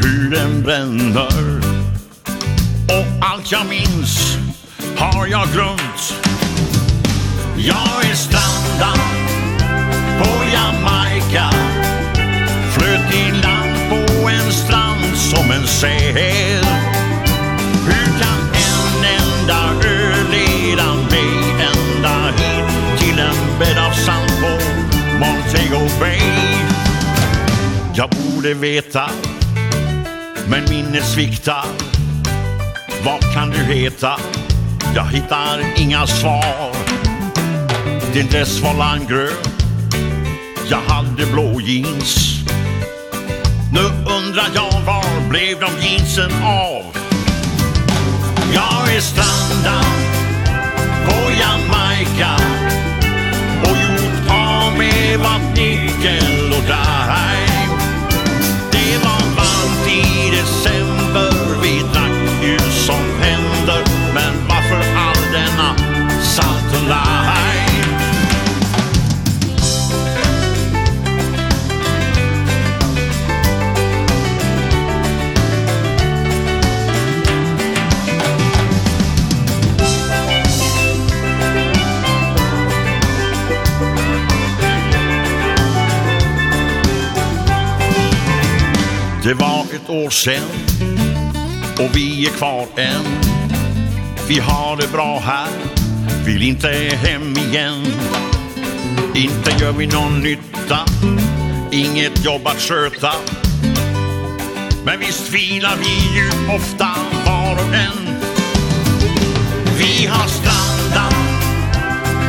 [0.00, 1.60] Hur den bränner.
[2.88, 4.36] Och allt jag minns
[4.96, 6.14] Har jag glömt.
[7.56, 8.98] Jag är strandad
[10.18, 11.50] På Jamaica.
[12.72, 16.64] Flöt i land på en strand Som en säl.
[17.86, 19.95] Hur kan en enda ö
[23.58, 24.48] bed av sand på
[25.18, 26.20] Montego Bay
[27.94, 29.10] Jag borde veta
[30.48, 31.64] Men minnet sviktar.
[33.04, 34.20] Vad kan du heta?
[34.94, 36.72] Jag hittar inga svar.
[38.12, 39.32] Din dress var landgrön
[40.70, 42.36] Jag hade blå jeans.
[43.72, 46.96] Nu undrar jag var blev de jeansen av?
[48.54, 50.15] Jag är strandad.
[55.16, 57.70] det var nickel och daim
[58.72, 65.76] Det var varmt i december, vi drack ju som händer Men varför all denna
[66.22, 67.55] salt och lime?
[89.26, 90.42] Det var ett år sen
[91.78, 93.04] Och vi är kvar än.
[94.28, 95.48] Vi har det bra här
[96.26, 97.86] Vill inte hem igen.
[99.14, 100.78] Inte gör vi någon nytta
[101.72, 103.12] Inget jobb att sköta.
[104.84, 106.88] Men visst filar vi ju ofta
[107.26, 108.20] var och en.
[109.78, 111.14] Vi har strandat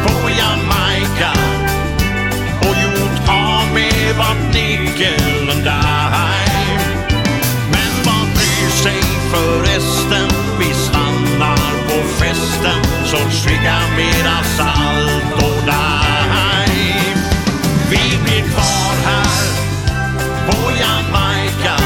[0.03, 1.32] på Jamaica
[2.59, 6.47] Och gjort av med vattnikeln där
[9.32, 10.28] förresten
[10.60, 11.58] Vi stannar
[11.88, 17.18] på festen Så skicka mera salt och daim
[17.90, 19.48] Vi blir kvar här
[20.48, 21.78] På Jamaica.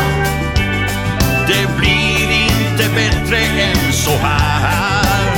[1.48, 5.36] Det blir inte bättre än så här.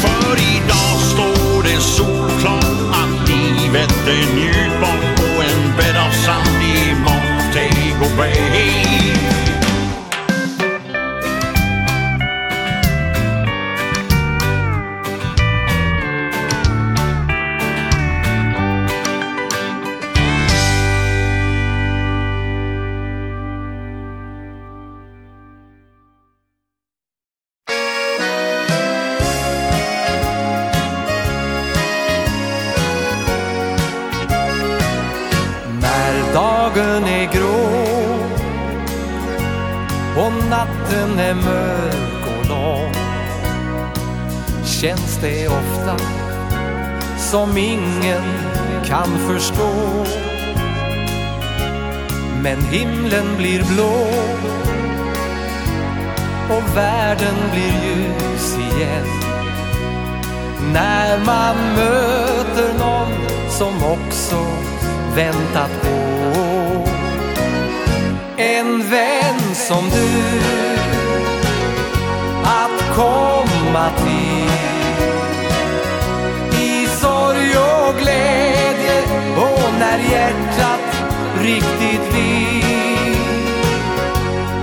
[0.00, 6.94] För idag står det solklart Att livet är njutbart På en bädd av sand i
[6.94, 8.95] Montego Bay.
[47.36, 48.22] som ingen
[48.86, 50.04] kan förstå.
[52.42, 54.06] Men himlen blir blå
[56.56, 59.06] Och världen blir ljus igen.
[60.72, 63.12] När man möter någon
[63.50, 64.46] som också
[65.14, 66.88] väntat på.
[68.36, 70.40] En vän som du
[72.44, 74.75] Att komma till.
[77.88, 79.02] och glädje
[79.36, 80.80] Och när hjärtat
[81.40, 83.16] riktigt vill.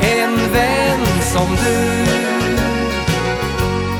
[0.02, 2.04] En vän som du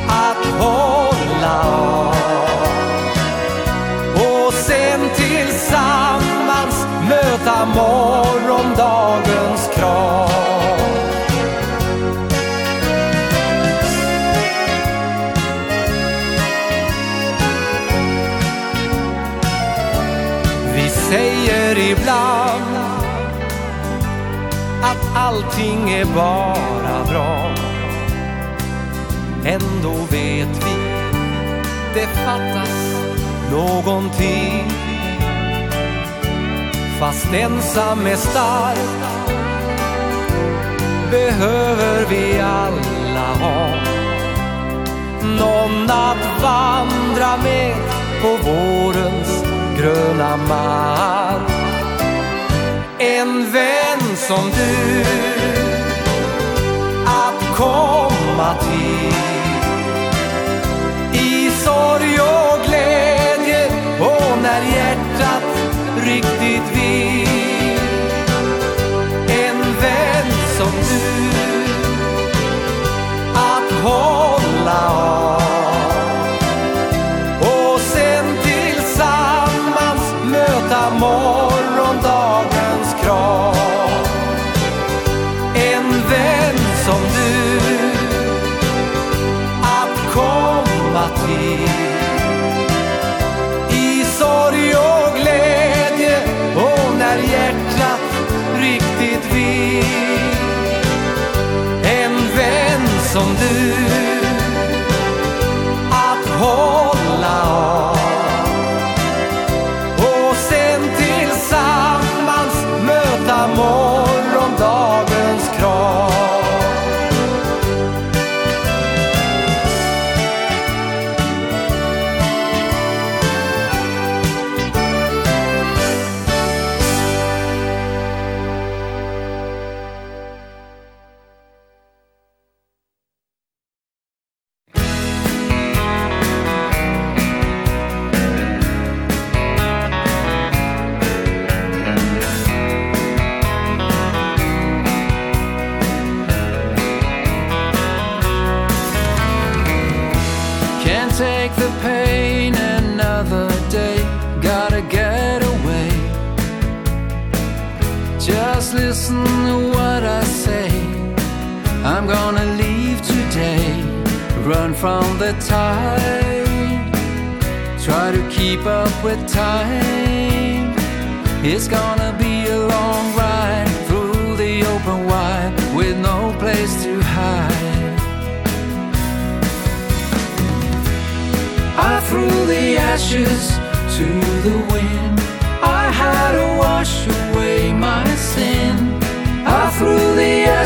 [0.08, 2.16] Att hålla av.
[4.16, 9.70] Och sen tillsammans Möta morgondagens
[22.04, 22.78] ibland
[24.84, 27.52] Att allting är bara bra.
[29.46, 30.76] Ändå vet vi
[31.94, 32.96] Det fattas
[33.52, 34.72] någonting.
[37.00, 38.78] Fast ensam är stark
[41.12, 43.68] Behöver vi alla ha.
[45.22, 47.76] Någon att vandra med
[48.22, 49.44] På vårens
[49.78, 51.53] gröna mark
[53.04, 55.04] en vän som du
[57.06, 59.14] Att komma till.
[61.22, 63.68] I sorg och glädje
[64.00, 65.44] Och när hjärtat
[66.06, 67.53] riktigt vill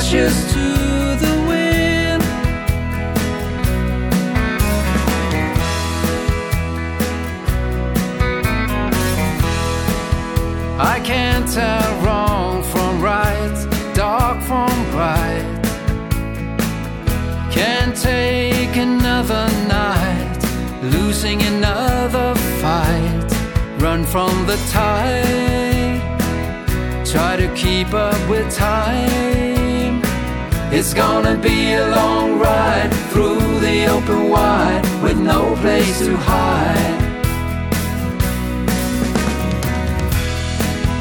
[0.07, 0.67] ashes to
[1.25, 2.23] the wind.
[10.79, 13.57] I can't tell wrong from right
[13.93, 15.43] dark from bright.
[17.51, 20.39] Can't take another night
[20.83, 23.29] losing another fight.
[23.79, 26.01] Run from the tide
[27.05, 29.56] try to keep up with time.
[30.69, 37.07] It's gonna be a long ride Through the open wide With no place to hide.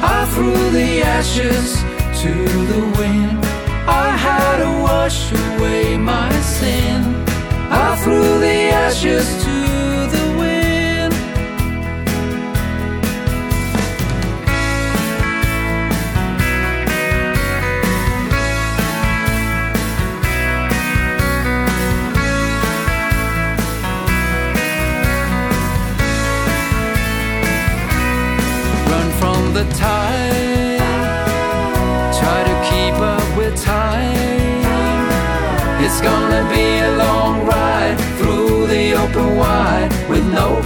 [0.08, 1.82] I threw the ashes
[2.22, 2.32] to
[2.72, 3.44] the wind.
[3.88, 7.02] I had to wash away my sin.
[7.70, 9.26] I threw the ashes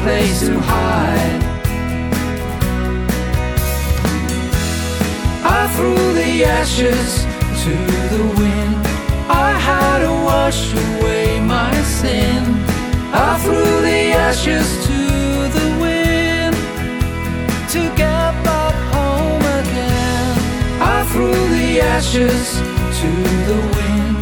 [0.02, 1.42] place to hide.
[5.58, 7.24] I threw the ashes
[7.64, 7.74] to
[8.14, 8.76] the wind.
[9.28, 12.42] I had to wash away my sin.
[13.12, 15.00] I threw the ashes to
[15.56, 16.54] the wind
[17.74, 20.34] To get back home again.
[20.94, 22.46] I threw the ashes
[23.00, 23.10] to
[23.50, 24.16] the wind.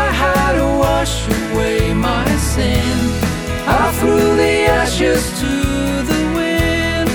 [0.00, 3.07] I had to wash away my sin
[3.98, 5.52] through the ashes to
[6.10, 7.08] the wind.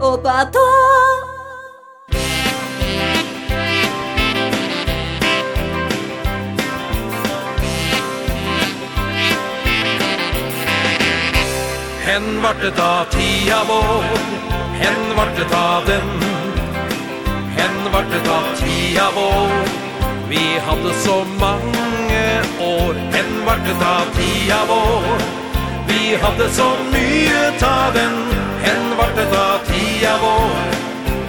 [0.00, 0.50] Opa,
[12.42, 14.04] vart det av tia vår.
[14.72, 16.10] Hen vart det av den.
[17.56, 19.50] Hen vart det av tia vår.
[20.28, 22.94] Vi hadde så mange år.
[23.14, 25.22] Hen vart det av tia vår.
[25.88, 28.16] Vi hadde så mye ta den.
[28.62, 30.56] Hen vart det av tia vår.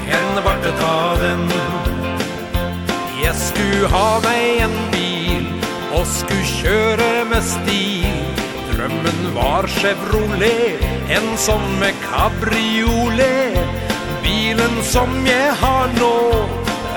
[0.09, 1.49] Hen vart det av den.
[3.23, 5.45] Jeg skulle ha meg en bil
[5.95, 8.42] Og skulle kjøre med stil.
[8.83, 13.55] Drømmen var Chevrolet En som med cabriolet.
[14.23, 16.15] Bilen som jeg har nå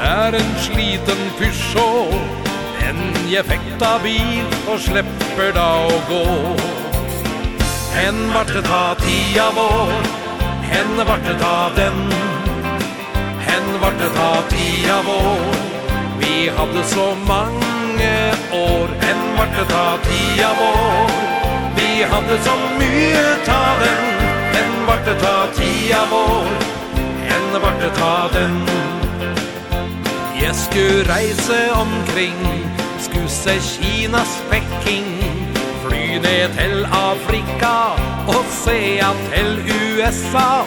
[0.02, 2.42] er en sliten Peugeot.
[2.88, 2.98] En
[3.30, 6.24] jäfekta bil og slipper da å gå.
[7.94, 9.94] Hen vart det ta tia vår
[10.66, 12.02] Hen vart det ta den.
[13.46, 15.62] Hen vart det ta tia vår
[16.18, 18.12] Vi hadde så mange
[18.50, 19.00] år.
[19.06, 21.35] Hen vart det ta tia vår.
[21.96, 24.00] Vi hadde så mye talen.
[24.52, 26.48] Men var det ta tida vår
[27.28, 28.56] Men var det ta den.
[30.42, 32.36] Jeg skulle reise omkring
[33.00, 35.08] Skuse Kinas Peking.
[35.86, 37.74] Fly ned til Afrika
[38.26, 40.64] Og se at til USA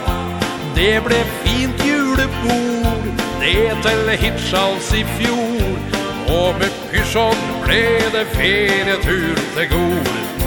[0.75, 3.05] Det ble fint julebord
[3.39, 5.77] Det til Hitchhals i fjor.
[6.39, 7.85] Og med pysjon ble
[8.17, 10.38] det ferietur til god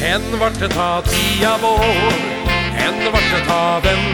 [0.00, 2.12] Hen vart det ta tia vår
[2.74, 4.04] Hen vart det ta den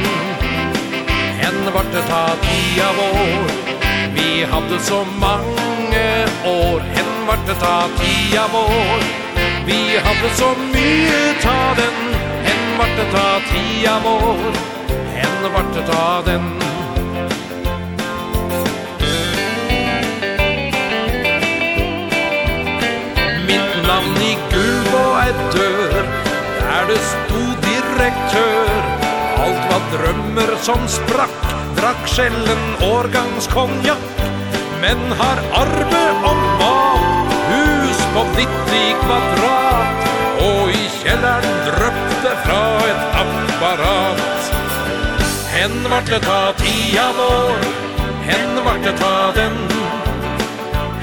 [1.40, 3.50] Hen vart det ta tia vår
[4.14, 6.80] Vi hadde så mange år.
[6.80, 9.00] Hen vart det ta tia vår
[9.66, 11.96] Vi hadde så mye ta den.
[12.46, 14.42] Hen vart det ta tia vår
[15.14, 16.44] Hen vart det ta den.
[23.46, 24.75] Mitt navn i gul
[25.26, 26.04] redaktør
[26.60, 28.70] Der det stod direktør
[29.44, 31.42] Alt var drømmer som sprakk
[31.76, 34.20] Drakk skjellen årgangskonjakk.
[34.80, 40.08] Men har arve om mat Hus på 90 kvadrat.
[40.46, 44.50] Og i kjelleren drøpte fra et apparat.
[45.52, 46.76] Hen vart det ta i
[47.18, 47.64] vår
[48.26, 49.56] Hen vart det ta den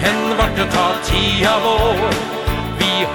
[0.03, 2.42] Hen vart det ta i januar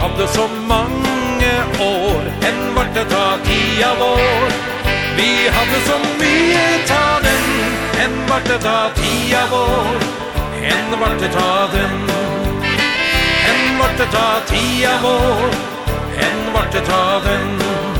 [0.00, 4.50] hadde så mange år En vart det ta tida vår
[5.16, 7.46] Vi hadde så mye ta den
[8.04, 10.04] Enn vart det ta tida vår
[10.72, 11.96] En vart det ta den
[13.50, 15.48] En vart det ta tida vår
[16.26, 17.97] En vart det ta den